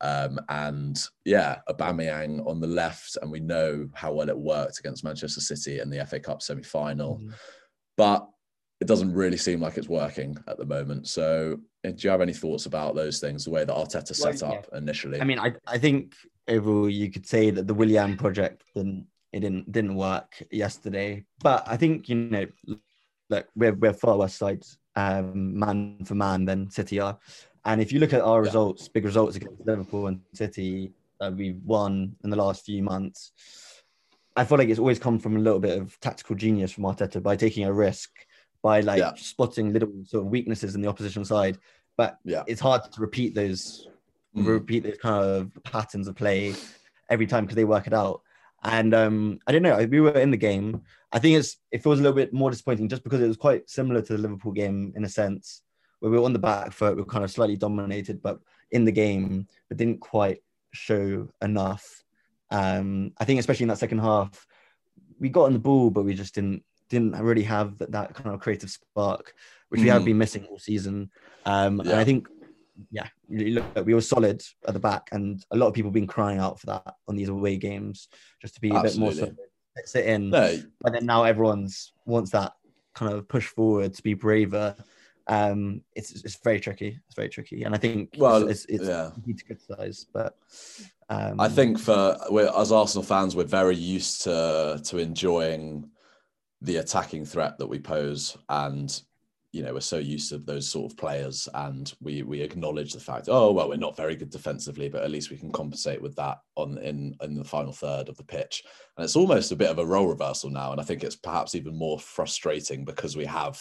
Um, 0.00 0.38
and 0.48 0.98
yeah, 1.24 1.58
Aubameyang 1.68 2.46
on 2.46 2.60
the 2.60 2.66
left, 2.66 3.18
and 3.20 3.30
we 3.30 3.40
know 3.40 3.88
how 3.94 4.12
well 4.12 4.28
it 4.28 4.38
worked 4.38 4.78
against 4.78 5.04
Manchester 5.04 5.40
City 5.40 5.80
in 5.80 5.90
the 5.90 6.04
FA 6.06 6.20
Cup 6.20 6.42
semi 6.42 6.62
final. 6.62 7.16
Mm-hmm. 7.16 7.30
But 7.96 8.28
it 8.80 8.86
doesn't 8.86 9.12
really 9.12 9.36
seem 9.36 9.60
like 9.60 9.76
it's 9.76 9.88
working 9.88 10.36
at 10.46 10.56
the 10.56 10.64
moment. 10.64 11.08
So, 11.08 11.58
eh, 11.82 11.90
do 11.90 12.06
you 12.06 12.10
have 12.10 12.20
any 12.20 12.32
thoughts 12.32 12.66
about 12.66 12.94
those 12.94 13.18
things, 13.18 13.44
the 13.44 13.50
way 13.50 13.64
that 13.64 13.74
Arteta 13.74 14.14
set 14.14 14.40
well, 14.40 14.52
yeah. 14.52 14.58
up 14.58 14.68
initially? 14.72 15.20
I 15.20 15.24
mean, 15.24 15.40
I, 15.40 15.54
I 15.66 15.78
think 15.78 16.14
overall 16.46 16.88
you 16.88 17.10
could 17.10 17.26
say 17.26 17.50
that 17.50 17.66
the 17.66 17.74
Willian 17.74 18.16
project 18.16 18.62
didn't 18.74 19.06
it 19.32 19.40
didn't 19.40 19.70
didn't 19.70 19.94
work 19.94 20.42
yesterday. 20.50 21.24
But 21.42 21.64
I 21.66 21.76
think 21.76 22.08
you 22.08 22.16
know, 22.16 22.46
look, 23.30 23.46
we're 23.54 23.74
we're 23.74 23.92
far 23.92 24.18
worse 24.18 24.34
sides, 24.34 24.78
um, 24.96 25.58
man 25.58 26.04
for 26.04 26.14
man 26.14 26.44
than 26.44 26.70
City 26.70 27.00
are. 27.00 27.18
And 27.64 27.80
if 27.80 27.92
you 27.92 28.00
look 28.00 28.12
at 28.12 28.22
our 28.22 28.42
yeah. 28.42 28.46
results, 28.46 28.88
big 28.88 29.04
results 29.04 29.36
against 29.36 29.66
Liverpool 29.66 30.06
and 30.06 30.20
City 30.32 30.92
that 31.20 31.34
we've 31.34 31.60
won 31.64 32.16
in 32.24 32.30
the 32.30 32.36
last 32.36 32.64
few 32.64 32.82
months, 32.82 33.32
I 34.36 34.44
feel 34.44 34.56
like 34.56 34.68
it's 34.68 34.78
always 34.78 34.98
come 34.98 35.18
from 35.18 35.36
a 35.36 35.40
little 35.40 35.58
bit 35.58 35.78
of 35.78 35.98
tactical 36.00 36.36
genius 36.36 36.72
from 36.72 36.84
Arteta 36.84 37.22
by 37.22 37.36
taking 37.36 37.64
a 37.64 37.72
risk, 37.72 38.10
by 38.62 38.80
like 38.80 39.00
yeah. 39.00 39.12
spotting 39.16 39.72
little 39.72 39.92
sort 40.04 40.24
of 40.24 40.30
weaknesses 40.30 40.74
in 40.74 40.80
the 40.80 40.88
opposition 40.88 41.24
side. 41.24 41.58
But 41.96 42.18
yeah. 42.24 42.44
it's 42.46 42.60
hard 42.60 42.90
to 42.90 43.00
repeat 43.00 43.34
those 43.34 43.88
mm. 44.36 44.46
repeat 44.46 44.84
those 44.84 44.98
kind 44.98 45.24
of 45.24 45.50
patterns 45.64 46.08
of 46.08 46.14
play 46.14 46.54
every 47.10 47.26
time 47.26 47.44
because 47.44 47.56
they 47.56 47.64
work 47.64 47.86
it 47.86 47.92
out. 47.92 48.22
And 48.62 48.92
um, 48.94 49.38
I 49.46 49.52
don't 49.52 49.62
know. 49.62 49.76
We 49.86 50.00
were 50.00 50.18
in 50.18 50.30
the 50.30 50.36
game. 50.36 50.82
I 51.12 51.18
think 51.18 51.38
it's 51.38 51.56
it 51.70 51.82
feels 51.82 52.00
a 52.00 52.02
little 52.02 52.16
bit 52.16 52.32
more 52.32 52.50
disappointing 52.50 52.88
just 52.88 53.04
because 53.04 53.20
it 53.20 53.28
was 53.28 53.36
quite 53.36 53.70
similar 53.70 54.02
to 54.02 54.12
the 54.12 54.22
Liverpool 54.22 54.52
game 54.52 54.92
in 54.96 55.04
a 55.04 55.08
sense, 55.08 55.62
where 56.00 56.10
we 56.10 56.18
were 56.18 56.24
on 56.24 56.32
the 56.32 56.38
back 56.38 56.72
foot, 56.72 56.96
we 56.96 57.02
were 57.02 57.08
kind 57.08 57.24
of 57.24 57.30
slightly 57.30 57.56
dominated, 57.56 58.20
but 58.22 58.40
in 58.70 58.84
the 58.84 58.92
game, 58.92 59.46
but 59.68 59.78
didn't 59.78 60.00
quite 60.00 60.42
show 60.72 61.28
enough. 61.40 62.04
Um, 62.50 63.12
I 63.18 63.24
think 63.24 63.40
especially 63.40 63.64
in 63.64 63.68
that 63.68 63.78
second 63.78 63.98
half, 63.98 64.46
we 65.18 65.28
got 65.28 65.44
on 65.44 65.52
the 65.52 65.58
ball, 65.58 65.90
but 65.90 66.04
we 66.04 66.14
just 66.14 66.34
didn't 66.34 66.64
didn't 66.88 67.12
really 67.12 67.42
have 67.42 67.78
that, 67.78 67.92
that 67.92 68.14
kind 68.14 68.34
of 68.34 68.40
creative 68.40 68.70
spark, 68.70 69.34
which 69.68 69.80
mm. 69.80 69.84
we 69.84 69.90
have 69.90 70.04
been 70.04 70.18
missing 70.18 70.46
all 70.46 70.58
season. 70.58 71.10
Um, 71.44 71.80
yeah. 71.84 71.92
And 71.92 72.00
I 72.00 72.04
think 72.04 72.28
yeah, 72.90 73.08
we 73.28 73.94
were 73.94 74.00
solid 74.00 74.42
at 74.66 74.74
the 74.74 74.80
back, 74.80 75.08
and 75.12 75.44
a 75.50 75.56
lot 75.56 75.68
of 75.68 75.74
people 75.74 75.88
have 75.88 75.94
been 75.94 76.06
crying 76.06 76.38
out 76.38 76.60
for 76.60 76.66
that 76.66 76.94
on 77.06 77.16
these 77.16 77.28
away 77.28 77.56
games, 77.56 78.08
just 78.40 78.54
to 78.54 78.60
be 78.60 78.70
Absolutely. 78.70 78.88
a 78.88 78.92
bit 78.92 79.00
more 79.00 79.12
solid. 79.12 79.36
sit 79.84 80.06
in. 80.06 80.30
No. 80.30 80.58
But 80.80 80.92
then 80.92 81.06
now 81.06 81.24
everyone's 81.24 81.92
wants 82.06 82.30
that 82.32 82.52
kind 82.94 83.12
of 83.12 83.28
push 83.28 83.46
forward 83.46 83.94
to 83.94 84.02
be 84.02 84.14
braver. 84.14 84.74
Um, 85.26 85.82
it's 85.94 86.12
it's 86.24 86.38
very 86.42 86.60
tricky. 86.60 86.98
It's 87.06 87.16
very 87.16 87.28
tricky, 87.28 87.64
and 87.64 87.74
I 87.74 87.78
think 87.78 88.14
well, 88.16 88.48
it's, 88.48 88.64
it's, 88.64 88.82
it's 88.82 88.88
yeah. 88.88 89.10
to 89.36 89.44
criticize, 89.44 90.06
but 90.12 90.34
um, 91.10 91.38
I 91.38 91.48
think 91.48 91.78
for 91.78 92.16
as 92.56 92.72
Arsenal 92.72 93.02
fans, 93.02 93.36
we're 93.36 93.44
very 93.44 93.76
used 93.76 94.22
to 94.22 94.80
to 94.84 94.98
enjoying 94.98 95.90
the 96.62 96.76
attacking 96.76 97.24
threat 97.24 97.58
that 97.58 97.66
we 97.66 97.78
pose, 97.78 98.38
and 98.48 99.02
you 99.58 99.64
know 99.64 99.74
we're 99.74 99.80
so 99.80 99.98
used 99.98 100.28
to 100.28 100.38
those 100.38 100.68
sort 100.68 100.90
of 100.90 100.96
players 100.96 101.48
and 101.54 101.92
we 102.00 102.22
we 102.22 102.40
acknowledge 102.40 102.92
the 102.92 103.00
fact 103.00 103.28
oh 103.28 103.50
well 103.50 103.68
we're 103.68 103.76
not 103.76 103.96
very 103.96 104.14
good 104.14 104.30
defensively 104.30 104.88
but 104.88 105.02
at 105.02 105.10
least 105.10 105.30
we 105.30 105.36
can 105.36 105.50
compensate 105.50 106.00
with 106.00 106.14
that 106.14 106.38
on 106.54 106.78
in 106.78 107.12
in 107.22 107.34
the 107.34 107.44
final 107.44 107.72
third 107.72 108.08
of 108.08 108.16
the 108.16 108.22
pitch 108.22 108.62
and 108.96 109.04
it's 109.04 109.16
almost 109.16 109.50
a 109.50 109.56
bit 109.56 109.68
of 109.68 109.80
a 109.80 109.84
role 109.84 110.06
reversal 110.06 110.48
now 110.48 110.70
and 110.70 110.80
i 110.80 110.84
think 110.84 111.02
it's 111.02 111.16
perhaps 111.16 111.56
even 111.56 111.76
more 111.76 111.98
frustrating 111.98 112.84
because 112.84 113.16
we 113.16 113.24
have 113.24 113.56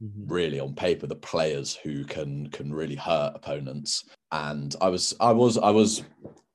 mm-hmm. 0.00 0.32
really 0.32 0.60
on 0.60 0.72
paper 0.72 1.08
the 1.08 1.16
players 1.16 1.74
who 1.74 2.04
can 2.04 2.48
can 2.50 2.72
really 2.72 2.96
hurt 2.96 3.32
opponents 3.34 4.08
and 4.30 4.76
i 4.80 4.88
was 4.88 5.16
i 5.18 5.32
was 5.32 5.58
i 5.58 5.70
was 5.70 6.04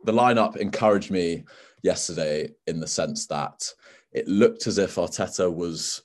the 0.05 0.13
lineup 0.13 0.55
encouraged 0.55 1.11
me 1.11 1.43
yesterday 1.83 2.49
in 2.67 2.79
the 2.79 2.87
sense 2.87 3.27
that 3.27 3.61
it 4.13 4.25
looked 4.25 4.67
as 4.67 4.77
if 4.77 4.95
arteta 4.95 5.53
was 5.53 6.03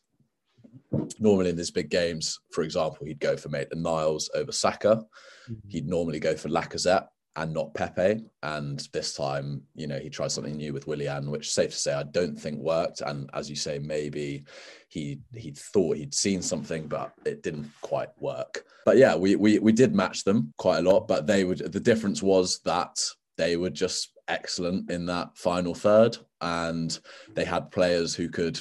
normally 1.18 1.50
in 1.50 1.56
these 1.56 1.70
big 1.70 1.90
games, 1.90 2.38
for 2.52 2.62
example, 2.62 3.06
he'd 3.06 3.20
go 3.20 3.36
for 3.36 3.48
Maitland 3.48 3.82
Niles 3.82 4.30
over 4.34 4.52
Saka. 4.52 5.02
Mm-hmm. 5.50 5.68
He'd 5.68 5.88
normally 5.88 6.20
go 6.20 6.36
for 6.36 6.48
Lacazette 6.48 7.06
and 7.36 7.52
not 7.52 7.74
Pepe. 7.74 8.24
And 8.42 8.86
this 8.92 9.14
time, 9.14 9.62
you 9.74 9.86
know, 9.86 9.98
he 9.98 10.08
tried 10.08 10.30
something 10.30 10.56
new 10.56 10.72
with 10.72 10.86
Willian, 10.86 11.30
which 11.30 11.52
safe 11.52 11.70
to 11.70 11.76
say 11.76 11.94
I 11.94 12.04
don't 12.04 12.38
think 12.38 12.60
worked. 12.60 13.00
And 13.00 13.28
as 13.34 13.50
you 13.50 13.56
say, 13.56 13.78
maybe 13.78 14.44
he 14.88 15.20
he 15.34 15.52
thought 15.52 15.96
he'd 15.96 16.14
seen 16.14 16.42
something, 16.42 16.86
but 16.86 17.12
it 17.24 17.42
didn't 17.42 17.70
quite 17.80 18.10
work. 18.18 18.64
But 18.84 18.96
yeah, 18.96 19.16
we 19.16 19.36
we 19.36 19.58
we 19.58 19.72
did 19.72 19.94
match 19.94 20.24
them 20.24 20.52
quite 20.58 20.78
a 20.78 20.90
lot. 20.90 21.08
But 21.08 21.26
they 21.26 21.44
would 21.44 21.72
the 21.72 21.80
difference 21.80 22.22
was 22.22 22.60
that 22.64 22.96
they 23.36 23.56
were 23.56 23.70
just 23.70 24.10
excellent 24.28 24.90
in 24.90 25.06
that 25.06 25.36
final 25.36 25.74
third, 25.74 26.16
and 26.40 26.98
they 27.34 27.44
had 27.44 27.70
players 27.72 28.14
who 28.14 28.28
could 28.28 28.60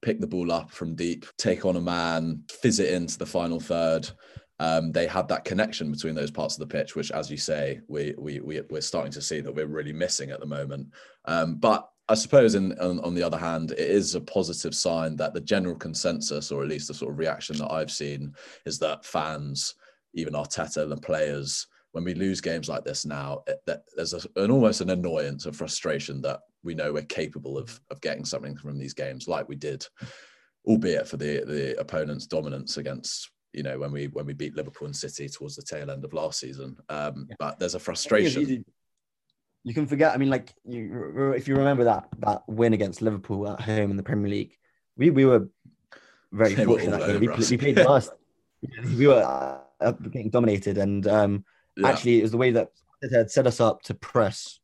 pick 0.00 0.20
the 0.20 0.26
ball 0.26 0.52
up 0.52 0.70
from 0.70 0.94
deep, 0.94 1.26
take 1.38 1.64
on 1.64 1.76
a 1.76 1.80
man, 1.80 2.44
fizz 2.50 2.80
it 2.80 2.92
into 2.92 3.18
the 3.18 3.26
final 3.26 3.60
third. 3.60 4.08
Um, 4.58 4.92
they 4.92 5.06
had 5.06 5.26
that 5.28 5.44
connection 5.44 5.90
between 5.90 6.14
those 6.14 6.30
parts 6.30 6.54
of 6.54 6.60
the 6.60 6.72
pitch, 6.72 6.94
which, 6.94 7.10
as 7.10 7.30
you 7.30 7.36
say, 7.36 7.80
we 7.88 8.14
we, 8.18 8.40
we 8.40 8.58
are 8.58 8.80
starting 8.80 9.12
to 9.12 9.22
see 9.22 9.40
that 9.40 9.54
we're 9.54 9.66
really 9.66 9.92
missing 9.92 10.30
at 10.30 10.40
the 10.40 10.46
moment. 10.46 10.88
Um, 11.24 11.56
but 11.56 11.88
I 12.08 12.14
suppose, 12.14 12.54
in, 12.54 12.78
on, 12.78 13.00
on, 13.00 13.14
the 13.14 13.22
other 13.22 13.38
hand, 13.38 13.70
it 13.72 13.78
is 13.78 14.14
a 14.14 14.20
positive 14.20 14.74
sign 14.74 15.16
that 15.16 15.34
the 15.34 15.40
general 15.40 15.76
consensus, 15.76 16.52
or 16.52 16.62
at 16.62 16.68
least 16.68 16.88
the 16.88 16.94
sort 16.94 17.12
of 17.12 17.18
reaction 17.18 17.56
that 17.58 17.72
I've 17.72 17.90
seen, 17.90 18.34
is 18.66 18.78
that 18.80 19.04
fans, 19.04 19.74
even 20.14 20.34
Arteta, 20.34 20.88
the 20.88 20.96
players, 20.96 21.66
when 21.92 22.04
we 22.04 22.14
lose 22.14 22.40
games 22.40 22.68
like 22.68 22.84
this 22.84 23.04
now, 23.04 23.42
it, 23.46 23.60
that 23.66 23.84
there's 23.96 24.14
a, 24.14 24.20
an 24.36 24.50
almost 24.50 24.80
an 24.80 24.90
annoyance, 24.90 25.46
a 25.46 25.52
frustration 25.52 26.20
that 26.22 26.40
we 26.62 26.74
know 26.74 26.92
we're 26.92 27.02
capable 27.02 27.58
of 27.58 27.78
of 27.90 28.00
getting 28.00 28.24
something 28.24 28.56
from 28.56 28.78
these 28.78 28.94
games, 28.94 29.28
like 29.28 29.48
we 29.48 29.56
did, 29.56 29.86
albeit 30.66 31.06
for 31.06 31.16
the 31.16 31.44
the 31.46 31.78
opponent's 31.78 32.26
dominance 32.26 32.76
against 32.78 33.30
you 33.52 33.62
know 33.62 33.78
when 33.78 33.92
we 33.92 34.06
when 34.08 34.26
we 34.26 34.32
beat 34.32 34.56
Liverpool 34.56 34.86
and 34.86 34.96
City 34.96 35.28
towards 35.28 35.56
the 35.56 35.62
tail 35.62 35.90
end 35.90 36.04
of 36.04 36.12
last 36.12 36.40
season. 36.40 36.76
Um, 36.88 37.26
yeah. 37.28 37.36
But 37.38 37.58
there's 37.58 37.74
a 37.74 37.80
frustration. 37.80 38.64
You 39.64 39.74
can 39.74 39.86
forget. 39.86 40.12
I 40.12 40.16
mean, 40.16 40.30
like 40.30 40.52
you, 40.64 41.32
if 41.36 41.46
you 41.46 41.54
remember 41.54 41.84
that 41.84 42.08
that 42.18 42.42
win 42.48 42.72
against 42.72 43.02
Liverpool 43.02 43.48
at 43.48 43.60
home 43.60 43.90
in 43.90 43.96
the 43.96 44.02
Premier 44.02 44.30
League, 44.30 44.56
we 44.96 45.10
we 45.10 45.24
were 45.24 45.48
very 46.32 46.54
fortunate. 46.64 47.00
Were 47.00 47.18
we, 47.18 47.28
we, 47.28 47.56
played 47.58 47.76
last. 47.76 48.10
we 48.96 49.06
were 49.06 49.22
uh, 49.80 49.92
getting 49.92 50.30
dominated, 50.30 50.78
and 50.78 51.06
um, 51.06 51.44
yeah. 51.76 51.88
actually, 51.88 52.18
it 52.18 52.22
was 52.22 52.30
the 52.30 52.38
way 52.38 52.50
that 52.50 52.70
it 53.02 53.12
had 53.12 53.30
set 53.30 53.46
us 53.46 53.60
up 53.60 53.82
to 53.82 53.94
press 53.94 54.60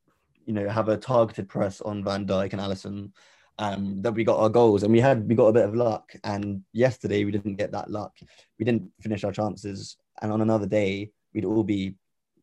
you 0.48 0.54
know, 0.54 0.66
have 0.66 0.88
a 0.88 0.96
targeted 0.96 1.46
press 1.46 1.82
on 1.82 2.02
Van 2.02 2.26
Dijk 2.26 2.54
and 2.54 2.60
Alisson, 2.60 3.12
Um, 3.58 4.00
that 4.02 4.14
we 4.14 4.24
got 4.24 4.38
our 4.38 4.48
goals 4.48 4.82
and 4.82 4.92
we 4.92 5.00
had 5.00 5.28
we 5.28 5.34
got 5.34 5.48
a 5.48 5.52
bit 5.52 5.68
of 5.68 5.74
luck. 5.74 6.10
And 6.24 6.62
yesterday 6.72 7.24
we 7.24 7.32
didn't 7.32 7.56
get 7.56 7.72
that 7.72 7.90
luck. 7.90 8.12
We 8.58 8.64
didn't 8.64 8.90
finish 9.00 9.24
our 9.24 9.32
chances. 9.32 9.98
And 10.22 10.32
on 10.32 10.40
another 10.40 10.66
day, 10.66 11.10
we'd 11.34 11.44
all 11.44 11.64
be 11.64 11.96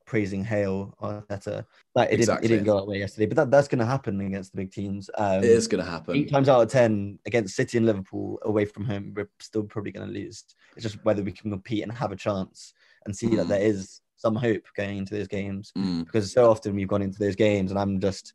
praising 0.06 0.44
Hail 0.44 0.96
Arteta. 1.02 1.66
But 1.96 2.12
it 2.12 2.20
exactly. 2.20 2.48
didn't 2.48 2.60
it 2.60 2.64
didn't 2.64 2.74
go 2.74 2.78
away 2.78 3.00
yesterday. 3.00 3.26
But 3.26 3.38
that, 3.38 3.52
that's 3.52 3.68
going 3.68 3.80
to 3.80 3.86
happen 3.86 4.22
against 4.22 4.52
the 4.52 4.58
big 4.58 4.72
teams. 4.72 5.10
Um, 5.18 5.40
it 5.40 5.46
is 5.46 5.68
going 5.68 5.84
to 5.84 5.90
happen. 5.90 6.16
Eight 6.16 6.30
times 6.30 6.48
out 6.48 6.62
of 6.62 6.70
ten 6.70 7.18
against 7.26 7.56
City 7.56 7.78
and 7.78 7.88
Liverpool 7.88 8.38
away 8.44 8.66
from 8.66 8.86
home, 8.86 9.14
we're 9.16 9.32
still 9.40 9.64
probably 9.64 9.94
going 9.94 10.08
to 10.08 10.14
lose. 10.14 10.44
It's 10.76 10.84
just 10.84 11.04
whether 11.04 11.24
we 11.24 11.32
can 11.32 11.50
compete 11.50 11.82
and 11.82 11.92
have 11.92 12.12
a 12.12 12.16
chance 12.16 12.74
and 13.06 13.16
see 13.16 13.30
mm. 13.30 13.38
that 13.38 13.48
there 13.48 13.62
is 13.62 14.02
some 14.16 14.36
hope 14.36 14.64
going 14.76 14.98
into 14.98 15.14
those 15.14 15.28
games 15.28 15.72
mm. 15.78 16.06
because 16.06 16.32
so 16.32 16.50
often 16.50 16.76
we've 16.76 16.88
gone 16.88 17.02
into 17.02 17.20
those 17.20 17.36
games 17.36 17.72
and 17.72 17.80
I'm 17.80 18.00
just 18.00 18.34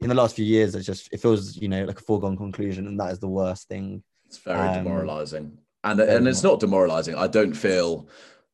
in 0.00 0.08
the 0.08 0.14
last 0.14 0.36
few 0.36 0.44
years 0.44 0.74
it's 0.74 0.86
just 0.86 1.08
it 1.12 1.20
feels 1.20 1.56
you 1.56 1.68
know 1.68 1.84
like 1.84 1.98
a 1.98 2.02
foregone 2.02 2.36
conclusion 2.36 2.86
and 2.86 2.98
that 3.00 3.12
is 3.12 3.18
the 3.18 3.28
worst 3.28 3.68
thing. 3.68 4.02
It's 4.26 4.38
very 4.38 4.58
um, 4.58 4.84
demoralizing. 4.84 5.58
And 5.84 6.00
and 6.00 6.28
it's 6.28 6.42
not 6.42 6.60
demoralizing. 6.60 7.14
I 7.14 7.26
don't 7.26 7.54
feel 7.54 8.08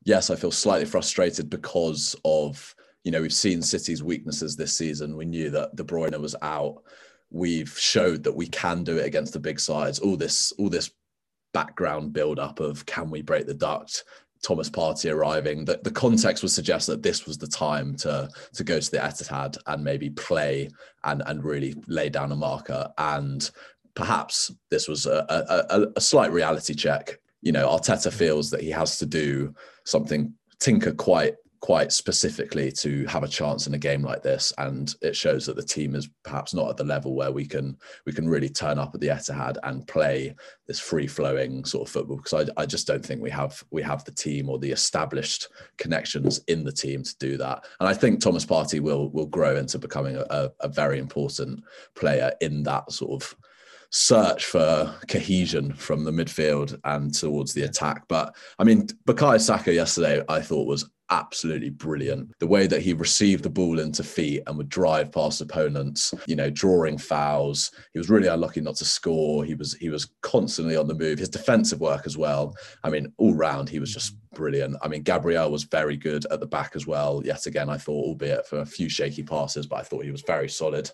yes, 0.05 0.31
I 0.31 0.37
feel 0.37 0.53
slightly 0.53 0.87
frustrated 0.87 1.51
because 1.51 2.15
of 2.25 2.75
you 3.03 3.11
know 3.11 3.23
we've 3.23 3.33
seen 3.33 3.63
City's 3.63 4.03
weaknesses 4.03 4.57
this 4.57 4.77
season. 4.77 5.17
We 5.17 5.25
knew 5.25 5.51
that 5.51 5.75
De 5.75 5.83
Bruyne 5.83 6.19
was 6.21 6.37
out. 6.43 6.83
We've 7.31 7.77
showed 7.79 8.23
that 8.25 8.37
we 8.37 8.47
can 8.47 8.85
do 8.85 8.99
it 8.99 9.07
against 9.07 9.33
the 9.33 9.41
big 9.41 9.59
sides. 9.59 9.99
All 9.99 10.17
this 10.17 10.53
all 10.53 10.69
this 10.69 10.91
background 11.53 12.13
build 12.13 12.39
up 12.39 12.61
of 12.61 12.85
can 12.85 13.11
we 13.11 13.23
break 13.23 13.47
the 13.47 13.55
duct 13.55 14.05
Thomas 14.45 14.69
Partey 14.69 15.13
arriving, 15.13 15.65
that 15.65 15.83
the 15.83 15.91
context 15.91 16.43
would 16.43 16.53
suggest 16.53 16.87
that 16.87 17.03
this 17.03 17.27
was 17.27 17.39
the 17.39 17.47
time 17.47 17.97
to 17.97 18.29
to 18.53 18.65
go 18.65 18.79
to 18.79 18.91
the 18.91 18.99
Etihad 18.99 19.57
and 19.67 19.83
maybe 19.83 20.11
play 20.11 20.69
and 21.05 21.23
and 21.27 21.43
really 21.43 21.75
lay 21.87 22.09
down 22.11 22.31
a 22.31 22.37
marker. 22.37 22.89
And 22.99 23.51
perhaps 23.95 24.53
this 24.71 24.87
was 24.87 25.07
a, 25.07 25.25
a, 25.71 25.87
a 25.97 26.01
slight 26.01 26.33
reality 26.33 26.75
check. 26.75 27.19
You 27.43 27.53
know, 27.53 27.69
Arteta 27.69 28.13
feels 28.13 28.51
that 28.51 28.63
he 28.63 28.71
has 28.71 28.99
to 28.99 29.07
do 29.07 29.55
something 29.85 30.33
tinker 30.59 30.93
quite 30.93 31.37
quite 31.65 31.91
specifically 31.93 32.71
to 32.71 33.07
have 33.07 33.23
a 33.23 33.29
chance 33.29 33.67
in 33.67 33.73
a 33.73 33.79
game 33.79 34.03
like 34.03 34.23
this 34.23 34.53
and 34.59 34.97
it 35.01 35.17
shows 35.17 35.47
that 35.47 35.57
the 35.57 35.63
team 35.63 35.95
is 35.95 36.11
perhaps 36.23 36.53
not 36.53 36.69
at 36.69 36.77
the 36.77 36.85
level 36.85 37.15
where 37.15 37.33
we 37.33 37.47
can 37.47 37.75
we 38.05 38.13
can 38.13 38.29
really 38.29 38.51
turn 38.51 38.79
up 38.79 38.95
at 38.95 39.01
the 39.01 39.09
Etihad 39.09 39.57
and 39.63 39.89
play 39.89 40.35
this 40.67 40.79
free 40.79 41.07
flowing 41.07 41.65
sort 41.65 41.89
of 41.89 41.91
football 41.91 42.19
because 42.19 42.47
I, 42.47 42.61
I 42.61 42.67
just 42.67 42.87
don't 42.87 43.03
think 43.03 43.23
we 43.23 43.31
have 43.31 43.65
we 43.71 43.81
have 43.81 44.05
the 44.05 44.13
team 44.13 44.51
or 44.51 44.59
the 44.59 44.73
established 44.73 45.49
connections 45.79 46.39
in 46.49 46.65
the 46.65 46.71
team 46.71 47.03
to 47.03 47.17
do 47.19 47.39
that 47.39 47.65
and 47.81 47.89
I 47.89 47.95
think 47.95 48.21
Thomas 48.21 48.45
Partey 48.45 48.81
will 48.81 49.09
will 49.13 49.25
grow 49.25 49.57
into 49.57 49.79
becoming 49.79 50.17
a, 50.17 50.51
a 50.61 50.69
very 50.69 50.99
important 50.99 51.65
player 51.95 52.31
in 52.43 52.63
that 52.65 52.93
sort 52.93 53.23
of 53.23 53.35
search 53.89 54.45
for 54.45 54.93
cohesion 55.09 55.73
from 55.73 56.03
the 56.03 56.11
midfield 56.11 56.79
and 56.83 57.15
towards 57.15 57.55
the 57.55 57.63
attack. 57.63 58.03
But 58.09 58.35
I 58.59 58.65
mean, 58.65 58.89
Bukayo 59.07 59.41
Saka 59.41 59.73
yesterday, 59.73 60.21
I 60.29 60.41
thought 60.41 60.67
was 60.67 60.91
absolutely 61.11 61.71
brilliant. 61.71 62.31
The 62.39 62.47
way 62.47 62.67
that 62.67 62.83
he 62.83 62.93
received 62.93 63.43
the 63.43 63.51
ball 63.51 63.79
into 63.79 64.03
feet 64.03 64.43
and 64.47 64.57
would 64.57 64.69
drive 64.69 65.13
past 65.13 65.41
opponents, 65.41 66.15
you 66.27 66.37
know, 66.37 66.51
drawing 66.51 66.99
fouls. 66.99 67.71
He 67.93 67.99
was 67.99 68.11
really 68.11 68.29
unlucky 68.29 68.61
not 68.61 68.77
to 68.77 68.85
score. 68.85 69.45
He 69.45 69.55
was 69.55 69.75
he 69.75 69.91
was 69.91 70.11
constantly 70.23 70.77
on 70.77 70.89
the 70.89 70.95
move. 70.95 71.19
His 71.19 71.29
defensive 71.29 71.81
work 71.81 72.07
as 72.07 72.17
well. 72.17 72.55
I 72.83 72.91
mean, 72.91 73.13
all 73.19 73.35
round 73.35 73.69
he 73.69 73.79
was 73.79 73.93
just 73.93 74.17
brilliant. 74.35 74.77
I 74.83 74.89
mean, 74.89 75.03
Gabriel 75.03 75.51
was 75.51 75.65
very 75.65 75.97
good 75.97 76.27
at 76.31 76.41
the 76.41 76.47
back 76.47 76.73
as 76.75 76.87
well. 76.87 77.23
Yet 77.25 77.47
again, 77.47 77.71
I 77.71 77.79
thought, 77.79 78.05
albeit 78.05 78.47
for 78.47 78.61
a 78.61 78.67
few 78.67 78.89
shaky 78.89 79.23
passes, 79.23 79.67
but 79.67 79.77
I 79.77 79.83
thought 79.83 80.05
he 80.05 80.11
was 80.11 80.23
very 80.23 80.49
solid. 80.49 80.91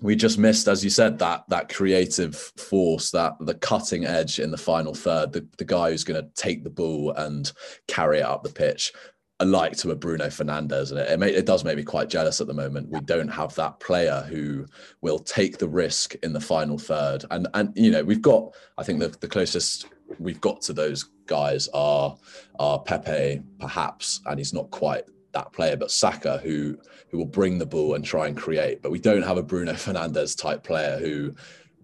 We 0.00 0.16
just 0.16 0.38
missed, 0.38 0.68
as 0.68 0.84
you 0.84 0.90
said, 0.90 1.18
that 1.20 1.44
that 1.48 1.72
creative 1.72 2.36
force, 2.36 3.10
that 3.12 3.34
the 3.40 3.54
cutting 3.54 4.04
edge 4.04 4.38
in 4.38 4.50
the 4.50 4.58
final 4.58 4.94
third, 4.94 5.32
the, 5.32 5.46
the 5.58 5.64
guy 5.64 5.90
who's 5.90 6.04
going 6.04 6.22
to 6.22 6.30
take 6.34 6.64
the 6.64 6.70
ball 6.70 7.12
and 7.12 7.50
carry 7.88 8.18
it 8.18 8.24
up 8.24 8.42
the 8.42 8.50
pitch 8.50 8.92
alike 9.40 9.76
to 9.78 9.90
a 9.90 9.96
Bruno 9.96 10.26
Fernandes, 10.26 10.90
and 10.90 11.00
it, 11.00 11.10
it, 11.10 11.18
may, 11.18 11.30
it, 11.30 11.46
does 11.46 11.64
make 11.64 11.76
me 11.76 11.82
quite 11.82 12.08
jealous 12.08 12.40
at 12.40 12.46
the 12.46 12.54
moment. 12.54 12.88
We 12.88 13.00
don't 13.00 13.28
have 13.28 13.54
that 13.56 13.80
player 13.80 14.24
who 14.28 14.66
will 15.00 15.18
take 15.18 15.58
the 15.58 15.68
risk 15.68 16.14
in 16.22 16.32
the 16.32 16.40
final 16.40 16.78
third, 16.78 17.24
and 17.30 17.48
and 17.54 17.72
you 17.74 17.90
know 17.90 18.04
we've 18.04 18.22
got 18.22 18.54
I 18.78 18.84
think 18.84 19.00
the, 19.00 19.08
the 19.08 19.28
closest 19.28 19.86
we've 20.18 20.40
got 20.40 20.60
to 20.62 20.72
those 20.72 21.04
guys 21.26 21.68
are 21.74 22.16
are 22.58 22.78
Pepe 22.80 23.42
perhaps, 23.58 24.20
and 24.26 24.38
he's 24.38 24.54
not 24.54 24.70
quite 24.70 25.04
that 25.32 25.52
player, 25.52 25.76
but 25.76 25.90
Saka 25.90 26.38
who 26.38 26.78
who 27.10 27.18
will 27.18 27.26
bring 27.26 27.58
the 27.58 27.66
ball 27.66 27.94
and 27.94 28.04
try 28.04 28.28
and 28.28 28.36
create, 28.36 28.82
but 28.82 28.90
we 28.90 28.98
don't 28.98 29.22
have 29.22 29.36
a 29.36 29.42
Bruno 29.42 29.72
Fernandes 29.74 30.38
type 30.38 30.62
player 30.62 30.98
who 30.98 31.34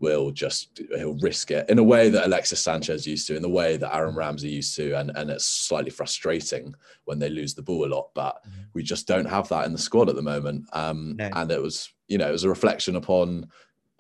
will 0.01 0.30
just 0.30 0.80
he'll 0.96 1.18
risk 1.18 1.51
it 1.51 1.68
in 1.68 1.78
a 1.78 1.82
way 1.82 2.09
that 2.09 2.26
Alexis 2.26 2.61
Sanchez 2.61 3.07
used 3.07 3.26
to, 3.28 3.36
in 3.36 3.42
the 3.42 3.48
way 3.48 3.76
that 3.76 3.94
Aaron 3.94 4.14
Ramsey 4.14 4.48
used 4.48 4.74
to, 4.76 4.98
and 4.98 5.11
and 5.14 5.30
it's 5.30 5.44
slightly 5.44 5.90
frustrating 5.90 6.74
when 7.05 7.18
they 7.18 7.28
lose 7.28 7.55
the 7.55 7.62
ball 7.62 7.84
a 7.84 7.92
lot. 7.94 8.11
But 8.14 8.36
mm-hmm. 8.42 8.62
we 8.74 8.82
just 8.82 9.07
don't 9.07 9.28
have 9.28 9.48
that 9.48 9.66
in 9.66 9.72
the 9.72 9.78
squad 9.78 10.09
at 10.09 10.16
the 10.16 10.22
moment. 10.22 10.66
Um, 10.72 11.16
no. 11.16 11.30
And 11.32 11.51
it 11.51 11.62
was 11.62 11.92
you 12.09 12.18
know 12.18 12.28
it 12.28 12.32
was 12.32 12.44
a 12.44 12.48
reflection 12.48 12.96
upon 12.96 13.48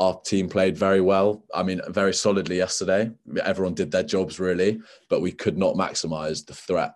our 0.00 0.18
team 0.22 0.48
played 0.48 0.78
very 0.78 1.02
well. 1.02 1.44
I 1.54 1.62
mean, 1.62 1.82
very 1.88 2.14
solidly 2.14 2.56
yesterday. 2.56 3.10
Everyone 3.44 3.74
did 3.74 3.90
their 3.90 4.02
jobs 4.02 4.40
really, 4.40 4.80
but 5.10 5.20
we 5.20 5.30
could 5.30 5.58
not 5.58 5.74
maximise 5.74 6.44
the 6.44 6.54
threat 6.54 6.94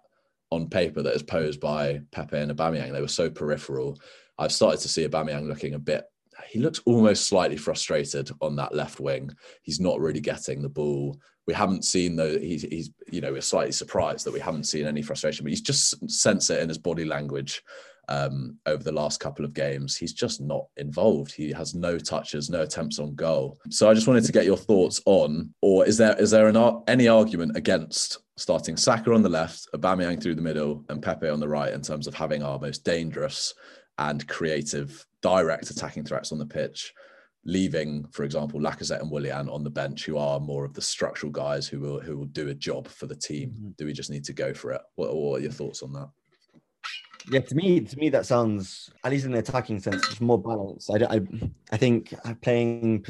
on 0.50 0.70
paper 0.70 1.02
that 1.02 1.14
is 1.14 1.22
posed 1.22 1.60
by 1.60 2.00
Pepe 2.12 2.38
and 2.38 2.50
Aubameyang. 2.50 2.92
They 2.92 3.02
were 3.02 3.08
so 3.08 3.28
peripheral. 3.28 4.00
I've 4.38 4.52
started 4.52 4.80
to 4.80 4.88
see 4.88 5.06
Aubameyang 5.06 5.46
looking 5.46 5.74
a 5.74 5.78
bit. 5.78 6.06
He 6.54 6.60
looks 6.60 6.80
almost 6.86 7.26
slightly 7.26 7.56
frustrated 7.56 8.30
on 8.40 8.54
that 8.54 8.72
left 8.72 9.00
wing. 9.00 9.28
He's 9.62 9.80
not 9.80 9.98
really 9.98 10.20
getting 10.20 10.62
the 10.62 10.68
ball. 10.68 11.18
We 11.48 11.52
haven't 11.52 11.84
seen 11.84 12.14
though. 12.14 12.38
He's, 12.38 12.62
he's 12.62 12.90
you 13.10 13.20
know 13.20 13.32
we're 13.32 13.40
slightly 13.40 13.72
surprised 13.72 14.24
that 14.24 14.32
we 14.32 14.38
haven't 14.38 14.68
seen 14.68 14.86
any 14.86 15.02
frustration, 15.02 15.42
but 15.42 15.50
he's 15.50 15.60
just 15.60 16.08
sense 16.08 16.50
it 16.50 16.62
in 16.62 16.68
his 16.68 16.78
body 16.78 17.06
language 17.06 17.60
um, 18.08 18.56
over 18.66 18.84
the 18.84 18.92
last 18.92 19.18
couple 19.18 19.44
of 19.44 19.52
games. 19.52 19.96
He's 19.96 20.12
just 20.12 20.40
not 20.40 20.66
involved. 20.76 21.32
He 21.32 21.50
has 21.50 21.74
no 21.74 21.98
touches, 21.98 22.48
no 22.48 22.62
attempts 22.62 23.00
on 23.00 23.16
goal. 23.16 23.58
So 23.70 23.90
I 23.90 23.94
just 23.94 24.06
wanted 24.06 24.22
to 24.22 24.32
get 24.32 24.44
your 24.44 24.56
thoughts 24.56 25.00
on, 25.06 25.52
or 25.60 25.84
is 25.84 25.96
there 25.96 26.16
is 26.20 26.30
there 26.30 26.46
an, 26.46 26.82
any 26.86 27.08
argument 27.08 27.56
against 27.56 28.18
starting 28.36 28.76
Saka 28.76 29.12
on 29.12 29.22
the 29.22 29.28
left, 29.28 29.66
Aubameyang 29.74 30.22
through 30.22 30.36
the 30.36 30.40
middle, 30.40 30.84
and 30.88 31.02
Pepe 31.02 31.28
on 31.28 31.40
the 31.40 31.48
right 31.48 31.72
in 31.72 31.82
terms 31.82 32.06
of 32.06 32.14
having 32.14 32.44
our 32.44 32.60
most 32.60 32.84
dangerous 32.84 33.54
and 33.98 34.26
creative 34.28 35.06
direct 35.22 35.70
attacking 35.70 36.04
threats 36.04 36.32
on 36.32 36.38
the 36.38 36.46
pitch? 36.46 36.92
leaving, 37.44 38.06
for 38.10 38.24
example, 38.24 38.60
Lacazette 38.60 39.00
and 39.00 39.10
Willian 39.10 39.48
on 39.48 39.64
the 39.64 39.70
bench, 39.70 40.04
who 40.04 40.16
are 40.16 40.40
more 40.40 40.64
of 40.64 40.74
the 40.74 40.80
structural 40.80 41.30
guys 41.30 41.68
who 41.68 41.80
will 41.80 42.00
who 42.00 42.16
will 42.16 42.26
do 42.26 42.48
a 42.48 42.54
job 42.54 42.88
for 42.88 43.06
the 43.06 43.16
team. 43.16 43.50
Mm-hmm. 43.50 43.68
Do 43.76 43.86
we 43.86 43.92
just 43.92 44.10
need 44.10 44.24
to 44.24 44.32
go 44.32 44.54
for 44.54 44.72
it? 44.72 44.80
What, 44.94 45.14
what, 45.14 45.38
are 45.38 45.42
your 45.42 45.52
thoughts 45.52 45.82
on 45.82 45.92
that? 45.92 46.08
Yeah, 47.30 47.40
to 47.40 47.54
me, 47.54 47.80
to 47.80 47.96
me, 47.96 48.10
that 48.10 48.26
sounds 48.26 48.90
at 49.02 49.10
least 49.10 49.24
in 49.24 49.32
the 49.32 49.38
attacking 49.38 49.80
sense, 49.80 50.06
it's 50.10 50.20
more 50.20 50.40
balanced. 50.40 50.90
I, 50.90 51.16
I, 51.16 51.20
I 51.72 51.76
think 51.76 52.14
playing 52.42 53.04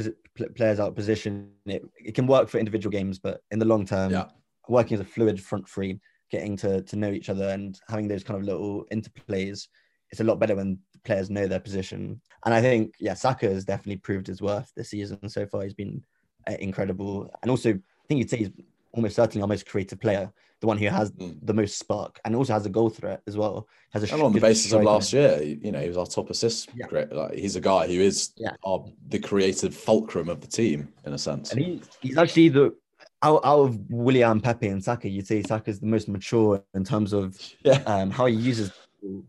players 0.57 0.78
out 0.78 0.89
of 0.89 0.95
position 0.95 1.51
it, 1.66 1.82
it 1.97 2.14
can 2.14 2.26
work 2.26 2.49
for 2.49 2.59
individual 2.59 2.93
games, 2.93 3.18
but 3.18 3.41
in 3.51 3.59
the 3.59 3.64
long 3.64 3.85
term, 3.85 4.12
yeah. 4.12 4.26
working 4.68 4.95
as 4.95 5.01
a 5.01 5.05
fluid 5.05 5.43
front 5.43 5.68
three, 5.68 5.99
getting 6.30 6.57
to 6.59 6.82
to 6.82 6.97
know 6.97 7.11
each 7.11 7.28
other 7.28 7.49
and 7.49 7.80
having 7.89 8.09
those 8.09 8.22
kind 8.22 8.39
of 8.39 8.47
little 8.47 8.85
interplays, 8.93 9.66
it's 10.14 10.20
a 10.20 10.24
lot 10.24 10.38
better 10.38 10.56
when 10.56 10.78
players 11.04 11.28
know 11.28 11.46
their 11.46 11.60
position. 11.60 12.20
And 12.44 12.54
I 12.54 12.60
think, 12.60 12.94
yeah, 13.00 13.14
Saka 13.14 13.48
has 13.48 13.64
definitely 13.64 13.96
proved 13.96 14.26
his 14.26 14.40
worth 14.40 14.72
this 14.76 14.90
season 14.90 15.28
so 15.28 15.44
far. 15.46 15.62
He's 15.62 15.74
been 15.74 16.02
uh, 16.48 16.54
incredible, 16.60 17.30
and 17.42 17.50
also 17.50 17.70
I 17.70 18.06
think 18.08 18.18
you'd 18.18 18.30
say 18.30 18.38
he's 18.38 18.50
almost 18.92 19.16
certainly 19.16 19.42
our 19.42 19.48
most 19.48 19.66
creative 19.66 20.00
player 20.00 20.32
the 20.64 20.68
one 20.68 20.78
who 20.78 20.88
has 20.88 21.10
mm. 21.12 21.36
the 21.42 21.52
most 21.52 21.78
spark 21.78 22.18
and 22.24 22.34
also 22.34 22.54
has 22.54 22.64
a 22.64 22.70
goal 22.70 22.88
threat 22.88 23.20
as 23.26 23.36
well. 23.36 23.68
Has 23.92 24.02
a 24.02 24.14
and 24.14 24.22
on 24.22 24.32
the 24.32 24.40
basis 24.40 24.72
of 24.72 24.82
last 24.82 25.12
year, 25.12 25.42
you 25.42 25.70
know, 25.70 25.80
he 25.80 25.88
was 25.88 25.98
our 25.98 26.06
top 26.06 26.30
assist. 26.30 26.70
Yeah. 26.74 26.86
Like, 27.10 27.34
he's 27.34 27.54
a 27.56 27.60
guy 27.60 27.86
who 27.86 28.00
is 28.00 28.32
yeah. 28.36 28.52
our, 28.64 28.82
the 29.08 29.18
creative 29.18 29.76
fulcrum 29.76 30.30
of 30.30 30.40
the 30.40 30.46
team 30.46 30.88
in 31.04 31.12
a 31.12 31.18
sense. 31.18 31.52
And 31.52 31.60
he, 31.60 31.82
he's 32.00 32.16
actually 32.16 32.48
the 32.48 32.74
out, 33.22 33.42
out 33.44 33.60
of 33.60 33.90
Willian, 33.90 34.40
Pepe, 34.40 34.68
and 34.68 34.82
Saka, 34.82 35.08
you'd 35.08 35.26
say 35.26 35.42
Saka 35.42 35.70
is 35.70 35.80
the 35.80 35.86
most 35.86 36.08
mature 36.08 36.62
in 36.72 36.82
terms 36.82 37.12
of 37.12 37.38
yeah. 37.62 37.82
um, 37.86 38.10
how 38.10 38.24
he 38.24 38.34
uses, 38.34 38.72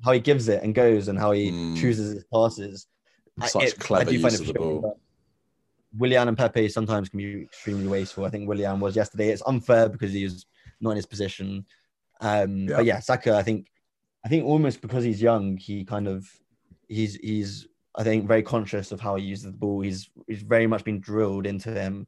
how 0.03 0.11
he 0.11 0.19
gives 0.19 0.47
it 0.47 0.63
and 0.63 0.73
goes, 0.73 1.07
and 1.07 1.17
how 1.17 1.31
he 1.31 1.51
mm. 1.51 1.77
chooses 1.77 2.13
his 2.13 2.25
passes. 2.25 2.87
Such 3.45 3.63
it, 3.63 3.79
clever 3.79 4.11
use 4.11 4.39
of 4.39 4.47
the 4.47 4.53
ball. 4.53 4.99
Willian 5.97 6.27
and 6.27 6.37
Pepe 6.37 6.69
sometimes 6.69 7.09
can 7.09 7.17
be 7.17 7.43
extremely 7.43 7.87
wasteful. 7.87 8.25
I 8.25 8.29
think 8.29 8.47
Willian 8.47 8.79
was 8.79 8.95
yesterday. 8.95 9.29
It's 9.29 9.43
unfair 9.45 9.89
because 9.89 10.11
he 10.11 10.23
was 10.23 10.45
not 10.81 10.91
in 10.91 10.97
his 10.97 11.05
position. 11.05 11.65
Um, 12.21 12.67
yeah. 12.67 12.75
But 12.75 12.85
yeah, 12.85 12.99
Saka, 12.99 13.35
I 13.35 13.43
think, 13.43 13.67
I 14.25 14.29
think 14.29 14.45
almost 14.45 14.81
because 14.81 15.03
he's 15.03 15.21
young, 15.21 15.57
he 15.57 15.85
kind 15.85 16.07
of, 16.07 16.27
he's 16.87 17.15
he's 17.15 17.67
I 17.97 18.03
think 18.03 18.27
very 18.27 18.43
conscious 18.43 18.91
of 18.91 18.99
how 18.99 19.15
he 19.15 19.25
uses 19.25 19.45
the 19.45 19.51
ball. 19.57 19.81
He's 19.81 20.09
he's 20.27 20.41
very 20.41 20.67
much 20.67 20.83
been 20.83 20.99
drilled 20.99 21.45
into 21.45 21.71
him, 21.71 22.07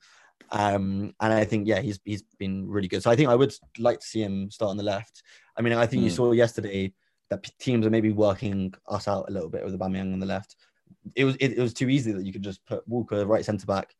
um, 0.51 1.13
and 1.21 1.33
I 1.33 1.45
think 1.45 1.67
yeah, 1.67 1.81
he's 1.81 1.99
he's 2.03 2.23
been 2.37 2.67
really 2.67 2.87
good. 2.87 3.03
So 3.03 3.11
I 3.11 3.15
think 3.15 3.29
I 3.29 3.35
would 3.35 3.53
like 3.79 3.99
to 3.99 4.05
see 4.05 4.21
him 4.21 4.51
start 4.51 4.71
on 4.71 4.77
the 4.77 4.83
left. 4.83 5.23
I 5.57 5.61
mean, 5.61 5.73
I 5.73 5.85
think 5.85 6.01
mm. 6.01 6.05
you 6.05 6.11
hmm. 6.11 6.15
saw 6.15 6.31
yesterday 6.33 6.93
that 7.29 7.49
teams 7.59 7.85
are 7.85 7.89
maybe 7.91 8.11
working 8.11 8.73
us 8.87 9.07
out 9.07 9.29
a 9.29 9.31
little 9.31 9.49
bit 9.49 9.63
with 9.63 9.77
Aubameyang 9.77 10.13
on 10.13 10.19
the 10.19 10.25
left. 10.25 10.55
It 11.15 11.25
was 11.25 11.35
it, 11.37 11.53
it 11.57 11.61
was 11.61 11.73
too 11.73 11.89
easy 11.89 12.11
that 12.11 12.25
you 12.25 12.33
could 12.33 12.43
just 12.43 12.65
put 12.65 12.87
Walker 12.87 13.25
right 13.25 13.43
centre 13.43 13.65
back 13.65 13.95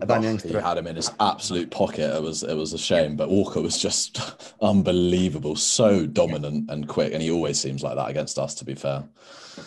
Oh, 0.00 0.20
he 0.20 0.54
had 0.54 0.78
him 0.78 0.86
in 0.86 0.96
his 0.96 1.10
absolute 1.20 1.70
pocket. 1.70 2.16
It 2.16 2.22
was 2.22 2.42
it 2.42 2.54
was 2.54 2.72
a 2.72 2.78
shame, 2.78 3.14
but 3.14 3.28
Walker 3.28 3.60
was 3.60 3.78
just 3.78 4.54
unbelievable, 4.62 5.54
so 5.54 6.06
dominant 6.06 6.70
and 6.70 6.88
quick, 6.88 7.12
and 7.12 7.22
he 7.22 7.30
always 7.30 7.60
seems 7.60 7.82
like 7.82 7.96
that 7.96 8.08
against 8.08 8.38
us. 8.38 8.54
To 8.56 8.64
be 8.64 8.74
fair, 8.74 9.04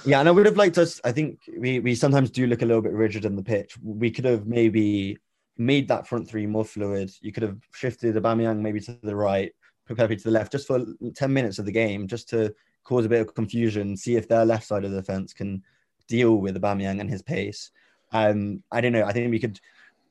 yeah, 0.03 0.19
and 0.19 0.27
I 0.27 0.31
would 0.31 0.47
have 0.47 0.57
liked 0.57 0.77
us. 0.79 0.99
I 1.03 1.11
think 1.11 1.39
we 1.57 1.79
we 1.79 1.93
sometimes 1.93 2.31
do 2.31 2.47
look 2.47 2.63
a 2.63 2.65
little 2.65 2.81
bit 2.81 2.93
rigid 2.93 3.23
in 3.23 3.35
the 3.35 3.43
pitch. 3.43 3.77
We 3.81 4.09
could 4.09 4.25
have 4.25 4.47
maybe 4.47 5.17
made 5.57 5.87
that 5.89 6.07
front 6.07 6.27
three 6.27 6.47
more 6.47 6.65
fluid. 6.65 7.11
You 7.21 7.31
could 7.31 7.43
have 7.43 7.59
shifted 7.73 8.15
Aubameyang 8.15 8.59
maybe 8.59 8.81
to 8.81 8.97
the 9.03 9.15
right, 9.15 9.53
Pepe 9.87 10.15
to 10.17 10.23
the 10.23 10.31
left, 10.31 10.51
just 10.51 10.67
for 10.67 10.83
ten 11.15 11.31
minutes 11.31 11.59
of 11.59 11.65
the 11.65 11.71
game, 11.71 12.07
just 12.07 12.29
to 12.29 12.53
cause 12.85 13.05
a 13.05 13.09
bit 13.09 13.21
of 13.21 13.35
confusion, 13.35 13.97
see 13.97 14.15
if 14.15 14.27
their 14.27 14.45
left 14.45 14.65
side 14.65 14.85
of 14.85 14.91
the 14.91 15.01
defense 15.01 15.33
can 15.33 15.61
deal 16.07 16.37
with 16.37 16.55
Aubameyang 16.55 17.01
and 17.01 17.09
his 17.09 17.21
pace. 17.21 17.71
Um, 18.13 18.63
I 18.71 18.79
don't 18.79 18.93
know. 18.93 19.03
I 19.03 19.11
think 19.11 19.31
we 19.31 19.39
could 19.39 19.59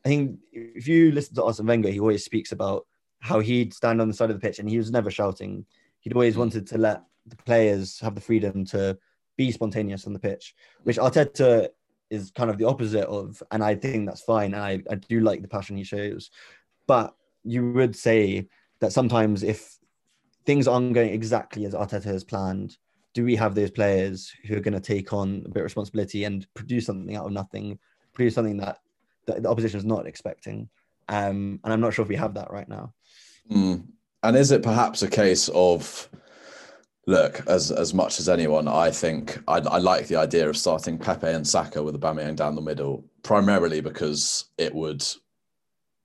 I 0.05 0.09
think 0.09 0.39
if 0.53 0.87
you 0.87 1.12
listen 1.12 1.35
to 1.37 1.45
Arsene 1.45 1.66
Wenger, 1.66 1.89
he 1.89 2.01
always 2.01 2.25
speaks 2.25 2.53
about 2.53 2.87
how 3.20 3.41
he'd 3.41 3.72
stand 3.72 4.03
on 4.03 4.09
the 4.09 4.14
side 4.14 4.31
of 4.31 4.39
the 4.39 4.47
pitch 4.47 4.59
and 4.59 4.68
he 4.68 4.77
was 4.77 4.91
never 4.91 5.11
shouting. 5.11 5.64
He'd 6.01 6.12
always 6.12 6.35
mm. 6.35 6.39
wanted 6.39 6.66
to 6.68 6.79
let 6.79 7.03
the 7.27 7.37
players 7.37 7.99
have 8.01 8.14
the 8.14 8.20
freedom 8.20 8.66
to 8.66 8.99
be 9.39 9.51
spontaneous 9.51 10.07
on 10.07 10.12
the 10.12 10.18
pitch, 10.18 10.55
which 10.83 10.99
Arteta 10.99 11.68
is 12.11 12.31
kind 12.33 12.51
of 12.51 12.59
the 12.59 12.66
opposite 12.66 13.07
of, 13.07 13.43
and 13.51 13.64
I 13.64 13.75
think 13.75 14.07
that's 14.07 14.20
fine. 14.20 14.53
And 14.53 14.62
I, 14.62 14.83
I 14.91 14.97
do 14.97 15.20
like 15.20 15.41
the 15.41 15.49
passion 15.49 15.77
he 15.77 15.85
shows. 15.85 16.31
But 16.87 17.14
you 17.43 17.72
would 17.72 17.97
say 17.97 18.49
that 18.81 18.93
sometimes 18.93 19.43
if 19.43 19.79
things 20.47 20.68
aren't 20.68 20.95
going 20.95 21.11
exactly 21.11 21.64
as 21.64 21.74
Arteta 21.74 22.05
has 22.05 22.24
planned, 22.24 22.76
do 23.14 23.24
we 23.24 23.36
have 23.36 23.55
those 23.55 23.70
players 23.70 24.32
who 24.45 24.57
are 24.57 24.61
going 24.61 24.74
to 24.74 24.80
take 24.80 25.12
on 25.12 25.42
a 25.47 25.49
bit 25.49 25.61
of 25.61 25.64
responsibility 25.64 26.24
and 26.24 26.47
produce 26.55 26.86
something 26.86 27.16
out 27.16 27.26
of 27.26 27.32
nothing, 27.32 27.78
produce 28.12 28.34
something 28.34 28.57
that 28.59 28.78
the, 29.26 29.40
the 29.40 29.49
opposition 29.49 29.78
is 29.78 29.84
not 29.84 30.07
expecting. 30.07 30.68
Um, 31.09 31.61
and 31.64 31.72
I'm 31.72 31.80
not 31.80 31.95
sure 31.95 32.03
if 32.03 32.09
we 32.09 32.16
have 32.16 32.34
that 32.34 32.51
right 32.51 32.68
now. 32.68 32.92
Mm. 33.51 33.86
And 34.22 34.36
is 34.36 34.51
it 34.51 34.62
perhaps 34.62 35.03
a 35.03 35.09
case 35.09 35.49
of 35.51 36.09
look, 37.07 37.42
as 37.47 37.70
as 37.70 37.92
much 37.92 38.18
as 38.18 38.28
anyone, 38.28 38.68
I 38.68 38.90
think 38.90 39.38
I, 39.47 39.59
I, 39.59 39.78
like 39.78 40.07
the 40.07 40.16
idea 40.16 40.49
of 40.49 40.57
starting 40.57 40.99
Pepe 40.99 41.26
and 41.26 41.47
Saka 41.47 41.82
with 41.82 42.01
Aubameyang 42.01 42.36
down 42.36 42.55
the 42.55 42.62
middle, 42.62 43.05
primarily 43.22 43.80
because 43.80 44.47
it 44.59 44.74
would 44.74 45.05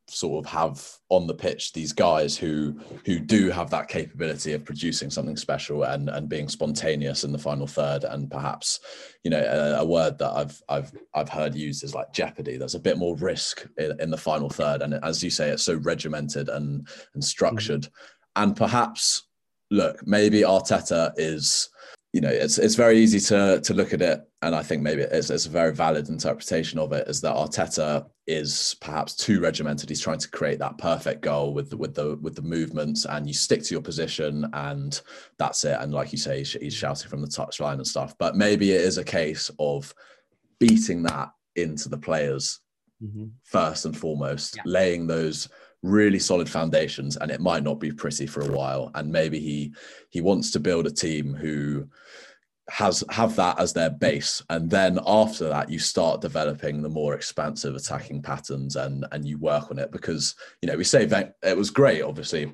sort 0.10 0.45
of 0.45 0.51
have 0.51 0.86
on 1.10 1.28
the 1.28 1.34
pitch 1.34 1.74
these 1.74 1.91
guys 1.91 2.38
who 2.38 2.80
who 3.05 3.20
do 3.20 3.49
have 3.49 3.70
that 3.70 3.88
capability 3.88 4.53
of 4.53 4.66
producing 4.66 5.10
something 5.10 5.38
special 5.38 5.84
and 5.84 6.10
and 6.10 6.30
being 6.30 6.47
spontaneous 6.47 7.24
in 7.24 7.32
the 7.32 7.38
final 7.38 7.68
third. 7.68 8.03
And 8.03 8.30
perhaps 8.30 8.80
you 9.24 9.32
know 9.32 9.41
a, 9.41 9.82
a 9.82 9.86
word 9.86 10.18
that 10.20 10.32
I've 10.32 10.62
I've 10.70 10.91
I've 11.14 11.30
heard 11.30 11.55
used 11.55 11.84
is 11.84 11.95
like 11.95 12.14
jeopardy. 12.14 12.57
There's 12.57 12.76
a 12.76 12.80
bit 12.80 12.97
more 12.97 13.16
risk 13.18 13.68
in, 13.78 13.99
in 13.99 14.10
the 14.10 14.18
final 14.18 14.49
third. 14.49 14.82
And 14.82 14.95
as 15.03 15.24
you 15.24 15.30
say 15.30 15.49
it's 15.49 15.64
so 15.64 15.76
regimented 15.76 16.49
and 16.49 16.88
and 17.14 17.24
structured. 17.24 17.84
Mm-hmm. 17.84 18.43
and 18.43 18.55
perhaps 18.55 19.24
look 19.72 20.05
maybe 20.05 20.41
Arteta 20.41 21.14
is 21.18 21.70
you 22.14 22.22
know, 22.22 22.30
it's 22.30 22.57
it's 22.57 22.76
very 22.76 22.97
easy 22.97 23.20
to 23.20 23.62
to 23.62 23.74
look 23.74 23.93
at 23.93 24.01
it, 24.01 24.22
and 24.41 24.55
I 24.55 24.64
think 24.64 24.82
maybe 24.82 25.03
it's, 25.03 25.30
it's 25.30 25.45
a 25.45 25.49
very 25.49 25.74
valid 25.74 26.10
interpretation 26.10 26.80
of 26.80 26.91
it 26.91 27.07
is 27.07 27.22
that 27.22 27.36
Arteta 27.36 28.07
is 28.30 28.76
perhaps 28.80 29.16
too 29.16 29.42
regimented. 29.42 29.90
He's 29.90 30.00
trying 30.00 30.20
to 30.20 30.30
create 30.30 30.60
that 30.60 30.78
perfect 30.78 31.22
goal 31.22 31.54
with 31.54 31.72
the, 31.72 31.78
with 31.78 31.96
the 31.96 32.16
with 32.22 32.36
the 32.36 32.44
movements, 32.44 33.06
and 33.06 33.28
you 33.28 33.34
stick 33.34 33.64
to 33.64 33.74
your 33.74 33.82
position, 33.82 34.48
and 34.54 35.02
that's 35.38 35.66
it. 35.66 35.78
And 35.80 35.92
like 35.92 36.12
you 36.12 36.18
say, 36.18 36.44
he's 36.44 36.74
shouting 36.74 37.10
from 37.10 37.22
the 37.22 37.28
touchline 37.28 37.74
and 37.74 37.88
stuff. 37.88 38.16
But 38.18 38.36
maybe 38.36 38.72
it 38.72 38.82
is 38.82 38.98
a 38.98 39.04
case 39.04 39.50
of 39.60 39.94
beating 40.60 41.04
that 41.04 41.32
into 41.56 41.90
the 41.90 41.98
players 41.98 42.60
mm-hmm. 43.04 43.26
first 43.44 43.86
and 43.86 43.98
foremost, 43.98 44.58
yeah. 44.58 44.64
laying 44.66 45.08
those 45.08 45.50
really 45.82 46.20
solid 46.20 46.50
foundations 46.50 47.16
and 47.18 47.32
it 47.32 47.40
might 47.40 47.64
not 47.64 47.80
be 47.80 47.92
pretty 47.92 48.28
for 48.28 48.42
a 48.42 48.52
while 48.52 48.92
and 48.96 49.10
maybe 49.10 49.40
he 49.40 49.74
he 50.10 50.20
wants 50.20 50.52
to 50.52 50.60
build 50.60 50.86
a 50.86 50.92
team 50.92 51.34
who 51.34 51.88
has 52.70 53.04
have 53.10 53.36
that 53.36 53.60
as 53.60 53.74
their 53.74 53.90
base. 53.90 54.42
And 54.50 54.70
then 54.70 55.00
after 55.06 55.50
that 55.50 55.70
you 55.70 55.80
start 55.80 56.22
developing 56.22 56.82
the 56.82 56.90
more 56.90 57.14
expansive 57.16 57.76
attacking 57.76 58.22
patterns 58.22 58.76
and 58.76 59.06
and 59.12 59.26
you 59.26 59.38
work 59.38 59.72
on 59.72 59.80
it 59.80 59.92
because 59.92 60.36
you 60.62 60.68
know 60.68 60.78
we 60.78 60.84
say 60.84 61.06
that 61.06 61.36
it 61.44 61.58
was 61.58 61.70
great 61.70 62.02
obviously 62.02 62.54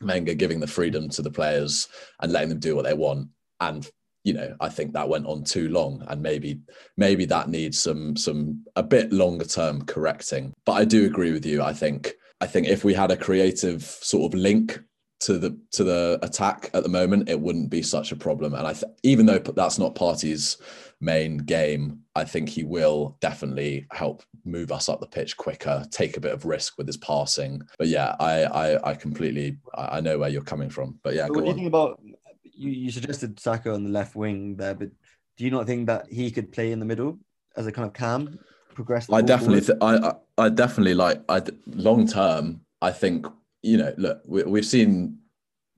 Wenger 0.00 0.34
giving 0.34 0.60
the 0.60 0.66
freedom 0.66 1.08
to 1.10 1.22
the 1.22 1.30
players 1.30 1.88
and 2.20 2.32
letting 2.32 2.48
them 2.48 2.58
do 2.58 2.74
what 2.74 2.84
they 2.84 2.94
want. 2.94 3.28
And 3.60 3.88
you 4.24 4.32
know 4.32 4.56
I 4.60 4.68
think 4.68 4.92
that 4.92 5.08
went 5.08 5.26
on 5.26 5.44
too 5.44 5.68
long 5.68 6.04
and 6.08 6.22
maybe 6.22 6.60
maybe 6.96 7.24
that 7.26 7.48
needs 7.48 7.78
some 7.78 8.16
some 8.16 8.64
a 8.76 8.82
bit 8.82 9.12
longer 9.12 9.44
term 9.44 9.84
correcting. 9.84 10.52
But 10.66 10.72
I 10.72 10.84
do 10.84 11.06
agree 11.06 11.32
with 11.32 11.46
you. 11.46 11.62
I 11.62 11.72
think 11.72 12.14
I 12.40 12.46
think 12.46 12.66
if 12.66 12.84
we 12.84 12.94
had 12.94 13.10
a 13.10 13.16
creative 13.16 13.82
sort 13.82 14.32
of 14.32 14.38
link 14.38 14.80
to 15.24 15.38
the 15.38 15.58
to 15.72 15.84
the 15.84 16.18
attack 16.22 16.70
at 16.74 16.82
the 16.82 16.88
moment, 16.88 17.30
it 17.30 17.40
wouldn't 17.40 17.70
be 17.70 17.82
such 17.82 18.12
a 18.12 18.16
problem. 18.16 18.54
And 18.54 18.66
I 18.66 18.74
th- 18.74 18.92
even 19.02 19.24
though 19.24 19.38
that's 19.38 19.78
not 19.78 19.94
Partey's 19.94 20.58
main 21.00 21.38
game, 21.38 22.00
I 22.14 22.24
think 22.24 22.50
he 22.50 22.62
will 22.62 23.16
definitely 23.20 23.86
help 23.90 24.22
move 24.44 24.70
us 24.70 24.90
up 24.90 25.00
the 25.00 25.06
pitch 25.06 25.36
quicker, 25.38 25.86
take 25.90 26.18
a 26.18 26.20
bit 26.20 26.34
of 26.34 26.44
risk 26.44 26.76
with 26.76 26.86
his 26.86 26.98
passing. 26.98 27.62
But 27.78 27.88
yeah, 27.88 28.14
I 28.20 28.44
I, 28.44 28.90
I 28.90 28.94
completely 28.94 29.56
I 29.74 30.00
know 30.00 30.18
where 30.18 30.28
you're 30.28 30.42
coming 30.42 30.68
from. 30.68 30.98
But 31.02 31.14
yeah, 31.14 31.28
what 31.28 31.44
do 31.44 31.48
you 31.48 31.54
think 31.54 31.68
about 31.68 32.00
you, 32.42 32.70
you 32.70 32.90
suggested 32.90 33.40
Saka 33.40 33.72
on 33.72 33.82
the 33.82 33.90
left 33.90 34.14
wing 34.14 34.56
there, 34.56 34.74
but 34.74 34.90
do 35.38 35.44
you 35.44 35.50
not 35.50 35.66
think 35.66 35.86
that 35.86 36.06
he 36.10 36.30
could 36.30 36.52
play 36.52 36.70
in 36.70 36.80
the 36.80 36.86
middle 36.86 37.18
as 37.56 37.66
a 37.66 37.72
kind 37.72 37.88
of 37.88 37.94
cam? 37.94 38.38
Progress. 38.74 39.10
I 39.10 39.22
definitely, 39.22 39.60
th- 39.60 39.78
I, 39.80 39.96
I, 39.96 40.14
I 40.36 40.48
definitely 40.48 40.94
like. 40.94 41.22
I 41.28 41.40
long 41.66 42.08
term, 42.08 42.60
I 42.82 42.90
think 42.90 43.26
you 43.64 43.78
know. 43.78 43.94
Look, 43.96 44.22
we, 44.26 44.42
we've 44.44 44.66
seen 44.66 45.18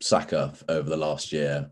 Saka 0.01 0.53
over 0.69 0.89
the 0.89 0.97
last 0.97 1.33
year, 1.33 1.71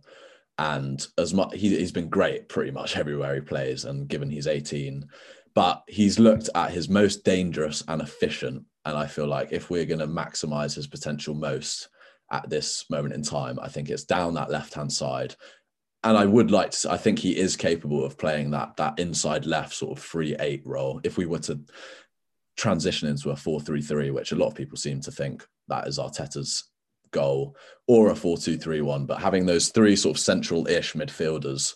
and 0.59 1.07
as 1.19 1.35
much 1.35 1.55
he, 1.55 1.77
he's 1.77 1.93
been 1.93 2.09
great 2.09 2.49
pretty 2.49 2.71
much 2.71 2.97
everywhere 2.97 3.35
he 3.35 3.41
plays. 3.41 3.85
And 3.85 4.09
given 4.09 4.31
he's 4.31 4.47
18, 4.47 5.07
but 5.55 5.83
he's 5.89 6.19
looked 6.19 6.49
at 6.55 6.71
his 6.71 6.89
most 6.89 7.25
dangerous 7.25 7.83
and 7.89 8.01
efficient. 8.01 8.65
And 8.87 8.99
I 8.99 9.07
feel 9.07 9.27
like 9.27 9.49
if 9.51 9.71
we're 9.71 9.87
going 9.87 10.01
to 10.01 10.07
maximize 10.07 10.75
his 10.75 10.87
potential 10.87 11.35
most 11.35 11.89
at 12.31 12.49
this 12.51 12.85
moment 12.91 13.15
in 13.15 13.23
time, 13.23 13.59
I 13.62 13.69
think 13.69 13.89
it's 13.89 14.05
down 14.05 14.35
that 14.35 14.51
left 14.51 14.75
hand 14.75 14.93
side 14.93 15.35
and 16.05 16.19
I 16.19 16.27
would 16.27 16.51
like 16.51 16.71
to. 16.73 16.93
I 16.93 16.99
think 16.99 17.19
he 17.19 17.37
is 17.37 17.57
capable 17.57 18.05
of 18.05 18.19
playing 18.19 18.51
that 18.51 18.77
that 18.77 18.99
inside 18.99 19.47
left 19.47 19.73
sort 19.73 19.99
of 19.99 20.05
three 20.05 20.37
eight 20.39 20.62
role. 20.65 21.01
If 21.03 21.17
we 21.17 21.27
were 21.27 21.39
to 21.41 21.61
transition 22.57 23.09
into 23.09 23.31
a 23.31 23.37
four 23.37 23.59
three 23.61 23.81
three, 23.81 24.11
which 24.11 24.31
a 24.31 24.37
lot 24.37 24.49
of 24.49 24.55
people 24.55 24.77
seem 24.77 25.01
to 25.01 25.11
think 25.11 25.45
that 25.69 25.87
is 25.87 25.99
Arteta's 25.99 26.71
goal, 27.11 27.57
or 27.87 28.11
a 28.11 28.17
four 28.17 28.37
two 28.37 28.59
three 28.59 28.81
one, 28.81 29.07
but 29.07 29.21
having 29.21 29.47
those 29.47 29.69
three 29.69 29.97
sort 29.97 30.17
of 30.17 30.21
central 30.21 30.67
ish 30.67 30.95
midfielders, 30.95 31.75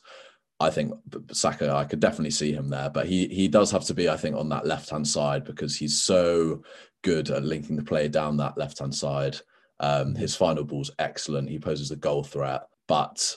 I 0.61 0.71
think 0.71 0.93
Saka, 1.33 1.73
I 1.73 1.85
could 1.85 2.01
definitely 2.01 2.33
see 2.33 2.53
him 2.53 2.69
there. 2.69 2.91
But 2.91 3.07
he 3.07 3.29
he 3.29 3.49
does 3.49 3.71
have 3.71 3.85
to 3.85 3.95
be, 3.95 4.09
I 4.09 4.17
think, 4.17 4.37
on 4.37 4.49
that 4.51 4.67
left 4.67 4.91
hand 4.91 5.07
side 5.07 5.45
because 5.45 5.77
he's 5.77 6.01
so 6.01 6.63
good 7.03 7.31
at 7.31 7.45
linking 7.45 7.77
the 7.77 7.85
play 7.85 8.09
down 8.09 8.37
that 8.39 8.59
left 8.59 8.81
hand 8.81 8.95
side. 8.95 9.37
Um, 9.81 10.17
his 10.17 10.35
final 10.35 10.65
ball's 10.65 10.91
excellent. 10.99 11.49
He 11.49 11.59
poses 11.59 11.93
a 11.93 11.97
goal 11.97 12.25
threat, 12.25 12.63
but 12.89 13.37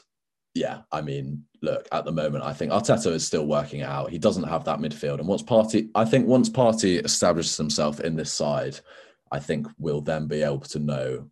yeah, 0.54 0.82
I 0.91 1.02
mean, 1.02 1.45
look, 1.62 1.88
at 1.91 2.04
the 2.04 2.12
moment, 2.12 2.43
I 2.43 2.54
think 2.54 2.72
Arteta 2.72 3.12
is 3.14 3.26
still 3.26 3.45
working 3.45 3.84
out. 3.84 4.10
He 4.10 4.18
doesn't 4.18 4.43
have 4.43 4.66
that 4.66 4.80
midfield. 4.80 5.20
And 5.20 5.28
once 5.28 5.43
Partey 5.43 5.89
I 5.95 6.06
think 6.06 6.28
once 6.28 6.49
Partey 6.49 7.04
establishes 7.04 7.58
himself 7.58 7.99
in 7.99 8.16
this 8.16 8.34
side, 8.34 8.80
I 9.32 9.39
think 9.39 9.67
we'll 9.77 10.01
then 10.01 10.27
be 10.27 10.41
able 10.41 10.59
to 10.59 10.79
know 10.79 11.29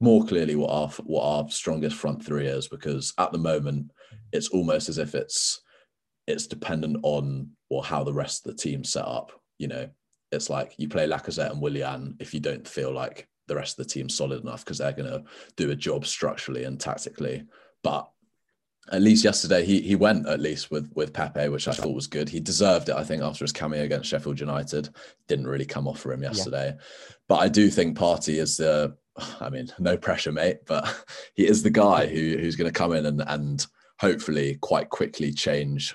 more 0.00 0.24
clearly 0.24 0.56
what 0.56 0.70
our 0.70 0.88
what 1.04 1.22
our 1.22 1.50
strongest 1.50 1.96
front 1.96 2.24
three 2.24 2.46
is 2.46 2.68
because 2.68 3.12
at 3.18 3.32
the 3.32 3.38
moment 3.38 3.90
it's 4.32 4.48
almost 4.48 4.88
as 4.88 4.98
if 4.98 5.14
it's 5.14 5.60
it's 6.26 6.46
dependent 6.46 6.98
on 7.02 7.50
or 7.68 7.84
how 7.84 8.04
the 8.04 8.12
rest 8.12 8.46
of 8.46 8.52
the 8.52 8.62
team 8.62 8.84
set 8.84 9.04
up. 9.04 9.32
You 9.58 9.68
know, 9.68 9.88
it's 10.32 10.48
like 10.48 10.74
you 10.78 10.88
play 10.88 11.08
Lacazette 11.08 11.50
and 11.50 11.60
Willian 11.60 12.16
if 12.20 12.32
you 12.32 12.40
don't 12.40 12.66
feel 12.66 12.92
like 12.92 13.28
the 13.48 13.56
rest 13.56 13.78
of 13.78 13.84
the 13.84 13.92
team's 13.92 14.14
solid 14.14 14.42
enough 14.42 14.64
because 14.64 14.78
they're 14.78 14.92
going 14.92 15.10
to 15.10 15.24
do 15.56 15.70
a 15.70 15.76
job 15.76 16.06
structurally 16.06 16.64
and 16.64 16.78
tactically. 16.78 17.44
But 17.82 18.08
at 18.92 19.02
least 19.02 19.24
yesterday 19.24 19.64
he 19.64 19.80
he 19.80 19.96
went 19.96 20.26
at 20.26 20.40
least 20.40 20.70
with 20.70 20.90
with 20.94 21.12
Pepe, 21.12 21.48
which 21.48 21.68
I 21.68 21.72
thought 21.72 21.94
was 21.94 22.06
good. 22.06 22.28
He 22.28 22.40
deserved 22.40 22.88
it, 22.88 22.96
I 22.96 23.04
think, 23.04 23.22
after 23.22 23.44
his 23.44 23.52
cameo 23.52 23.82
against 23.82 24.08
Sheffield 24.08 24.40
United. 24.40 24.88
Didn't 25.28 25.46
really 25.46 25.64
come 25.64 25.86
off 25.86 26.00
for 26.00 26.12
him 26.12 26.22
yesterday, 26.22 26.74
yeah. 26.74 26.82
but 27.28 27.36
I 27.36 27.48
do 27.48 27.70
think 27.70 27.96
Partey 27.96 28.38
is 28.40 28.56
the. 28.56 28.96
I 29.40 29.50
mean, 29.50 29.68
no 29.78 29.96
pressure, 29.96 30.32
mate, 30.32 30.58
but 30.66 31.04
he 31.34 31.46
is 31.46 31.62
the 31.62 31.70
guy 31.70 32.06
who 32.06 32.38
who's 32.38 32.56
going 32.56 32.72
to 32.72 32.78
come 32.78 32.92
in 32.92 33.06
and 33.06 33.22
and 33.26 33.66
hopefully 33.98 34.56
quite 34.60 34.88
quickly 34.88 35.32
change 35.32 35.94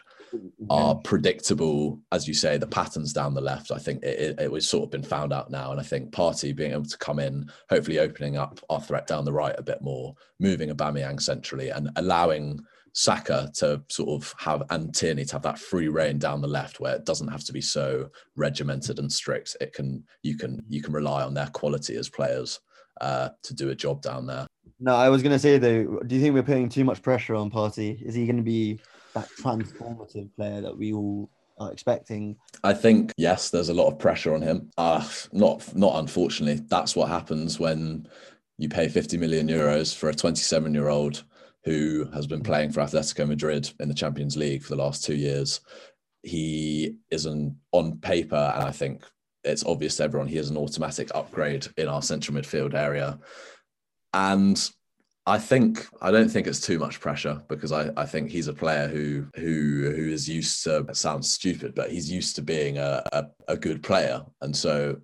our 0.70 0.96
predictable, 0.96 2.00
as 2.12 2.28
you 2.28 2.34
say, 2.34 2.58
the 2.58 2.68
patterns 2.68 3.14
down 3.14 3.34
the 3.34 3.42
left. 3.42 3.72
I 3.72 3.78
think 3.78 4.04
it, 4.04 4.20
it, 4.20 4.42
it, 4.42 4.52
was 4.52 4.68
sort 4.68 4.86
of 4.86 4.92
been 4.92 5.04
found 5.04 5.34
out 5.34 5.52
now. 5.52 5.72
And 5.72 5.80
I 5.80 5.84
think 5.84 6.12
Partey 6.12 6.56
being 6.56 6.72
able 6.72 6.86
to 6.86 6.98
come 6.98 7.20
in, 7.20 7.50
hopefully 7.70 8.00
opening 8.00 8.38
up 8.38 8.60
our 8.70 8.82
threat 8.82 9.08
down 9.08 9.26
the 9.26 9.34
right 9.34 9.56
a 9.58 9.64
bit 9.64 9.82
more, 9.82 10.16
moving 10.40 10.70
Aubameyang 10.70 11.22
centrally 11.22 11.70
and 11.70 11.90
allowing 11.96 12.60
Saka 12.94 13.52
to 13.56 13.84
sort 13.90 14.10
of 14.10 14.34
have 14.40 14.64
and 14.70 14.96
Tierney 14.96 15.26
to 15.26 15.34
have 15.34 15.42
that 15.44 15.60
free 15.60 15.90
reign 15.90 16.18
down 16.18 16.42
the 16.42 16.48
left 16.48 16.80
where 16.80 16.96
it 16.96 17.06
doesn't 17.06 17.28
have 17.28 17.44
to 17.44 17.54
be 17.54 17.62
so 17.62 18.10
regimented 18.38 19.00
and 19.00 19.12
strict. 19.12 19.58
It 19.60 19.74
can 19.74 20.04
you 20.24 20.38
can 20.38 20.64
you 20.70 20.82
can 20.82 20.94
rely 20.94 21.24
on 21.24 21.34
their 21.34 21.48
quality 21.48 21.98
as 21.98 22.10
players 22.10 22.62
uh, 23.02 23.30
to 23.44 23.54
do 23.54 23.70
a 23.70 23.76
job 23.76 24.02
down 24.02 24.26
there. 24.26 24.48
No, 24.80 24.96
I 24.96 25.10
was 25.10 25.22
going 25.22 25.34
to 25.34 25.40
say 25.40 25.58
though, 25.58 26.00
do 26.08 26.16
you 26.16 26.22
think 26.22 26.34
we're 26.34 26.44
putting 26.44 26.70
too 26.70 26.86
much 26.86 27.02
pressure 27.02 27.36
on 27.36 27.52
Partey? 27.52 28.02
Is 28.02 28.16
he 28.16 28.26
going 28.26 28.38
to 28.38 28.44
be 28.44 28.80
that 29.16 29.30
transformative 29.40 30.30
player 30.36 30.62
that 30.62 30.78
we 30.78 30.94
all 30.94 31.30
are 31.58 31.72
expecting? 31.72 32.36
I 32.64 32.74
think 32.74 33.12
yes, 33.18 33.50
there's 33.50 33.70
a 33.70 33.74
lot 33.74 33.88
of 33.88 33.98
pressure 33.98 34.36
on 34.36 34.42
him. 34.42 34.70
Uh, 34.78 35.08
not 35.32 35.76
not 35.76 35.96
unfortunately, 35.96 36.64
that's 36.68 36.96
what 36.96 37.10
happens 37.10 37.60
when 37.60 38.08
you 38.58 38.70
pay 38.70 38.88
50 38.88 39.18
million 39.18 39.48
euros 39.48 39.96
for 39.96 40.10
a 40.10 40.14
27 40.14 40.74
year 40.74 40.90
old 40.90 41.24
who 41.64 42.08
has 42.14 42.28
been 42.28 42.44
playing 42.44 42.72
for 42.72 42.82
Atletico 42.82 43.28
Madrid 43.28 43.72
in 43.80 43.90
the 43.90 43.96
Champions 43.96 44.38
League 44.38 44.62
for 44.62 44.76
the 44.76 44.82
last 44.82 45.04
two 45.04 45.16
years. 45.16 45.62
He 46.22 46.98
is 47.10 47.26
an 47.26 47.58
on 47.72 47.98
paper, 47.98 48.54
and 48.56 48.64
I 48.64 48.72
think 48.72 49.04
it's 49.44 49.66
obvious 49.66 49.98
to 49.98 50.04
everyone 50.04 50.28
he 50.28 50.38
is 50.38 50.50
an 50.50 50.58
automatic 50.58 51.10
upgrade 51.16 51.68
in 51.78 51.88
our 51.88 52.02
central 52.02 52.38
midfield 52.38 52.74
area. 52.74 53.20
And 54.14 54.70
I 55.28 55.40
think 55.40 55.88
I 56.02 56.12
don't 56.12 56.30
think 56.30 56.46
it's 56.46 56.60
too 56.60 56.78
much 56.78 57.00
pressure 57.00 57.42
because 57.48 57.72
I, 57.72 57.90
I 57.98 58.06
think 58.06 58.30
he's 58.30 58.48
a 58.48 58.54
player 58.54 58.88
who 58.88 59.26
who 59.36 59.92
who 59.96 60.10
is 60.10 60.30
used 60.30 60.64
to 60.66 60.86
sounds 60.94 61.32
stupid, 61.32 61.74
but 61.74 61.92
he's 61.92 62.12
used 62.12 62.36
to 62.36 62.44
being 62.44 62.78
a, 62.78 63.02
a, 63.12 63.26
a 63.48 63.58
good 63.58 63.82
player. 63.82 64.24
And 64.42 64.56
so 64.56 64.98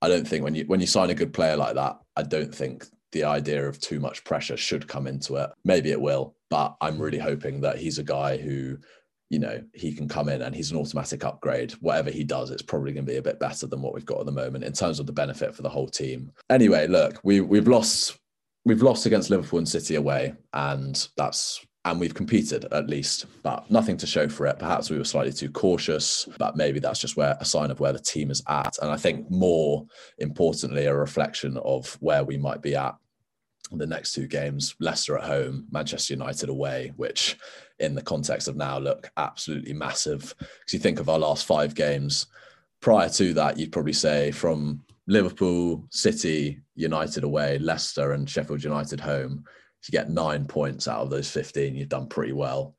I 0.00 0.08
don't 0.08 0.26
think 0.26 0.44
when 0.44 0.54
you 0.54 0.64
when 0.64 0.80
you 0.80 0.86
sign 0.86 1.10
a 1.10 1.14
good 1.14 1.34
player 1.34 1.56
like 1.56 1.74
that, 1.74 1.98
I 2.16 2.22
don't 2.22 2.54
think 2.54 2.86
the 3.12 3.24
idea 3.24 3.66
of 3.66 3.78
too 3.78 4.00
much 4.00 4.24
pressure 4.24 4.56
should 4.56 4.88
come 4.88 5.06
into 5.06 5.36
it. 5.36 5.50
Maybe 5.64 5.90
it 5.90 6.00
will, 6.00 6.34
but 6.48 6.76
I'm 6.80 6.96
hmm. 6.96 7.02
really 7.02 7.18
hoping 7.18 7.60
that 7.60 7.78
he's 7.78 7.98
a 7.98 8.04
guy 8.04 8.38
who, 8.38 8.78
you 9.28 9.38
know, 9.38 9.62
he 9.74 9.92
can 9.92 10.08
come 10.08 10.30
in 10.30 10.40
and 10.40 10.54
he's 10.54 10.70
an 10.70 10.78
automatic 10.78 11.22
upgrade. 11.22 11.72
Whatever 11.80 12.10
he 12.10 12.24
does, 12.24 12.50
it's 12.50 12.62
probably 12.62 12.92
going 12.92 13.06
to 13.06 13.12
be 13.12 13.18
a 13.18 13.22
bit 13.22 13.40
better 13.40 13.66
than 13.66 13.82
what 13.82 13.92
we've 13.94 14.06
got 14.06 14.20
at 14.20 14.26
the 14.26 14.32
moment 14.32 14.64
in 14.64 14.72
terms 14.72 15.00
of 15.00 15.06
the 15.06 15.12
benefit 15.12 15.54
for 15.54 15.62
the 15.62 15.68
whole 15.68 15.88
team. 15.88 16.32
Anyway, 16.48 16.86
look, 16.86 17.20
we 17.22 17.42
we've 17.42 17.68
lost 17.68 18.18
we've 18.66 18.82
lost 18.82 19.06
against 19.06 19.30
Liverpool 19.30 19.60
and 19.60 19.68
City 19.68 19.94
away, 19.94 20.34
and 20.52 21.08
that's 21.16 21.64
and 21.86 22.00
we've 22.00 22.14
competed 22.14 22.64
at 22.72 22.90
least, 22.90 23.26
but 23.44 23.70
nothing 23.70 23.96
to 23.96 24.08
show 24.08 24.28
for 24.28 24.44
it. 24.46 24.58
Perhaps 24.58 24.90
we 24.90 24.98
were 24.98 25.04
slightly 25.04 25.32
too 25.32 25.48
cautious, 25.48 26.28
but 26.36 26.56
maybe 26.56 26.80
that's 26.80 26.98
just 26.98 27.16
where 27.16 27.36
a 27.38 27.44
sign 27.44 27.70
of 27.70 27.78
where 27.78 27.92
the 27.92 28.00
team 28.00 28.32
is 28.32 28.42
at. 28.48 28.76
And 28.82 28.90
I 28.90 28.96
think 28.96 29.30
more 29.30 29.86
importantly, 30.18 30.86
a 30.86 30.96
reflection 30.96 31.56
of 31.58 31.96
where 32.00 32.24
we 32.24 32.36
might 32.38 32.60
be 32.60 32.74
at 32.74 32.96
the 33.70 33.86
next 33.86 34.14
two 34.14 34.26
games 34.26 34.74
Leicester 34.80 35.16
at 35.16 35.22
home, 35.24 35.68
Manchester 35.70 36.14
United 36.14 36.48
away, 36.48 36.92
which 36.96 37.36
in 37.78 37.94
the 37.94 38.02
context 38.02 38.48
of 38.48 38.56
now 38.56 38.78
look 38.78 39.08
absolutely 39.16 39.72
massive. 39.72 40.34
Because 40.38 40.72
you 40.72 40.80
think 40.80 40.98
of 40.98 41.08
our 41.08 41.20
last 41.20 41.46
five 41.46 41.76
games, 41.76 42.26
prior 42.80 43.08
to 43.10 43.32
that, 43.34 43.58
you'd 43.58 43.70
probably 43.70 43.92
say 43.92 44.32
from 44.32 44.82
Liverpool, 45.06 45.86
City, 45.90 46.60
United 46.74 47.24
away, 47.24 47.58
Leicester, 47.58 48.12
and 48.12 48.28
Sheffield 48.28 48.64
United 48.64 49.00
home, 49.00 49.44
if 49.80 49.88
you 49.88 49.92
get 49.92 50.10
nine 50.10 50.46
points 50.46 50.88
out 50.88 51.02
of 51.02 51.10
those 51.10 51.30
15, 51.30 51.74
you've 51.74 51.88
done 51.88 52.08
pretty 52.08 52.32
well. 52.32 52.74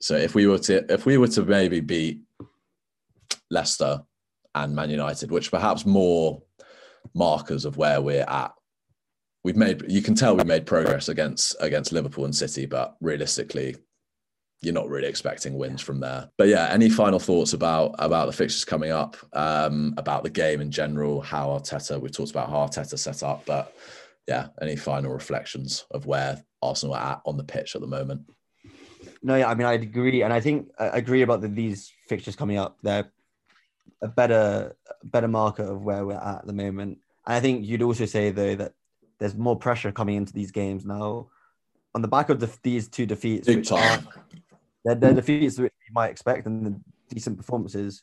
So 0.00 0.16
if 0.16 0.34
we 0.34 0.46
were 0.46 0.58
to 0.58 0.92
if 0.92 1.06
we 1.06 1.18
were 1.18 1.28
to 1.28 1.44
maybe 1.44 1.80
beat 1.80 2.22
Leicester 3.50 4.02
and 4.54 4.74
Man 4.74 4.90
United, 4.90 5.30
which 5.30 5.50
perhaps 5.50 5.84
more 5.86 6.42
markers 7.14 7.64
of 7.64 7.76
where 7.76 8.00
we're 8.00 8.24
at 8.26 8.52
we've 9.44 9.56
made 9.56 9.82
you 9.88 10.02
can 10.02 10.14
tell 10.14 10.36
we've 10.36 10.46
made 10.46 10.66
progress 10.66 11.08
against 11.08 11.56
against 11.60 11.92
Liverpool 11.92 12.24
and 12.24 12.34
City, 12.34 12.66
but 12.66 12.96
realistically, 13.00 13.76
you're 14.62 14.74
not 14.74 14.88
really 14.88 15.08
expecting 15.08 15.56
wins 15.56 15.80
from 15.80 16.00
there. 16.00 16.30
But 16.36 16.48
yeah, 16.48 16.68
any 16.70 16.90
final 16.90 17.18
thoughts 17.18 17.52
about 17.52 17.94
about 17.98 18.26
the 18.26 18.32
fixtures 18.32 18.64
coming 18.64 18.90
up, 18.90 19.16
um, 19.32 19.94
about 19.96 20.22
the 20.22 20.30
game 20.30 20.60
in 20.60 20.70
general, 20.70 21.20
how 21.20 21.48
Arteta? 21.48 22.00
We've 22.00 22.12
talked 22.12 22.30
about 22.30 22.50
how 22.50 22.66
Arteta 22.66 22.98
set 22.98 23.22
up, 23.22 23.46
but 23.46 23.74
yeah, 24.28 24.48
any 24.60 24.76
final 24.76 25.12
reflections 25.12 25.86
of 25.90 26.06
where 26.06 26.44
Arsenal 26.62 26.94
are 26.94 27.12
at 27.12 27.22
on 27.24 27.36
the 27.36 27.44
pitch 27.44 27.74
at 27.74 27.80
the 27.80 27.86
moment? 27.86 28.22
No, 29.22 29.36
yeah, 29.36 29.48
I 29.48 29.54
mean, 29.54 29.66
I 29.66 29.74
agree, 29.74 30.22
and 30.22 30.32
I 30.32 30.40
think 30.40 30.70
I 30.78 30.88
agree 30.88 31.22
about 31.22 31.40
the, 31.40 31.48
these 31.48 31.92
fixtures 32.06 32.36
coming 32.36 32.58
up. 32.58 32.78
They're 32.82 33.10
a 34.02 34.08
better 34.08 34.76
better 35.04 35.28
marker 35.28 35.64
of 35.64 35.82
where 35.82 36.04
we're 36.04 36.14
at 36.14 36.40
at 36.40 36.46
the 36.46 36.52
moment. 36.52 36.98
And 37.26 37.36
I 37.36 37.40
think 37.40 37.66
you'd 37.66 37.82
also 37.82 38.06
say 38.06 38.30
though 38.30 38.54
that 38.56 38.74
there's 39.18 39.34
more 39.34 39.56
pressure 39.56 39.92
coming 39.92 40.16
into 40.16 40.32
these 40.32 40.50
games 40.50 40.84
now. 40.84 41.28
On 41.94 42.02
the 42.02 42.08
back 42.08 42.28
of 42.28 42.38
the, 42.38 42.48
these 42.62 42.88
two 42.88 43.04
defeats, 43.04 43.46
Big 43.46 43.58
which 43.58 43.72
are 43.72 43.98
they're, 44.84 44.94
they're 44.94 45.14
defeats 45.14 45.58
which 45.58 45.72
you 45.86 45.92
might 45.92 46.10
expect 46.10 46.46
and 46.46 46.66
the 46.66 46.80
decent 47.14 47.36
performances. 47.36 48.02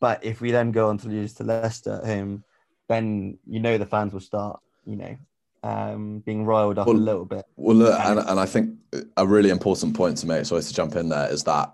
But 0.00 0.24
if 0.24 0.40
we 0.40 0.50
then 0.50 0.72
go 0.72 0.88
on 0.88 0.98
to 0.98 1.08
lose 1.08 1.34
to 1.34 1.44
Leicester 1.44 2.00
at 2.02 2.06
home, 2.06 2.44
then 2.88 3.38
you 3.46 3.60
know 3.60 3.78
the 3.78 3.86
fans 3.86 4.12
will 4.12 4.20
start, 4.20 4.60
you 4.84 4.96
know, 4.96 5.16
um, 5.62 6.18
being 6.20 6.44
riled 6.44 6.78
up 6.78 6.86
well, 6.86 6.96
a 6.96 6.98
little 6.98 7.24
bit. 7.24 7.44
Well, 7.56 7.76
look, 7.76 8.00
and, 8.00 8.18
and 8.18 8.40
I 8.40 8.46
think 8.46 8.76
a 9.16 9.26
really 9.26 9.50
important 9.50 9.94
point 9.94 10.16
to 10.18 10.26
make, 10.26 10.44
sorry 10.44 10.62
to 10.62 10.74
jump 10.74 10.96
in 10.96 11.08
there, 11.08 11.30
is 11.30 11.44
that 11.44 11.72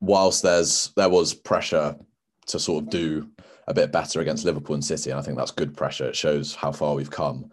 whilst 0.00 0.42
there's 0.42 0.90
there 0.96 1.08
was 1.08 1.34
pressure 1.34 1.96
to 2.46 2.58
sort 2.58 2.84
of 2.84 2.90
do 2.90 3.28
a 3.68 3.74
bit 3.74 3.92
better 3.92 4.20
against 4.20 4.44
Liverpool 4.44 4.74
and 4.74 4.84
City, 4.84 5.10
and 5.10 5.18
I 5.18 5.22
think 5.22 5.36
that's 5.36 5.50
good 5.50 5.76
pressure. 5.76 6.08
It 6.08 6.16
shows 6.16 6.54
how 6.54 6.72
far 6.72 6.94
we've 6.94 7.10
come. 7.10 7.50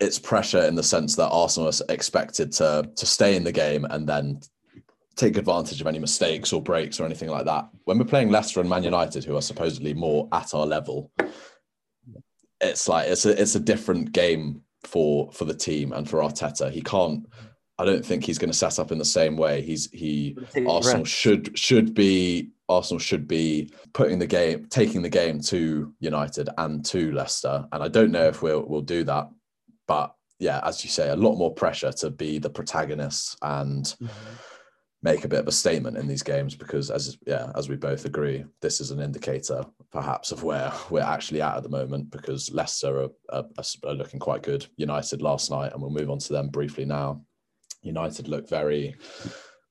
It's 0.00 0.18
pressure 0.18 0.64
in 0.64 0.74
the 0.74 0.82
sense 0.82 1.16
that 1.16 1.28
Arsenal 1.28 1.68
is 1.68 1.82
expected 1.88 2.52
to 2.52 2.90
to 2.96 3.06
stay 3.06 3.36
in 3.36 3.44
the 3.44 3.52
game 3.52 3.84
and 3.86 4.08
then 4.08 4.40
take 5.16 5.36
advantage 5.36 5.80
of 5.80 5.86
any 5.86 5.98
mistakes 5.98 6.52
or 6.52 6.60
breaks 6.60 6.98
or 6.98 7.04
anything 7.04 7.30
like 7.30 7.44
that. 7.44 7.68
When 7.84 7.98
we're 7.98 8.04
playing 8.04 8.30
Leicester 8.30 8.60
and 8.60 8.68
Man 8.68 8.82
United, 8.82 9.24
who 9.24 9.36
are 9.36 9.42
supposedly 9.42 9.94
more 9.94 10.28
at 10.32 10.54
our 10.54 10.66
level, 10.66 11.12
it's 12.60 12.88
like 12.88 13.08
it's 13.08 13.26
a 13.26 13.40
it's 13.40 13.54
a 13.54 13.60
different 13.60 14.12
game 14.12 14.62
for 14.82 15.30
for 15.32 15.44
the 15.44 15.54
team 15.54 15.92
and 15.92 16.08
for 16.08 16.20
Arteta. 16.20 16.70
He 16.70 16.82
can't. 16.82 17.26
I 17.78 17.84
don't 17.84 18.04
think 18.04 18.24
he's 18.24 18.38
going 18.38 18.50
to 18.50 18.56
set 18.56 18.78
up 18.78 18.92
in 18.92 18.98
the 18.98 19.04
same 19.04 19.36
way. 19.36 19.60
He's 19.60 19.90
he 19.90 20.36
Arsenal 20.66 21.04
should 21.04 21.56
should 21.58 21.94
be 21.94 22.50
Arsenal 22.68 23.00
should 23.00 23.26
be 23.26 23.70
putting 23.92 24.18
the 24.18 24.26
game, 24.26 24.66
taking 24.66 25.02
the 25.02 25.08
game 25.08 25.40
to 25.40 25.92
United 26.00 26.48
and 26.58 26.84
to 26.86 27.12
Leicester. 27.12 27.66
And 27.72 27.82
I 27.82 27.88
don't 27.88 28.12
know 28.12 28.26
if 28.26 28.42
we'll 28.42 28.64
we'll 28.66 28.80
do 28.80 29.04
that, 29.04 29.28
but 29.86 30.14
yeah, 30.38 30.60
as 30.64 30.84
you 30.84 30.90
say, 30.90 31.10
a 31.10 31.16
lot 31.16 31.36
more 31.36 31.54
pressure 31.54 31.92
to 31.92 32.10
be 32.10 32.38
the 32.38 32.50
protagonists 32.50 33.36
and. 33.42 33.84
Mm-hmm. 33.84 34.06
make 35.02 35.24
a 35.26 35.28
bit 35.28 35.40
of 35.40 35.46
a 35.46 35.52
statement 35.52 35.98
in 35.98 36.08
these 36.08 36.22
games 36.22 36.54
because 36.54 36.90
as 36.90 37.18
yeah 37.26 37.52
as 37.56 37.68
we 37.68 37.76
both 37.76 38.06
agree 38.06 38.42
this 38.62 38.80
is 38.80 38.90
an 38.90 39.00
indicator 39.00 39.62
perhaps 39.92 40.32
of 40.32 40.42
where 40.44 40.72
we're 40.88 41.02
actually 41.02 41.42
at 41.42 41.58
at 41.58 41.62
the 41.62 41.68
moment 41.68 42.10
because 42.10 42.50
Leicester 42.50 43.02
are, 43.02 43.10
are, 43.28 43.44
are, 43.84 43.92
looking 43.92 44.18
quite 44.18 44.42
good. 44.42 44.66
United 44.76 45.20
last 45.20 45.50
night 45.50 45.72
and 45.72 45.82
we'll 45.82 45.90
move 45.90 46.10
on 46.10 46.18
to 46.18 46.32
them 46.32 46.48
briefly 46.48 46.86
now. 46.86 47.20
United 47.82 48.28
look 48.28 48.48
very 48.48 48.96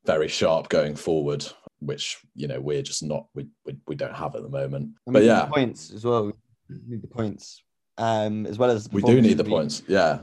very 0.06 0.28
sharp 0.28 0.70
going 0.70 0.96
forward 0.96 1.44
which 1.80 2.20
you 2.36 2.48
know 2.48 2.60
we're 2.60 2.82
just 2.82 3.04
not 3.04 3.26
we 3.34 3.48
we, 3.66 3.76
we 3.88 3.96
don't 3.96 4.16
have 4.16 4.36
at 4.36 4.44
the 4.44 4.50
moment. 4.50 4.92
I 5.08 5.10
mean, 5.10 5.14
but 5.14 5.24
yeah. 5.24 5.46
points 5.46 5.92
as 5.92 6.06
well. 6.06 6.32
We 6.70 6.78
need 6.88 7.02
the 7.02 7.08
points 7.08 7.64
um 8.00 8.46
as 8.48 8.58
well 8.58 8.72
as 8.72 8.90
we 8.92 9.02
do 9.04 9.22
need 9.22 9.38
the 9.38 9.44
points 9.44 9.84
yeah 9.88 10.20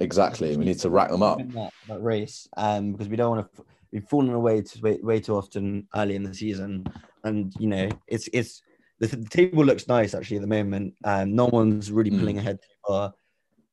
exactly 0.00 0.56
we 0.56 0.64
need 0.64 0.78
to 0.78 0.88
rack 0.88 1.10
them 1.10 1.22
up 1.22 1.38
that, 1.52 1.72
that 1.88 2.00
race 2.00 2.48
um 2.56 2.92
because 2.92 3.08
we 3.08 3.16
don't 3.16 3.36
want 3.36 3.54
to 3.56 3.64
we've 3.92 4.08
fallen 4.08 4.32
away 4.32 4.62
to 4.62 4.80
way, 4.80 4.98
way 5.02 5.20
too 5.20 5.36
often 5.36 5.86
early 5.94 6.14
in 6.14 6.22
the 6.22 6.34
season, 6.34 6.86
and 7.24 7.52
you 7.58 7.68
know 7.68 7.88
it's 8.06 8.28
it's 8.32 8.62
the, 8.98 9.06
the 9.06 9.28
table 9.28 9.64
looks 9.64 9.88
nice 9.88 10.14
actually 10.14 10.36
at 10.36 10.42
the 10.42 10.48
moment. 10.48 10.94
Um, 11.04 11.34
no 11.34 11.46
one's 11.46 11.90
really 11.90 12.10
pulling 12.10 12.36
mm. 12.36 12.40
ahead 12.40 12.58
too 12.60 12.76
far, 12.86 13.14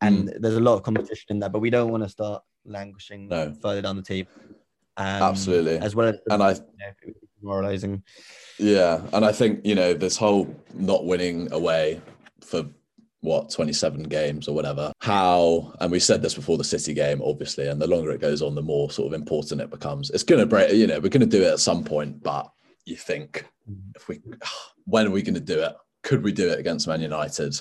and 0.02 0.30
mm. 0.30 0.42
there's 0.42 0.56
a 0.56 0.62
lot 0.62 0.76
of 0.76 0.84
competition 0.84 1.28
in 1.30 1.40
there. 1.40 1.50
But 1.50 1.60
we 1.60 1.70
don't 1.70 1.92
want 1.92 2.04
to 2.04 2.10
start 2.10 2.44
languishing 2.66 3.28
no. 3.28 3.54
further 3.62 3.82
down 3.82 3.96
the 3.96 4.02
table. 4.02 4.32
Um, 4.98 5.24
Absolutely, 5.24 5.78
as 5.78 5.96
well 5.96 6.10
as 6.10 6.16
and 6.30 6.42
I 6.42 6.52
you 6.52 6.60
know, 6.80 7.14
demoralizing. 7.40 8.04
Yeah, 8.58 9.02
and 9.14 9.26
I 9.26 9.32
think 9.32 9.66
you 9.66 9.76
know 9.76 9.94
this 9.94 10.18
whole 10.18 10.54
not 10.74 11.06
winning 11.06 11.52
away 11.52 12.02
for 12.42 12.66
what 13.26 13.50
27 13.50 14.04
games 14.04 14.48
or 14.48 14.56
whatever. 14.56 14.92
How 15.02 15.74
and 15.80 15.92
we 15.92 16.00
said 16.00 16.22
this 16.22 16.36
before 16.36 16.58
the 16.58 16.64
city 16.64 16.94
game 16.94 17.22
obviously 17.24 17.68
and 17.68 17.82
the 17.82 17.88
longer 17.88 18.12
it 18.12 18.22
goes 18.22 18.42
on 18.42 18.56
the 18.56 18.62
more 18.62 18.90
sort 18.92 19.14
of 19.14 19.20
important 19.20 19.62
it 19.62 19.70
becomes. 19.70 20.10
It's 20.12 20.24
going 20.24 20.40
to 20.40 20.46
break 20.46 20.72
you 20.72 20.88
know 20.88 21.00
we're 21.00 21.10
going 21.10 21.22
to 21.22 21.38
do 21.38 21.44
it 21.44 21.54
at 21.54 21.60
some 21.60 21.84
point 21.84 22.24
but 22.24 22.50
you 22.86 22.96
think 22.96 23.46
if 23.96 24.08
we 24.08 24.22
when 24.86 25.08
are 25.08 25.12
we 25.12 25.22
going 25.22 25.34
to 25.36 25.40
do 25.40 25.60
it? 25.62 25.74
Could 26.04 26.24
we 26.24 26.32
do 26.32 26.50
it 26.50 26.60
against 26.60 26.88
man 26.88 27.02
united? 27.02 27.60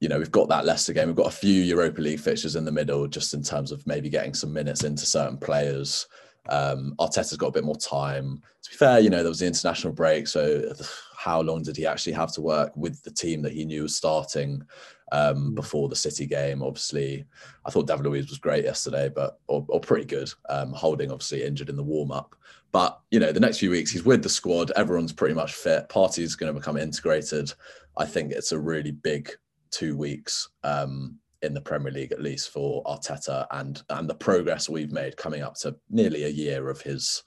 You 0.00 0.08
know 0.08 0.18
we've 0.18 0.32
got 0.32 0.48
that 0.48 0.66
leicester 0.66 0.92
game. 0.92 1.06
We've 1.06 1.16
got 1.16 1.32
a 1.32 1.36
few 1.36 1.62
europa 1.62 2.00
league 2.00 2.20
fixtures 2.20 2.56
in 2.56 2.64
the 2.64 2.72
middle 2.72 3.06
just 3.06 3.34
in 3.34 3.42
terms 3.42 3.72
of 3.72 3.86
maybe 3.86 4.10
getting 4.10 4.34
some 4.34 4.52
minutes 4.52 4.84
into 4.84 5.06
certain 5.06 5.38
players. 5.38 6.06
Um, 6.48 6.94
Arteta's 6.98 7.36
got 7.36 7.48
a 7.48 7.52
bit 7.52 7.64
more 7.64 7.76
time. 7.76 8.42
To 8.64 8.70
be 8.70 8.76
fair, 8.76 9.00
you 9.00 9.10
know, 9.10 9.18
there 9.18 9.28
was 9.28 9.38
the 9.38 9.46
international 9.46 9.92
break. 9.92 10.26
So 10.26 10.72
how 11.22 11.40
long 11.40 11.62
did 11.62 11.76
he 11.76 11.86
actually 11.86 12.12
have 12.12 12.32
to 12.32 12.40
work 12.40 12.76
with 12.76 13.00
the 13.04 13.10
team 13.10 13.42
that 13.42 13.52
he 13.52 13.64
knew 13.64 13.84
was 13.84 13.94
starting 13.94 14.60
um, 15.12 15.52
mm. 15.52 15.54
before 15.54 15.88
the 15.88 15.94
City 15.94 16.26
game? 16.26 16.62
Obviously, 16.62 17.24
I 17.64 17.70
thought 17.70 17.86
David 17.86 18.06
Luiz 18.06 18.28
was 18.28 18.38
great 18.38 18.64
yesterday, 18.64 19.08
but 19.08 19.38
or, 19.46 19.64
or 19.68 19.78
pretty 19.78 20.04
good. 20.04 20.32
Um, 20.48 20.72
Holding 20.72 21.12
obviously 21.12 21.44
injured 21.44 21.68
in 21.68 21.76
the 21.76 21.82
warm 21.82 22.10
up. 22.10 22.34
But 22.72 22.98
you 23.12 23.20
know, 23.20 23.30
the 23.30 23.38
next 23.38 23.58
few 23.58 23.70
weeks 23.70 23.92
he's 23.92 24.04
with 24.04 24.24
the 24.24 24.28
squad. 24.28 24.72
Everyone's 24.74 25.12
pretty 25.12 25.34
much 25.34 25.54
fit. 25.54 25.88
Partey's 25.88 26.34
going 26.34 26.52
to 26.52 26.58
become 26.58 26.76
integrated. 26.76 27.52
I 27.96 28.04
think 28.04 28.32
it's 28.32 28.50
a 28.50 28.58
really 28.58 28.90
big 28.90 29.30
two 29.70 29.96
weeks. 29.96 30.48
Um, 30.64 31.18
in 31.42 31.54
the 31.54 31.60
Premier 31.60 31.90
League, 31.90 32.12
at 32.12 32.22
least 32.22 32.50
for 32.50 32.84
Arteta, 32.84 33.46
and 33.50 33.82
and 33.90 34.08
the 34.08 34.14
progress 34.14 34.68
we've 34.68 34.92
made 34.92 35.16
coming 35.16 35.42
up 35.42 35.54
to 35.56 35.74
nearly 35.90 36.24
a 36.24 36.28
year 36.28 36.68
of 36.68 36.80
his 36.80 37.24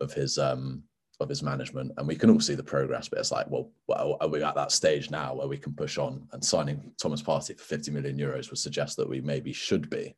of 0.00 0.12
his 0.12 0.38
um 0.38 0.84
of 1.20 1.28
his 1.28 1.42
management, 1.42 1.92
and 1.96 2.06
we 2.06 2.16
can 2.16 2.30
all 2.30 2.40
see 2.40 2.54
the 2.54 2.62
progress. 2.62 3.08
But 3.08 3.20
it's 3.20 3.32
like, 3.32 3.48
well, 3.48 3.70
well, 3.86 4.16
are 4.20 4.28
we 4.28 4.42
at 4.42 4.54
that 4.54 4.72
stage 4.72 5.10
now 5.10 5.34
where 5.34 5.48
we 5.48 5.58
can 5.58 5.72
push 5.72 5.98
on? 5.98 6.26
And 6.32 6.44
signing 6.44 6.92
Thomas 7.00 7.22
Partey 7.22 7.58
for 7.58 7.64
50 7.64 7.90
million 7.90 8.18
euros 8.18 8.50
would 8.50 8.58
suggest 8.58 8.96
that 8.96 9.08
we 9.08 9.20
maybe 9.20 9.52
should 9.52 9.88
be. 9.88 10.14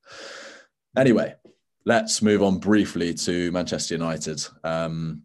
Anyway, 0.97 1.35
let's 1.85 2.23
move 2.23 2.43
on 2.43 2.59
briefly 2.59 3.15
to 3.15 3.53
Manchester 3.53 3.95
United. 3.95 4.45
Um, 4.65 5.23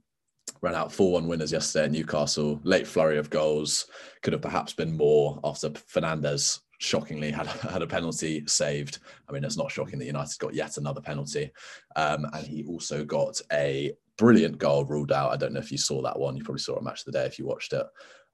ran 0.61 0.75
out 0.75 0.91
4 0.91 1.13
1 1.13 1.27
winners 1.27 1.51
yesterday 1.51 1.85
at 1.85 1.91
Newcastle. 1.91 2.59
Late 2.63 2.87
flurry 2.87 3.17
of 3.17 3.29
goals. 3.29 3.87
Could 4.21 4.33
have 4.33 4.41
perhaps 4.41 4.73
been 4.73 4.95
more 4.95 5.39
after 5.43 5.69
Fernandes 5.69 6.59
shockingly 6.83 7.31
had 7.31 7.47
had 7.47 7.81
a 7.81 7.87
penalty 7.87 8.43
saved. 8.47 8.99
I 9.27 9.31
mean, 9.31 9.43
it's 9.43 9.57
not 9.57 9.71
shocking 9.71 9.99
that 9.99 10.05
United 10.05 10.37
got 10.39 10.53
yet 10.53 10.77
another 10.77 11.01
penalty, 11.01 11.51
um, 11.95 12.25
and 12.33 12.45
he 12.45 12.63
also 12.65 13.03
got 13.03 13.39
a 13.51 13.93
brilliant 14.17 14.57
goal 14.57 14.85
ruled 14.85 15.11
out. 15.11 15.31
I 15.31 15.37
don't 15.37 15.53
know 15.53 15.59
if 15.59 15.71
you 15.71 15.77
saw 15.77 16.01
that 16.01 16.19
one. 16.19 16.35
You 16.35 16.43
probably 16.43 16.59
saw 16.59 16.75
a 16.75 16.83
match 16.83 17.01
of 17.01 17.05
the 17.05 17.19
day 17.19 17.25
if 17.25 17.39
you 17.39 17.45
watched 17.45 17.73
it, 17.73 17.85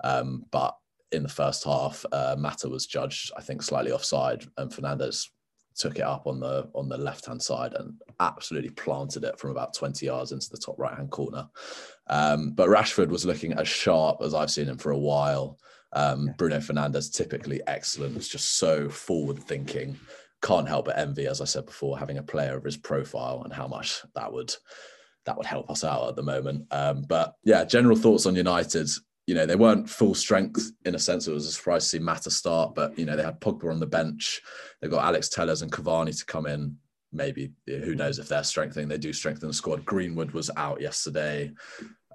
um, 0.04 0.46
but 0.52 0.76
in 1.12 1.24
the 1.24 1.30
first 1.30 1.64
half, 1.64 2.06
uh, 2.12 2.36
Mata 2.38 2.70
was 2.70 2.86
judged, 2.86 3.32
I 3.36 3.42
think, 3.42 3.64
slightly 3.64 3.92
offside, 3.92 4.46
and 4.58 4.72
Fernandes 4.72 5.30
took 5.76 5.98
it 5.98 6.04
up 6.04 6.28
on 6.28 6.40
the 6.40 6.70
on 6.76 6.90
the 6.90 6.98
left 6.98 7.26
hand 7.26 7.42
side 7.42 7.74
and 7.74 7.94
absolutely 8.20 8.70
planted 8.72 9.24
it 9.24 9.40
from 9.40 9.52
about 9.52 9.74
20 9.74 10.06
yards 10.06 10.34
into 10.34 10.50
the 10.50 10.58
top 10.58 10.78
right 10.78 10.96
hand 10.96 11.10
corner. 11.10 11.48
Um, 12.08 12.52
but 12.52 12.70
Rashford 12.70 13.08
was 13.10 13.26
looking 13.26 13.54
as 13.54 13.68
sharp 13.68 14.18
as 14.22 14.34
I've 14.34 14.52
seen 14.52 14.68
him 14.68 14.78
for 14.78 14.92
a 14.92 14.98
while. 14.98 15.58
Um, 15.94 16.34
Bruno 16.38 16.58
Fernandes, 16.58 17.12
typically 17.12 17.62
excellent, 17.68 18.16
was 18.16 18.28
just 18.28 18.58
so 18.58 18.90
forward 18.90 19.40
thinking. 19.40 19.98
Can't 20.42 20.68
help 20.68 20.86
but 20.86 20.98
envy, 20.98 21.28
as 21.28 21.42
I 21.42 21.46
said 21.46 21.66
before, 21.66 22.00
having 22.00 22.18
a 22.18 22.24
player 22.24 22.56
of 22.56 22.64
his 22.64 22.78
profile 22.78 23.42
and 23.44 23.52
how 23.54 23.68
much 23.68 24.02
that 24.16 24.32
would 24.32 24.54
that 25.26 25.38
would 25.38 25.46
help 25.46 25.70
us 25.70 25.84
out 25.84 26.08
at 26.10 26.16
the 26.16 26.24
moment. 26.24 26.66
Um, 26.72 27.04
but 27.08 27.36
yeah, 27.44 27.66
general 27.66 27.98
thoughts 27.98 28.26
on 28.26 28.36
United. 28.36 28.90
You 29.28 29.36
know, 29.36 29.46
they 29.46 29.56
weren't 29.56 29.90
full 29.90 30.16
strength 30.16 30.72
in 30.86 30.96
a 30.96 31.00
sense. 31.00 31.28
It 31.28 31.34
was 31.34 31.46
a 31.46 31.52
surprise 31.52 31.84
to 31.84 31.90
see 31.90 32.00
Mata 32.00 32.32
start, 32.32 32.74
but 32.74 32.98
you 32.98 33.06
know, 33.06 33.16
they 33.16 33.24
had 33.24 33.40
Pogba 33.40 33.70
on 33.70 33.80
the 33.80 33.86
bench. 33.86 34.42
They've 34.82 34.90
got 34.90 35.06
Alex 35.06 35.30
Telles 35.30 35.62
and 35.62 35.72
Cavani 35.72 36.18
to 36.18 36.26
come 36.26 36.48
in. 36.48 36.78
Maybe 37.12 37.52
who 37.68 37.96
knows 37.96 38.18
if 38.18 38.28
they're 38.28 38.44
strengthening? 38.44 38.88
They 38.88 38.98
do 38.98 39.14
strengthen 39.14 39.50
the 39.50 39.54
squad. 39.54 39.84
Greenwood 39.84 40.32
was 40.32 40.50
out 40.56 40.80
yesterday. 40.80 41.52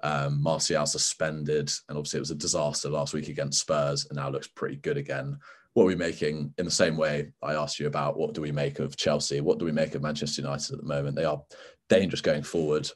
Um, 0.05 0.39
Martial 0.43 0.85
suspended, 0.85 1.71
and 1.89 1.97
obviously 1.97 2.17
it 2.17 2.27
was 2.27 2.29
a 2.29 2.35
disaster 2.35 2.89
last 2.89 3.15
week 3.15 3.27
against 3.27 3.61
Spurs, 3.61 4.05
and 4.05 4.17
now 4.17 4.29
looks 4.29 4.47
pretty 4.47 4.75
good 4.75 4.97
again. 4.97 5.39
What 5.73 5.85
are 5.85 5.87
we 5.87 5.95
making 5.95 6.53
in 6.59 6.65
the 6.65 6.71
same 6.71 6.95
way 6.95 7.31
I 7.41 7.55
asked 7.55 7.79
you 7.79 7.87
about 7.87 8.15
what 8.15 8.35
do 8.35 8.41
we 8.41 8.51
make 8.51 8.77
of 8.77 8.95
Chelsea? 8.95 9.41
What 9.41 9.57
do 9.57 9.65
we 9.65 9.71
make 9.71 9.95
of 9.95 10.03
Manchester 10.03 10.43
United 10.43 10.73
at 10.73 10.79
the 10.79 10.85
moment? 10.85 11.15
They 11.15 11.25
are 11.25 11.41
dangerous 11.89 12.21
going 12.21 12.43
forward. 12.43 12.87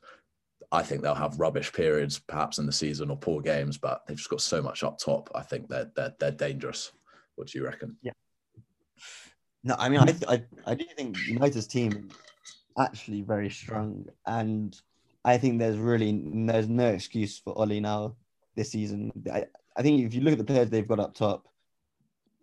I 0.71 0.83
think 0.83 1.01
they'll 1.01 1.15
have 1.15 1.39
rubbish 1.39 1.73
periods 1.73 2.19
perhaps 2.19 2.59
in 2.59 2.67
the 2.67 2.71
season 2.71 3.09
or 3.09 3.17
poor 3.17 3.41
games, 3.41 3.79
but 3.79 4.03
they've 4.05 4.15
just 4.15 4.29
got 4.29 4.41
so 4.41 4.61
much 4.61 4.83
up 4.83 4.99
top. 4.99 5.31
I 5.33 5.41
think 5.41 5.67
they're 5.67 5.91
they're, 5.95 6.13
they're 6.19 6.31
dangerous. 6.31 6.91
What 7.37 7.47
do 7.47 7.57
you 7.57 7.65
reckon? 7.65 7.97
Yeah. 8.03 8.11
No, 9.63 9.75
I 9.79 9.89
mean, 9.89 9.99
I, 9.99 10.13
I, 10.27 10.43
I 10.67 10.75
do 10.75 10.85
think 10.95 11.17
United's 11.27 11.65
team 11.65 12.09
actually 12.77 13.23
very 13.23 13.49
strong, 13.49 14.05
and 14.27 14.79
I 15.25 15.37
think 15.37 15.59
there's 15.59 15.77
really 15.77 16.21
there's 16.23 16.69
no 16.69 16.87
excuse 16.87 17.37
for 17.37 17.57
Ole 17.57 17.79
now 17.79 18.15
this 18.55 18.71
season. 18.71 19.11
I, 19.31 19.45
I 19.75 19.81
think 19.81 20.05
if 20.05 20.13
you 20.13 20.21
look 20.21 20.33
at 20.33 20.39
the 20.39 20.45
players 20.45 20.69
they've 20.69 20.87
got 20.87 20.99
up 20.99 21.13
top, 21.13 21.47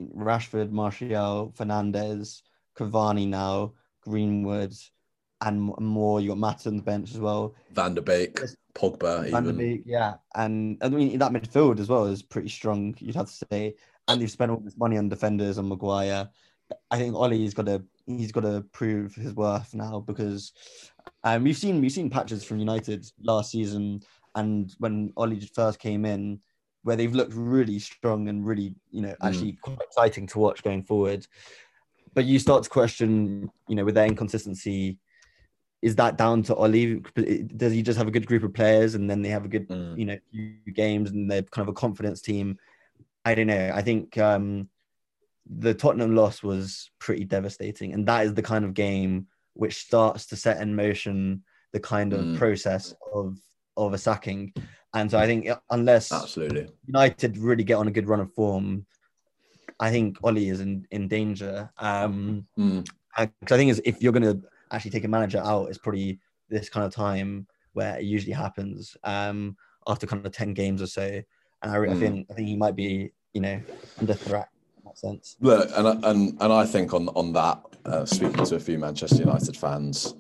Rashford, 0.00 0.70
Martial, 0.70 1.54
Fernandes, 1.56 2.42
Cavani 2.76 3.26
now, 3.26 3.72
Greenwood, 4.02 4.74
and 5.40 5.72
more. 5.78 6.20
You 6.20 6.28
got 6.28 6.38
Matt 6.38 6.66
on 6.66 6.76
the 6.76 6.82
bench 6.82 7.12
as 7.12 7.20
well. 7.20 7.54
Van 7.72 7.94
der 7.94 8.02
Beek, 8.02 8.40
Pogba, 8.74 9.30
Van 9.30 9.44
der 9.44 9.52
Beek, 9.52 9.82
yeah, 9.86 10.14
and 10.34 10.78
I 10.82 10.88
mean 10.88 11.18
that 11.18 11.32
midfield 11.32 11.80
as 11.80 11.88
well 11.88 12.04
is 12.04 12.22
pretty 12.22 12.48
strong. 12.48 12.94
You'd 12.98 13.16
have 13.16 13.26
to 13.26 13.46
say, 13.50 13.74
and 14.08 14.20
they've 14.20 14.30
spent 14.30 14.50
all 14.50 14.60
this 14.60 14.76
money 14.76 14.98
on 14.98 15.08
defenders 15.08 15.58
and 15.58 15.68
Maguire. 15.68 16.28
I 16.90 16.98
think 16.98 17.14
Ole's 17.14 17.54
got 17.54 17.66
to 17.66 17.84
he's 18.06 18.32
got 18.32 18.42
to 18.42 18.64
prove 18.72 19.14
his 19.14 19.34
worth 19.34 19.74
now 19.74 20.00
because 20.00 20.52
um, 21.24 21.44
we've 21.44 21.56
seen 21.56 21.80
we've 21.80 21.92
seen 21.92 22.10
patches 22.10 22.44
from 22.44 22.58
United 22.58 23.06
last 23.22 23.50
season 23.50 24.00
and 24.34 24.74
when 24.78 25.12
Ole 25.16 25.38
first 25.54 25.78
came 25.78 26.04
in 26.04 26.40
where 26.82 26.96
they've 26.96 27.14
looked 27.14 27.34
really 27.34 27.78
strong 27.78 28.28
and 28.28 28.46
really 28.46 28.74
you 28.90 29.02
know 29.02 29.14
actually 29.22 29.52
mm. 29.52 29.60
quite 29.60 29.82
exciting 29.82 30.26
to 30.28 30.38
watch 30.38 30.62
going 30.62 30.82
forward. 30.82 31.26
but 32.14 32.24
you 32.24 32.38
start 32.38 32.62
to 32.62 32.70
question, 32.70 33.50
you 33.68 33.76
know, 33.76 33.84
with 33.84 33.94
their 33.94 34.06
inconsistency, 34.06 34.98
is 35.82 35.94
that 35.96 36.16
down 36.16 36.42
to 36.42 36.54
Ole? 36.54 37.00
Does 37.56 37.72
he 37.72 37.82
just 37.82 37.98
have 37.98 38.08
a 38.08 38.10
good 38.10 38.26
group 38.26 38.42
of 38.42 38.54
players 38.54 38.94
and 38.94 39.08
then 39.08 39.20
they 39.20 39.28
have 39.28 39.44
a 39.44 39.48
good, 39.48 39.68
mm. 39.68 39.98
you 39.98 40.06
know, 40.06 40.18
few 40.32 40.72
games 40.72 41.10
and 41.10 41.30
they're 41.30 41.42
kind 41.42 41.68
of 41.68 41.72
a 41.72 41.74
confidence 41.74 42.22
team? 42.22 42.58
I 43.26 43.34
don't 43.34 43.48
know. 43.48 43.70
I 43.74 43.82
think 43.82 44.16
um, 44.16 44.70
the 45.48 45.74
Tottenham 45.74 46.14
loss 46.14 46.42
was 46.42 46.90
pretty 46.98 47.24
devastating, 47.24 47.92
and 47.92 48.06
that 48.06 48.26
is 48.26 48.34
the 48.34 48.42
kind 48.42 48.64
of 48.64 48.74
game 48.74 49.26
which 49.54 49.76
starts 49.76 50.26
to 50.26 50.36
set 50.36 50.60
in 50.60 50.76
motion 50.76 51.42
the 51.72 51.80
kind 51.80 52.12
of 52.12 52.20
mm. 52.20 52.38
process 52.38 52.94
of 53.14 53.38
of 53.76 53.92
a 53.92 53.98
sacking. 53.98 54.52
And 54.94 55.10
so 55.10 55.18
I 55.18 55.26
think 55.26 55.48
unless 55.70 56.12
absolutely 56.12 56.68
United 56.86 57.36
really 57.38 57.64
get 57.64 57.74
on 57.74 57.88
a 57.88 57.90
good 57.90 58.08
run 58.08 58.20
of 58.20 58.32
form, 58.32 58.86
I 59.78 59.90
think 59.90 60.16
Ole 60.22 60.38
is 60.38 60.60
in, 60.60 60.86
in 60.90 61.08
danger. 61.08 61.70
Um, 61.78 62.46
mm. 62.58 62.88
I 63.16 63.30
think 63.44 63.70
is 63.70 63.80
if 63.84 64.02
you're 64.02 64.12
going 64.12 64.22
to 64.22 64.40
actually 64.70 64.90
take 64.90 65.04
a 65.04 65.08
manager 65.08 65.38
out, 65.38 65.68
it's 65.68 65.78
probably 65.78 66.18
this 66.48 66.68
kind 66.68 66.86
of 66.86 66.94
time 66.94 67.46
where 67.72 67.98
it 67.98 68.04
usually 68.04 68.32
happens 68.32 68.96
um, 69.04 69.56
after 69.86 70.06
kind 70.06 70.24
of 70.24 70.32
ten 70.32 70.54
games 70.54 70.80
or 70.80 70.86
so. 70.86 71.22
And 71.62 71.72
I, 71.72 71.76
mm. 71.76 71.90
I 71.90 71.94
think 71.94 72.26
I 72.30 72.34
think 72.34 72.48
he 72.48 72.56
might 72.56 72.76
be 72.76 73.12
you 73.32 73.40
know 73.42 73.60
under 74.00 74.14
threat 74.14 74.48
sense. 74.96 75.36
Look, 75.40 75.70
and 75.74 76.04
and 76.04 76.36
and 76.40 76.52
I 76.52 76.66
think 76.66 76.94
on 76.94 77.08
on 77.10 77.32
that, 77.34 77.62
uh, 77.84 78.04
speaking 78.04 78.44
to 78.44 78.56
a 78.56 78.60
few 78.60 78.78
Manchester 78.78 79.16
United 79.16 79.56
fans, 79.56 80.14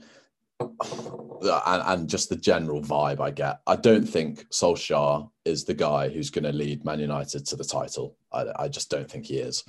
and, 0.60 1.82
and, 1.86 2.08
just 2.08 2.28
the 2.28 2.36
general 2.36 2.80
vibe 2.80 3.20
I 3.20 3.30
get. 3.30 3.60
I 3.66 3.76
don't 3.76 4.06
think 4.06 4.48
Solskjaer 4.50 5.28
is 5.44 5.64
the 5.64 5.74
guy 5.74 6.08
who's 6.08 6.30
going 6.30 6.44
to 6.44 6.52
lead 6.52 6.84
Man 6.84 7.00
United 7.00 7.46
to 7.46 7.56
the 7.56 7.64
title. 7.64 8.16
I, 8.32 8.46
I, 8.56 8.68
just 8.68 8.90
don't 8.90 9.10
think 9.10 9.26
he 9.26 9.38
is. 9.38 9.64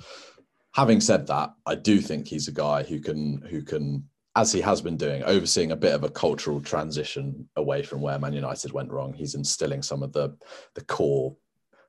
Having 0.74 1.00
said 1.00 1.26
that, 1.26 1.50
I 1.66 1.74
do 1.74 2.00
think 2.00 2.26
he's 2.26 2.48
a 2.48 2.52
guy 2.52 2.82
who 2.82 3.00
can 3.00 3.42
who 3.42 3.62
can, 3.62 4.04
as 4.36 4.52
he 4.52 4.60
has 4.60 4.80
been 4.80 4.96
doing, 4.96 5.22
overseeing 5.24 5.72
a 5.72 5.76
bit 5.76 5.94
of 5.94 6.04
a 6.04 6.10
cultural 6.10 6.60
transition 6.60 7.48
away 7.56 7.82
from 7.82 8.00
where 8.00 8.18
Man 8.18 8.32
United 8.32 8.72
went 8.72 8.90
wrong. 8.90 9.12
He's 9.12 9.34
instilling 9.34 9.82
some 9.82 10.02
of 10.02 10.12
the 10.12 10.36
the 10.74 10.84
core 10.84 11.36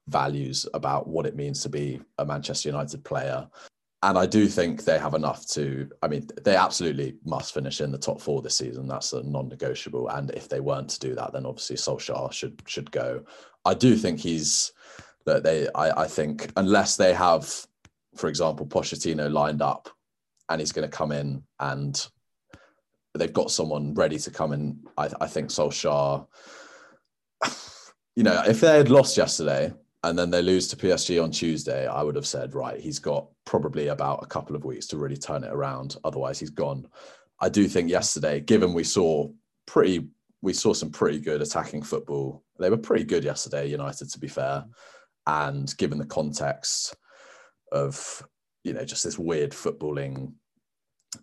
values 0.09 0.67
about 0.73 1.07
what 1.07 1.25
it 1.25 1.35
means 1.35 1.61
to 1.63 1.69
be 1.69 2.01
a 2.17 2.25
Manchester 2.25 2.69
United 2.69 3.03
player 3.03 3.47
and 4.01 4.17
I 4.17 4.25
do 4.25 4.47
think 4.47 4.85
they 4.85 4.97
have 4.97 5.13
enough 5.13 5.45
to. 5.49 5.89
I 6.01 6.07
mean, 6.07 6.27
they 6.43 6.55
absolutely 6.55 7.17
must 7.25 7.53
finish 7.53 7.81
in 7.81 7.91
the 7.91 7.97
top 7.97 8.21
four 8.21 8.41
this 8.41 8.55
season. 8.55 8.87
That's 8.87 9.11
a 9.11 9.23
non-negotiable. 9.23 10.07
And 10.09 10.31
if 10.31 10.47
they 10.47 10.61
weren't 10.61 10.89
to 10.91 10.99
do 10.99 11.15
that, 11.15 11.33
then 11.33 11.45
obviously 11.45 11.75
Solskjaer 11.75 12.31
should 12.31 12.61
should 12.65 12.89
go. 12.91 13.23
I 13.65 13.73
do 13.73 13.97
think 13.97 14.19
he's 14.19 14.71
that 15.25 15.43
they. 15.43 15.67
I, 15.75 16.03
I 16.03 16.07
think 16.07 16.49
unless 16.55 16.95
they 16.95 17.13
have, 17.13 17.53
for 18.15 18.29
example, 18.29 18.65
Pochettino 18.65 19.29
lined 19.29 19.61
up, 19.61 19.89
and 20.47 20.61
he's 20.61 20.71
going 20.71 20.89
to 20.89 20.97
come 20.97 21.11
in 21.11 21.43
and 21.59 22.07
they've 23.15 23.33
got 23.33 23.51
someone 23.51 23.93
ready 23.95 24.17
to 24.19 24.31
come 24.31 24.53
in. 24.53 24.79
I, 24.97 25.09
I 25.21 25.27
think 25.27 25.49
Solskjaer. 25.49 26.25
You 28.15 28.23
know, 28.23 28.43
if 28.45 28.59
they 28.59 28.75
had 28.75 28.89
lost 28.89 29.15
yesterday, 29.15 29.71
and 30.03 30.17
then 30.17 30.29
they 30.29 30.41
lose 30.41 30.67
to 30.69 30.77
PSG 30.77 31.21
on 31.21 31.31
Tuesday, 31.31 31.85
I 31.85 32.03
would 32.03 32.15
have 32.15 32.27
said, 32.27 32.55
right, 32.55 32.79
he's 32.79 32.99
got 32.99 33.27
probably 33.45 33.87
about 33.87 34.23
a 34.23 34.27
couple 34.27 34.55
of 34.55 34.63
weeks 34.63 34.87
to 34.87 34.97
really 34.97 35.17
turn 35.17 35.43
it 35.43 35.51
around. 35.51 35.97
Otherwise, 36.05 36.39
he's 36.39 36.49
gone. 36.49 36.87
I 37.41 37.49
do 37.49 37.67
think 37.67 37.89
yesterday, 37.89 38.39
given 38.39 38.73
we 38.73 38.85
saw 38.85 39.29
pretty, 39.65 40.07
we 40.41 40.53
saw 40.53 40.73
some 40.73 40.89
pretty 40.89 41.19
good 41.19 41.41
attacking 41.41 41.83
football. 41.83 42.43
They 42.59 42.69
were 42.69 42.77
pretty 42.77 43.03
good 43.03 43.25
yesterday, 43.25 43.67
United, 43.67 44.09
to 44.11 44.19
be 44.19 44.29
fair. 44.29 44.63
And 45.27 45.75
given 45.77 45.97
the 45.97 46.05
context 46.05 46.95
of, 47.73 48.25
you 48.63 48.73
know, 48.73 48.85
just 48.85 49.03
this 49.03 49.19
weird 49.19 49.51
footballing 49.51 50.33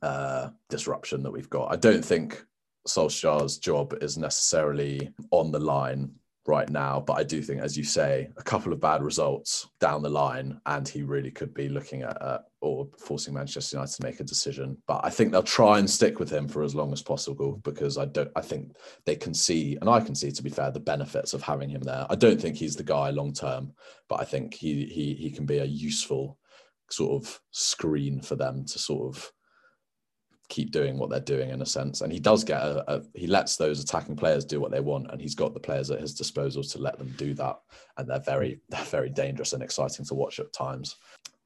uh, 0.02 0.50
disruption 0.68 1.22
that 1.22 1.32
we've 1.32 1.50
got, 1.50 1.72
I 1.72 1.76
don't 1.76 2.04
think 2.04 2.44
Solskjaer's 2.86 3.56
job 3.56 3.94
is 4.02 4.18
necessarily 4.18 5.14
on 5.30 5.50
the 5.50 5.60
line 5.60 6.10
right 6.48 6.68
now. 6.68 7.00
But 7.00 7.14
I 7.14 7.22
do 7.22 7.42
think, 7.42 7.60
as 7.60 7.76
you 7.76 7.84
say, 7.84 8.28
a 8.36 8.42
couple 8.42 8.72
of 8.72 8.80
bad 8.80 9.02
results 9.02 9.68
down 9.80 10.02
the 10.02 10.08
line, 10.08 10.60
and 10.66 10.88
he 10.88 11.02
really 11.02 11.30
could 11.30 11.54
be 11.54 11.68
looking 11.68 12.02
at 12.02 12.20
uh, 12.20 12.38
or 12.60 12.88
forcing 12.98 13.34
Manchester 13.34 13.76
United 13.76 13.94
to 13.96 14.02
make 14.04 14.20
a 14.20 14.24
decision. 14.24 14.76
But 14.86 15.00
I 15.04 15.10
think 15.10 15.32
they'll 15.32 15.42
try 15.42 15.78
and 15.78 15.88
stick 15.88 16.18
with 16.18 16.30
him 16.30 16.48
for 16.48 16.62
as 16.62 16.74
long 16.74 16.92
as 16.92 17.02
possible 17.02 17.60
because 17.64 17.98
I 17.98 18.06
don't. 18.06 18.30
I 18.36 18.40
think 18.40 18.76
they 19.04 19.16
can 19.16 19.34
see, 19.34 19.76
and 19.80 19.90
I 19.90 20.00
can 20.00 20.14
see, 20.14 20.30
to 20.30 20.42
be 20.42 20.50
fair, 20.50 20.70
the 20.70 20.80
benefits 20.80 21.34
of 21.34 21.42
having 21.42 21.68
him 21.68 21.82
there. 21.82 22.06
I 22.08 22.14
don't 22.14 22.40
think 22.40 22.56
he's 22.56 22.76
the 22.76 22.82
guy 22.82 23.10
long 23.10 23.32
term, 23.32 23.72
but 24.08 24.20
I 24.20 24.24
think 24.24 24.54
he 24.54 24.86
he 24.86 25.14
he 25.14 25.30
can 25.30 25.46
be 25.46 25.58
a 25.58 25.64
useful 25.64 26.38
sort 26.90 27.22
of 27.22 27.40
screen 27.50 28.20
for 28.20 28.36
them 28.36 28.64
to 28.64 28.78
sort 28.78 29.14
of 29.14 29.32
keep 30.48 30.70
doing 30.70 30.98
what 30.98 31.10
they're 31.10 31.20
doing 31.20 31.50
in 31.50 31.62
a 31.62 31.66
sense. 31.66 32.00
And 32.00 32.12
he 32.12 32.20
does 32.20 32.44
get 32.44 32.60
a, 32.60 32.84
a, 32.92 33.02
he 33.14 33.26
lets 33.26 33.56
those 33.56 33.82
attacking 33.82 34.16
players 34.16 34.44
do 34.44 34.60
what 34.60 34.70
they 34.70 34.80
want, 34.80 35.10
and 35.10 35.20
he's 35.20 35.34
got 35.34 35.54
the 35.54 35.60
players 35.60 35.90
at 35.90 36.00
his 36.00 36.14
disposal 36.14 36.62
to 36.62 36.78
let 36.78 36.98
them 36.98 37.12
do 37.16 37.34
that. 37.34 37.58
And 37.96 38.08
they're 38.08 38.20
very 38.20 38.60
they're 38.68 38.84
very 38.84 39.10
dangerous 39.10 39.52
and 39.52 39.62
exciting 39.62 40.04
to 40.06 40.14
watch 40.14 40.38
at 40.38 40.52
times. 40.52 40.96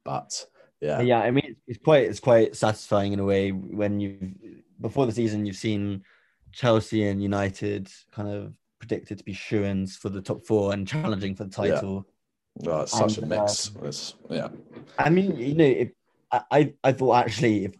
But 0.03 0.45
yeah, 0.79 1.01
yeah. 1.01 1.19
I 1.19 1.31
mean, 1.31 1.55
it's 1.67 1.79
quite 1.83 2.07
it's 2.07 2.19
quite 2.19 2.55
satisfying 2.55 3.13
in 3.13 3.19
a 3.19 3.25
way 3.25 3.51
when 3.51 3.99
you 3.99 4.35
before 4.79 5.05
the 5.05 5.11
season 5.11 5.45
you've 5.45 5.55
seen 5.55 6.03
Chelsea 6.51 7.07
and 7.07 7.21
United 7.21 7.89
kind 8.11 8.29
of 8.29 8.53
predicted 8.79 9.17
to 9.19 9.23
be 9.23 9.33
shoo-ins 9.33 9.95
for 9.95 10.09
the 10.09 10.21
top 10.21 10.43
four 10.43 10.73
and 10.73 10.87
challenging 10.87 11.35
for 11.35 11.43
the 11.43 11.51
title. 11.51 12.05
Yeah. 12.59 12.69
Well, 12.69 12.81
it's 12.81 12.91
such 12.91 13.17
and, 13.17 13.31
a 13.31 13.39
mix. 13.39 13.71
Uh, 13.75 13.85
it's, 13.85 14.15
yeah. 14.29 14.49
I 14.97 15.09
mean, 15.09 15.37
you 15.37 15.53
know, 15.53 15.63
if, 15.63 15.89
I 16.31 16.73
I 16.83 16.91
thought 16.91 17.25
actually 17.25 17.65
if 17.65 17.73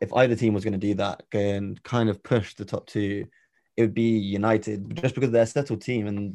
if 0.00 0.12
either 0.12 0.36
team 0.36 0.54
was 0.54 0.64
going 0.64 0.72
to 0.72 0.78
do 0.78 0.94
that, 0.94 1.22
go 1.30 1.38
and 1.38 1.82
kind 1.82 2.08
of 2.08 2.22
push 2.22 2.54
the 2.54 2.64
top 2.64 2.86
two, 2.86 3.26
it 3.76 3.82
would 3.82 3.94
be 3.94 4.18
United 4.18 4.96
just 4.96 5.14
because 5.14 5.30
they're 5.30 5.42
a 5.42 5.46
settled 5.46 5.82
team 5.82 6.06
and 6.06 6.34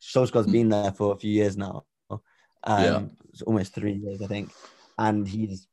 Solskjaer's 0.00 0.46
been 0.46 0.68
there 0.68 0.92
for 0.92 1.12
a 1.12 1.18
few 1.18 1.30
years 1.30 1.56
now. 1.56 1.84
Um, 2.10 2.84
yeah. 2.84 3.02
It's 3.30 3.42
almost 3.42 3.74
three 3.74 3.92
years, 3.92 4.22
I 4.22 4.26
think. 4.26 4.50
And 4.98 5.26
he's 5.26 5.66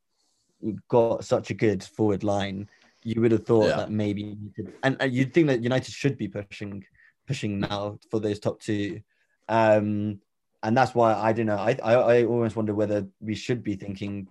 got 0.87 1.25
such 1.25 1.49
a 1.49 1.53
good 1.53 1.83
forward 1.83 2.23
line. 2.23 2.67
You 3.03 3.21
would 3.21 3.31
have 3.31 3.45
thought 3.45 3.67
yeah. 3.67 3.77
that 3.77 3.91
maybe, 3.91 4.37
and, 4.83 4.97
and 4.99 5.13
you'd 5.13 5.33
think 5.33 5.47
that 5.47 5.63
United 5.63 5.93
should 5.93 6.17
be 6.17 6.27
pushing, 6.27 6.85
pushing 7.27 7.59
now 7.59 7.99
for 8.09 8.19
those 8.19 8.39
top 8.39 8.59
two. 8.59 9.01
Um, 9.49 10.21
and 10.63 10.77
that's 10.77 10.93
why 10.93 11.13
I 11.13 11.33
don't 11.33 11.47
know. 11.47 11.57
I, 11.57 11.77
I, 11.83 11.93
I 11.93 12.25
almost 12.25 12.55
wonder 12.55 12.75
whether 12.75 13.07
we 13.19 13.35
should 13.35 13.63
be 13.63 13.75
thinking, 13.75 14.27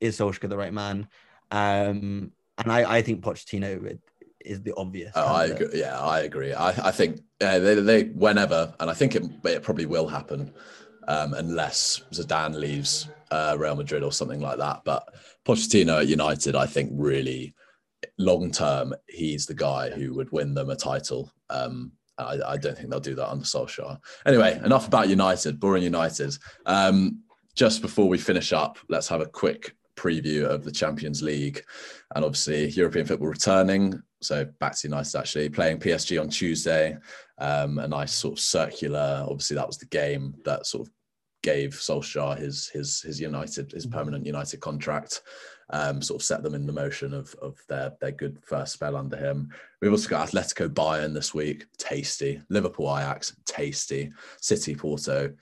is 0.00 0.18
Solskjaer 0.18 0.48
the 0.48 0.56
right 0.56 0.72
man? 0.72 1.08
Um, 1.52 2.32
and 2.58 2.72
I, 2.72 2.96
I 2.96 3.02
think 3.02 3.22
Pochettino 3.22 3.98
is 4.40 4.62
the 4.62 4.74
obvious. 4.76 5.12
Oh, 5.14 5.26
I 5.26 5.46
agree. 5.46 5.80
Yeah, 5.80 6.00
I 6.00 6.20
agree. 6.20 6.52
I, 6.52 6.68
I 6.70 6.90
think 6.90 7.20
uh, 7.40 7.58
they, 7.58 7.74
they 7.76 8.04
whenever, 8.04 8.74
and 8.80 8.90
I 8.90 8.94
think 8.94 9.14
it, 9.14 9.24
it 9.44 9.62
probably 9.62 9.86
will 9.86 10.08
happen, 10.08 10.52
um, 11.08 11.34
unless 11.34 12.02
Zidane 12.12 12.54
leaves 12.54 13.08
uh, 13.30 13.56
Real 13.58 13.76
Madrid 13.76 14.02
or 14.02 14.12
something 14.12 14.40
like 14.40 14.58
that. 14.58 14.82
But 14.84 15.14
Pochettino 15.44 16.00
at 16.00 16.08
United, 16.08 16.56
I 16.56 16.66
think, 16.66 16.90
really 16.94 17.54
long 18.18 18.50
term, 18.50 18.94
he's 19.08 19.46
the 19.46 19.54
guy 19.54 19.90
who 19.90 20.14
would 20.14 20.32
win 20.32 20.54
them 20.54 20.70
a 20.70 20.76
title. 20.76 21.30
Um, 21.50 21.92
I, 22.18 22.38
I, 22.46 22.56
don't 22.56 22.76
think 22.76 22.90
they'll 22.90 23.00
do 23.00 23.14
that 23.14 23.30
under 23.30 23.44
Solskjaer. 23.44 23.98
Anyway, 24.26 24.60
enough 24.64 24.86
about 24.86 25.08
United, 25.08 25.58
boring 25.58 25.82
United. 25.82 26.36
Um, 26.66 27.22
just 27.54 27.82
before 27.82 28.08
we 28.08 28.18
finish 28.18 28.52
up, 28.52 28.78
let's 28.88 29.08
have 29.08 29.20
a 29.20 29.26
quick 29.26 29.74
preview 29.96 30.44
of 30.44 30.64
the 30.64 30.72
Champions 30.72 31.22
League 31.22 31.62
and 32.14 32.24
obviously 32.24 32.68
European 32.70 33.06
football 33.06 33.28
returning. 33.28 34.02
So 34.20 34.44
back 34.60 34.76
to 34.76 34.88
United 34.88 35.18
actually 35.18 35.48
playing 35.48 35.78
PSG 35.78 36.20
on 36.20 36.28
Tuesday. 36.28 36.96
Um, 37.38 37.78
a 37.78 37.88
nice 37.88 38.12
sort 38.12 38.34
of 38.34 38.40
circular. 38.40 39.24
Obviously, 39.28 39.56
that 39.56 39.66
was 39.66 39.78
the 39.78 39.86
game 39.86 40.34
that 40.44 40.66
sort 40.66 40.86
of 40.86 40.92
gave 41.42 41.70
Solskjaer 41.70 42.38
his 42.38 42.68
his 42.68 43.00
his 43.02 43.20
United 43.20 43.72
his 43.72 43.86
permanent 43.86 44.24
United 44.26 44.60
contract. 44.60 45.22
Um, 45.70 46.02
sort 46.02 46.20
of 46.20 46.24
set 46.24 46.42
them 46.42 46.54
in 46.54 46.66
the 46.66 46.72
motion 46.72 47.14
of 47.14 47.34
of 47.42 47.58
their 47.68 47.92
their 48.00 48.12
good 48.12 48.38
first 48.44 48.74
spell 48.74 48.96
under 48.96 49.16
him. 49.16 49.50
We've 49.80 49.90
also 49.90 50.08
got 50.08 50.28
Atletico 50.28 50.68
Bayern 50.68 51.14
this 51.14 51.34
week, 51.34 51.66
tasty. 51.78 52.40
Liverpool 52.48 52.96
Ajax, 52.96 53.34
tasty. 53.44 54.12
City 54.40 54.74
Porto, 54.74 55.32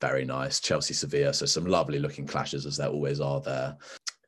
very 0.00 0.24
nice. 0.24 0.60
Chelsea 0.60 0.94
Sevilla, 0.94 1.32
so 1.32 1.46
some 1.46 1.66
lovely 1.66 1.98
looking 1.98 2.26
clashes 2.26 2.66
as 2.66 2.76
there 2.76 2.88
always 2.88 3.20
are 3.20 3.40
there. 3.40 3.76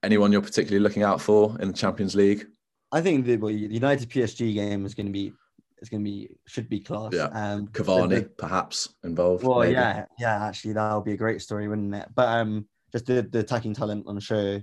Anyone 0.03 0.33
you're 0.33 0.43
particularly 0.43 0.83
looking 0.83 1.03
out 1.03 1.21
for 1.21 1.57
in 1.61 1.69
the 1.69 1.75
Champions 1.75 2.15
League? 2.15 2.47
I 2.93 3.01
think 3.01 3.27
the 3.27 3.37
United 3.53 4.09
PSG 4.09 4.55
game 4.55 4.87
is 4.87 4.95
going 4.95 5.07
to 5.07 5.13
be 5.13 5.33
is 5.81 5.89
going 5.89 6.05
to 6.05 6.11
be 6.11 6.31
should 6.47 6.69
be 6.69 6.81
class. 6.81 7.13
Yeah, 7.13 7.29
um, 7.33 7.69
Cavani 7.69 8.09
the, 8.09 8.23
perhaps 8.23 8.95
involved. 9.05 9.45
Well, 9.45 9.61
maybe. 9.61 9.73
yeah, 9.73 10.07
yeah. 10.19 10.47
Actually, 10.47 10.75
that 10.75 10.95
would 10.95 11.05
be 11.05 11.13
a 11.13 11.17
great 11.17 11.43
story, 11.43 11.69
wouldn't 11.69 11.95
it? 11.95 12.09
But 12.15 12.29
um, 12.29 12.67
just 12.93 13.07
the, 13.07 13.23
the 13.23 13.41
attacking 13.41 13.75
talent 13.75 14.07
on 14.07 14.15
the 14.15 14.21
show. 14.21 14.61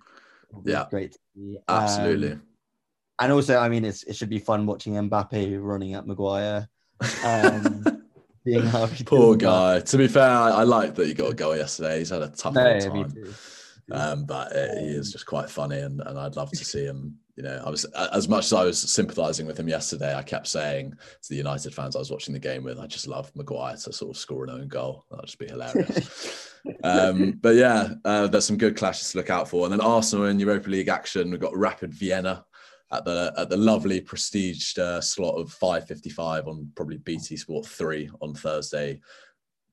Yeah, 0.64 0.86
great. 0.90 1.18
Absolutely. 1.68 2.34
Um, 2.34 2.44
and 3.20 3.32
also, 3.32 3.58
I 3.58 3.70
mean, 3.70 3.86
it's 3.86 4.04
it 4.04 4.16
should 4.16 4.30
be 4.30 4.40
fun 4.40 4.66
watching 4.66 4.94
Mbappe 4.94 5.62
running 5.62 5.94
at 5.94 6.08
Maguire. 6.08 6.68
Um, 7.26 8.05
Poor 9.06 9.36
guy. 9.36 9.80
To 9.80 9.98
be 9.98 10.08
fair, 10.08 10.30
I, 10.30 10.50
I 10.50 10.64
like 10.64 10.96
that 10.96 11.08
he 11.08 11.14
got 11.14 11.32
a 11.32 11.36
goal 11.36 11.56
yesterday. 11.56 12.00
He's 12.00 12.10
had 12.10 12.22
a 12.22 12.30
tough 12.30 12.54
no, 12.54 12.80
time. 12.80 13.36
Um, 13.92 14.26
but 14.26 14.52
it, 14.52 14.80
he 14.80 14.88
is 14.88 15.12
just 15.12 15.26
quite 15.26 15.50
funny, 15.50 15.80
and, 15.80 16.02
and 16.02 16.18
I'd 16.18 16.36
love 16.36 16.52
to 16.52 16.66
see 16.66 16.86
him. 16.86 17.18
You 17.36 17.44
know, 17.44 17.62
I 17.66 17.70
was 17.70 17.84
as 18.14 18.30
much 18.30 18.46
as 18.46 18.54
I 18.54 18.64
was 18.64 18.80
sympathising 18.80 19.46
with 19.46 19.60
him 19.60 19.68
yesterday. 19.68 20.16
I 20.16 20.22
kept 20.22 20.48
saying 20.48 20.92
to 20.92 21.30
the 21.30 21.36
United 21.36 21.74
fans 21.74 21.96
I 21.96 22.00
was 22.00 22.10
watching 22.10 22.34
the 22.34 22.40
game 22.40 22.64
with, 22.64 22.80
I 22.80 22.88
just 22.88 23.08
love 23.08 23.30
Maguire 23.36 23.76
to 23.76 23.92
sort 23.92 24.16
of 24.16 24.18
score 24.18 24.46
an 24.46 24.52
own 24.52 24.68
goal. 24.70 25.06
That'd 25.12 25.26
just 25.26 25.40
be 25.40 25.48
hilarious. 25.48 26.54
um, 26.84 27.34
but 27.42 27.56
yeah, 27.56 27.90
uh, 28.06 28.28
there's 28.28 28.46
some 28.46 28.58
good 28.58 28.78
clashes 28.78 29.12
to 29.12 29.18
look 29.18 29.30
out 29.30 29.50
for, 29.50 29.66
and 29.66 29.74
then 29.74 29.82
Arsenal 29.82 30.28
in 30.28 30.40
Europa 30.40 30.70
League 30.70 30.88
action. 30.88 31.30
We've 31.30 31.40
got 31.40 31.58
Rapid 31.58 31.94
Vienna 31.94 32.46
at 32.92 33.06
the 33.06 33.34
at 33.38 33.50
the 33.50 33.58
lovely 33.58 34.02
prestiged 34.02 34.78
uh, 34.78 35.02
slot 35.02 35.36
of 35.36 35.54
5:55 35.54 36.48
on 36.48 36.72
probably 36.76 36.98
BT 36.98 37.38
Sport 37.38 37.66
three 37.66 38.10
on 38.22 38.34
Thursday 38.34 39.00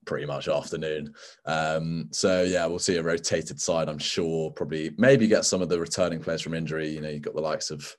pretty 0.04 0.26
much 0.26 0.48
afternoon. 0.48 1.14
Um, 1.46 2.08
so 2.10 2.42
yeah, 2.42 2.66
we'll 2.66 2.78
see 2.78 2.96
a 2.96 3.02
rotated 3.02 3.60
side. 3.60 3.88
I'm 3.88 3.98
sure. 3.98 4.50
Probably 4.50 4.90
maybe 4.98 5.26
get 5.26 5.44
some 5.44 5.62
of 5.62 5.68
the 5.68 5.78
returning 5.78 6.20
players 6.20 6.42
from 6.42 6.54
injury. 6.54 6.88
You 6.88 7.00
know, 7.00 7.08
you've 7.08 7.22
got 7.22 7.34
the 7.34 7.40
likes 7.40 7.70
of 7.70 7.94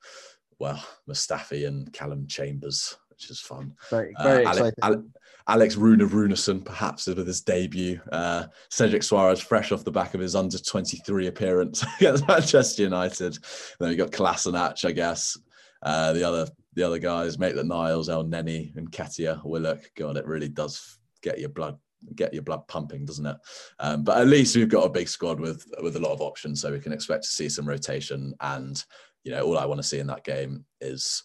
well 0.60 0.84
Mustafi 1.10 1.68
and 1.68 1.92
Calum 1.94 2.28
Chambers, 2.28 2.98
which 3.10 3.30
is 3.30 3.40
fun. 3.40 3.74
Very, 3.90 4.14
very 4.22 4.46
uh, 4.46 4.50
Alex, 4.50 4.78
Alex, 4.82 5.04
Alex 5.48 5.76
Rune 5.76 6.00
Runarsson, 6.00 6.64
perhaps 6.64 7.08
with 7.08 7.28
his 7.28 7.42
debut. 7.42 8.00
Uh, 8.12 8.46
Cedric 8.70 9.02
Soares, 9.02 9.42
fresh 9.42 9.72
off 9.72 9.84
the 9.84 9.92
back 9.92 10.14
of 10.14 10.22
his 10.22 10.36
under 10.36 10.58
23 10.58 11.28
appearance 11.28 11.84
against 12.00 12.28
Manchester 12.28 12.84
United. 12.84 13.38
then 13.80 13.92
you 13.92 13.98
got 13.98 14.12
Kolasinac, 14.12 14.86
I 14.86 14.92
guess. 14.92 15.38
Uh, 15.82 16.14
the 16.14 16.24
other 16.24 16.48
the 16.76 16.84
other 16.84 16.98
guys, 16.98 17.38
Maitland 17.38 17.70
Niles, 17.70 18.10
Elneny, 18.10 18.76
and 18.78 18.90
Ketia 18.92 19.44
Willock. 19.44 19.82
God, 19.96 20.18
it 20.18 20.26
really 20.26 20.48
does 20.48 20.98
get 21.22 21.40
your 21.40 21.50
blood 21.50 21.78
get 22.16 22.34
your 22.34 22.44
blood 22.44 22.68
pumping, 22.68 23.06
doesn't 23.06 23.26
it? 23.26 23.38
Um, 23.80 24.04
but 24.04 24.18
at 24.18 24.28
least 24.28 24.56
we've 24.56 24.70
got 24.70 24.86
a 24.86 24.90
big 24.90 25.08
squad 25.08 25.40
with 25.40 25.66
with 25.82 25.98
a 25.98 26.00
lot 26.00 26.14
of 26.14 26.22
options, 26.22 26.62
so 26.62 26.72
we 26.72 26.80
can 26.80 26.94
expect 26.94 27.24
to 27.24 27.30
see 27.30 27.50
some 27.50 27.68
rotation. 27.68 28.34
And 28.40 28.84
you 29.24 29.32
know, 29.32 29.44
all 29.44 29.58
I 29.58 29.66
want 29.66 29.80
to 29.80 29.88
see 29.88 30.00
in 30.00 30.08
that 30.08 30.24
game 30.24 30.66
is 30.80 31.24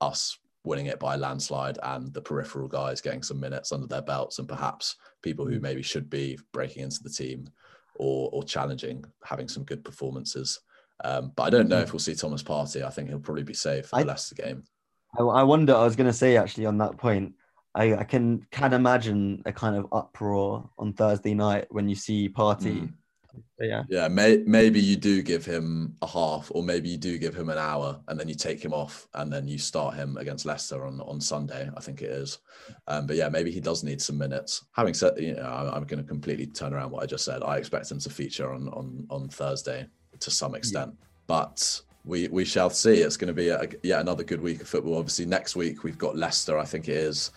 us 0.00 0.38
winning 0.68 0.86
it 0.86 1.00
by 1.00 1.14
a 1.14 1.18
landslide 1.18 1.78
and 1.82 2.12
the 2.14 2.22
peripheral 2.22 2.68
guys 2.68 3.00
getting 3.00 3.22
some 3.22 3.40
minutes 3.40 3.72
under 3.72 3.86
their 3.86 4.02
belts, 4.02 4.38
and 4.38 4.48
perhaps 4.48 4.96
people 5.22 5.46
who 5.46 5.58
maybe 5.58 5.82
should 5.82 6.08
be 6.08 6.38
breaking 6.52 6.82
into 6.84 7.02
the 7.02 7.10
team 7.10 7.48
or 7.96 8.30
or 8.32 8.44
challenging 8.44 9.04
having 9.24 9.48
some 9.48 9.64
good 9.64 9.84
performances. 9.84 10.60
Um, 11.04 11.32
but 11.34 11.44
I 11.44 11.50
don't 11.50 11.68
know 11.68 11.80
if 11.80 11.92
we'll 11.92 12.00
see 12.00 12.14
Thomas 12.14 12.42
Partey. 12.42 12.82
I 12.82 12.90
think 12.90 13.08
he'll 13.08 13.20
probably 13.20 13.44
be 13.44 13.54
safe 13.54 13.86
for 13.86 14.00
the 14.00 14.06
Leicester 14.06 14.34
game. 14.34 14.64
I, 15.18 15.22
I 15.22 15.42
wonder. 15.42 15.74
I 15.74 15.84
was 15.84 15.96
going 15.96 16.08
to 16.10 16.12
say 16.12 16.36
actually 16.36 16.66
on 16.66 16.78
that 16.78 16.98
point 16.98 17.34
I, 17.74 17.94
I 17.94 18.04
can 18.04 18.46
can 18.50 18.72
imagine 18.72 19.42
a 19.46 19.52
kind 19.52 19.76
of 19.76 19.86
uproar 19.92 20.68
on 20.78 20.92
Thursday 20.92 21.34
night 21.34 21.66
when 21.70 21.88
you 21.88 21.94
see 21.94 22.28
Partey 22.28 22.80
Mm. 22.80 22.92
Yeah, 23.60 23.82
yeah. 23.88 24.08
May, 24.08 24.38
maybe 24.46 24.80
you 24.80 24.96
do 24.96 25.22
give 25.22 25.44
him 25.44 25.96
a 26.02 26.06
half, 26.06 26.50
or 26.54 26.62
maybe 26.62 26.88
you 26.88 26.96
do 26.96 27.18
give 27.18 27.34
him 27.34 27.48
an 27.48 27.58
hour, 27.58 28.00
and 28.08 28.18
then 28.18 28.28
you 28.28 28.34
take 28.34 28.64
him 28.64 28.72
off, 28.72 29.08
and 29.14 29.32
then 29.32 29.46
you 29.48 29.58
start 29.58 29.94
him 29.94 30.16
against 30.16 30.46
Leicester 30.46 30.84
on 30.84 31.00
on 31.02 31.20
Sunday. 31.20 31.70
I 31.76 31.80
think 31.80 32.02
it 32.02 32.10
is. 32.10 32.38
Um, 32.86 33.06
but 33.06 33.16
yeah, 33.16 33.28
maybe 33.28 33.50
he 33.50 33.60
does 33.60 33.84
need 33.84 34.00
some 34.00 34.18
minutes. 34.18 34.64
Having 34.72 34.94
said, 34.94 35.18
you 35.18 35.34
know, 35.34 35.42
I'm, 35.42 35.68
I'm 35.74 35.84
going 35.84 36.02
to 36.02 36.08
completely 36.08 36.46
turn 36.46 36.72
around 36.72 36.90
what 36.90 37.02
I 37.02 37.06
just 37.06 37.24
said. 37.24 37.42
I 37.42 37.56
expect 37.56 37.90
him 37.90 37.98
to 38.00 38.10
feature 38.10 38.52
on 38.52 38.68
on 38.68 39.06
on 39.10 39.28
Thursday 39.28 39.86
to 40.20 40.30
some 40.30 40.54
extent, 40.54 40.94
yeah. 40.98 41.06
but 41.26 41.82
we 42.04 42.28
we 42.28 42.44
shall 42.44 42.70
see. 42.70 42.94
It's 42.94 43.16
going 43.16 43.28
to 43.28 43.34
be 43.34 43.48
a, 43.48 43.68
yet 43.82 44.00
another 44.00 44.24
good 44.24 44.40
week 44.40 44.62
of 44.62 44.68
football. 44.68 44.98
Obviously, 44.98 45.26
next 45.26 45.56
week 45.56 45.84
we've 45.84 45.98
got 45.98 46.16
Leicester. 46.16 46.58
I 46.58 46.64
think 46.64 46.88
it 46.88 46.96
is 46.96 47.30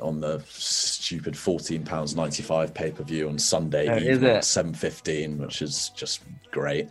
on 0.00 0.20
the 0.20 0.42
stupid 0.48 1.36
fourteen 1.36 1.84
pounds 1.84 2.16
ninety 2.16 2.42
five 2.42 2.72
pay 2.74 2.90
per 2.90 3.02
view 3.02 3.28
on 3.28 3.38
Sunday 3.38 3.88
oh, 3.88 3.96
evening 3.96 4.42
seven 4.42 4.74
fifteen, 4.74 5.38
which 5.38 5.62
is 5.62 5.90
just 5.90 6.22
great. 6.50 6.88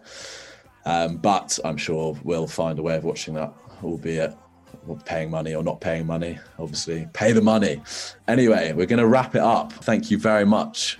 Um, 0.86 1.18
but 1.18 1.60
I'm 1.64 1.78
sure 1.78 2.18
we'll 2.24 2.48
find 2.48 2.80
a 2.80 2.82
way 2.82 2.96
of 2.96 3.04
watching 3.04 3.36
that, 3.36 3.54
albeit 3.84 4.36
paying 5.06 5.30
money 5.30 5.54
or 5.54 5.64
not 5.64 5.80
paying 5.80 6.08
money. 6.08 6.40
Obviously, 6.58 7.08
pay 7.14 7.32
the 7.32 7.42
money. 7.42 7.82
Anyway, 8.28 8.74
we're 8.74 8.88
going 8.88 9.00
to 9.00 9.08
wrap 9.08 9.36
it 9.36 9.42
up. 9.42 9.72
Thank 9.74 10.10
you 10.10 10.18
very 10.18 10.46
much 10.46 10.98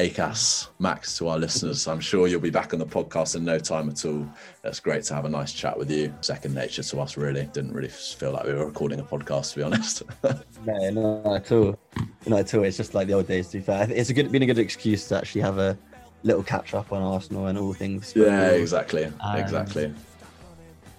Akass, 0.00 0.68
Max, 0.78 1.18
to 1.18 1.28
our 1.28 1.38
listeners. 1.38 1.86
I'm 1.86 2.00
sure 2.00 2.26
you'll 2.26 2.40
be 2.40 2.48
back 2.48 2.72
on 2.72 2.78
the 2.78 2.86
podcast 2.86 3.36
in 3.36 3.44
no 3.44 3.58
time 3.58 3.90
at 3.90 4.02
all. 4.06 4.26
It's 4.64 4.80
great 4.80 5.04
to 5.04 5.14
have 5.14 5.26
a 5.26 5.28
nice 5.28 5.52
chat 5.52 5.78
with 5.78 5.90
you. 5.90 6.14
Second 6.22 6.54
nature 6.54 6.82
to 6.82 7.00
us, 7.00 7.18
really. 7.18 7.44
Didn't 7.52 7.74
really 7.74 7.88
feel 7.88 8.32
like 8.32 8.46
we 8.46 8.54
were 8.54 8.64
recording 8.64 8.98
a 9.00 9.02
podcast, 9.02 9.52
to 9.52 9.58
be 9.58 9.62
honest. 9.62 10.02
no, 10.64 10.90
not 10.90 11.36
at 11.36 11.52
all. 11.52 11.78
Not 12.26 12.40
at 12.40 12.54
all. 12.54 12.64
It's 12.64 12.78
just 12.78 12.94
like 12.94 13.08
the 13.08 13.12
old 13.12 13.26
days, 13.26 13.48
to 13.48 13.58
be 13.58 13.62
fair. 13.62 13.90
It's 13.90 14.08
a 14.08 14.14
good, 14.14 14.32
been 14.32 14.42
a 14.42 14.46
good 14.46 14.58
excuse 14.58 15.06
to 15.08 15.18
actually 15.18 15.42
have 15.42 15.58
a 15.58 15.76
little 16.22 16.42
catch 16.42 16.72
up 16.72 16.92
on 16.92 17.02
Arsenal 17.02 17.48
and 17.48 17.58
all 17.58 17.74
things. 17.74 18.14
Yeah, 18.16 18.52
exactly. 18.52 19.04
Um, 19.04 19.36
exactly. 19.36 19.92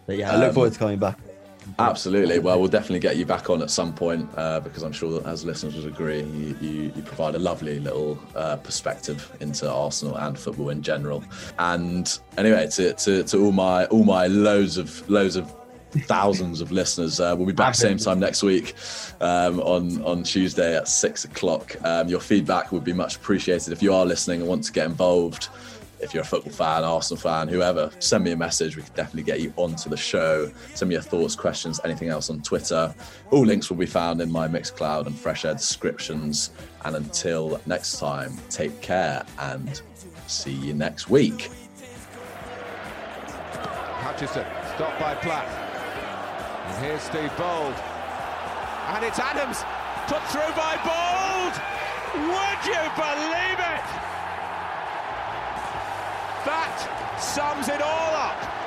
But 0.06 0.18
yeah, 0.18 0.32
I 0.32 0.36
look 0.36 0.50
um, 0.50 0.54
forward 0.54 0.74
to 0.74 0.80
coming 0.80 1.00
back. 1.00 1.18
Absolutely. 1.80 2.40
Well, 2.40 2.60
we'll 2.60 2.70
definitely 2.70 3.00
get 3.00 3.18
you 3.18 3.26
back 3.26 3.50
on 3.50 3.62
at 3.62 3.70
some 3.70 3.94
point 3.94 4.30
uh, 4.36 4.60
because 4.60 4.84
I'm 4.84 4.92
sure 4.92 5.20
that 5.20 5.26
as 5.28 5.46
listeners 5.46 5.76
would 5.76 5.86
agree, 5.86 6.22
you, 6.22 6.58
you, 6.62 6.94
you 6.96 7.02
provide 7.04 7.36
a 7.36 7.40
lovely 7.40 7.80
little 7.80 8.20
uh, 8.36 8.58
perspective 8.58 9.32
into 9.40 9.72
Arsenal 9.72 10.16
and 10.18 10.38
football 10.38 10.70
in 10.70 10.82
general. 10.82 11.24
And 11.60 12.20
anyway, 12.38 12.68
to, 12.72 12.94
to, 12.94 13.24
to 13.24 13.44
all 13.44 13.52
my 13.52 13.86
all 13.86 14.04
my 14.04 14.28
loads 14.28 14.78
of 14.78 15.10
loads 15.10 15.36
of 15.36 15.54
thousands 15.92 16.62
of 16.62 16.72
listeners. 16.72 17.20
Uh, 17.20 17.36
we'll 17.38 17.48
be 17.48 17.54
back 17.54 17.76
same 17.76 17.98
time 17.98 18.20
next 18.20 18.44
week 18.44 18.76
um, 19.20 19.60
on 19.62 20.02
on 20.04 20.24
Tuesday 20.24 20.78
at 20.78 20.88
six 20.88 21.26
o'clock. 21.26 21.76
Um, 21.84 22.08
your 22.08 22.22
feedback 22.22 22.72
would 22.72 22.84
be 22.84 22.94
much 22.94 23.16
appreciated 23.18 23.74
if 23.74 23.82
you 23.82 23.94
are 23.94 24.06
listening 24.06 24.42
and 24.42 24.50
want 24.50 24.64
to 24.66 24.72
get 24.72 24.86
involved 24.86 25.50
if 26.02 26.14
you're 26.14 26.24
a 26.24 26.26
football 26.26 26.52
fan, 26.52 26.84
Arsenal 26.84 27.22
fan, 27.22 27.48
whoever, 27.48 27.92
send 28.00 28.24
me 28.24 28.32
a 28.32 28.38
message. 28.38 28.76
We 28.76 28.82
can 28.84 28.94
definitely 28.96 29.24
get 29.24 29.40
you 29.40 29.54
onto 29.56 29.90
the 29.90 29.98
show. 29.98 30.52
Send 30.74 30.90
me 30.90 30.96
your 30.96 31.02
thoughts, 31.02 31.36
questions, 31.36 31.80
anything 31.84 32.10
else 32.10 32.30
on 32.30 32.42
Twitter. 32.42 32.94
All 33.30 33.46
links 33.46 33.70
will 33.70 33.78
be 33.78 33.86
found 33.86 34.22
in 34.22 34.32
my 34.32 34.48
Mixcloud 34.48 35.06
and 35.06 35.18
Fresh 35.18 35.46
Air 35.46 35.54
descriptions. 35.54 36.52
And 36.86 36.96
until 36.96 37.62
next 37.66 38.00
time, 38.00 38.38
take 38.50 38.82
care 38.82 39.24
and 39.40 39.82
see 40.28 40.54
you 40.54 40.74
next 40.74 41.10
week. 41.10 41.50
Hutchison, 44.02 44.46
stopped 44.76 45.00
by 45.00 45.16
Platt. 45.16 45.48
And 46.68 46.86
here's 46.86 47.02
Steve 47.02 47.32
Bould. 47.38 47.76
And 48.96 49.06
it's 49.06 49.20
Adams, 49.20 49.64
put 50.08 50.24
through 50.30 50.52
by 50.58 50.76
Bold. 50.84 51.54
Would 52.14 52.66
you 52.66 52.82
believe 52.98 53.60
it? 53.60 54.01
That 56.46 57.20
sums 57.20 57.70
it 57.70 57.82
all 57.82 58.16
up. 58.16 58.61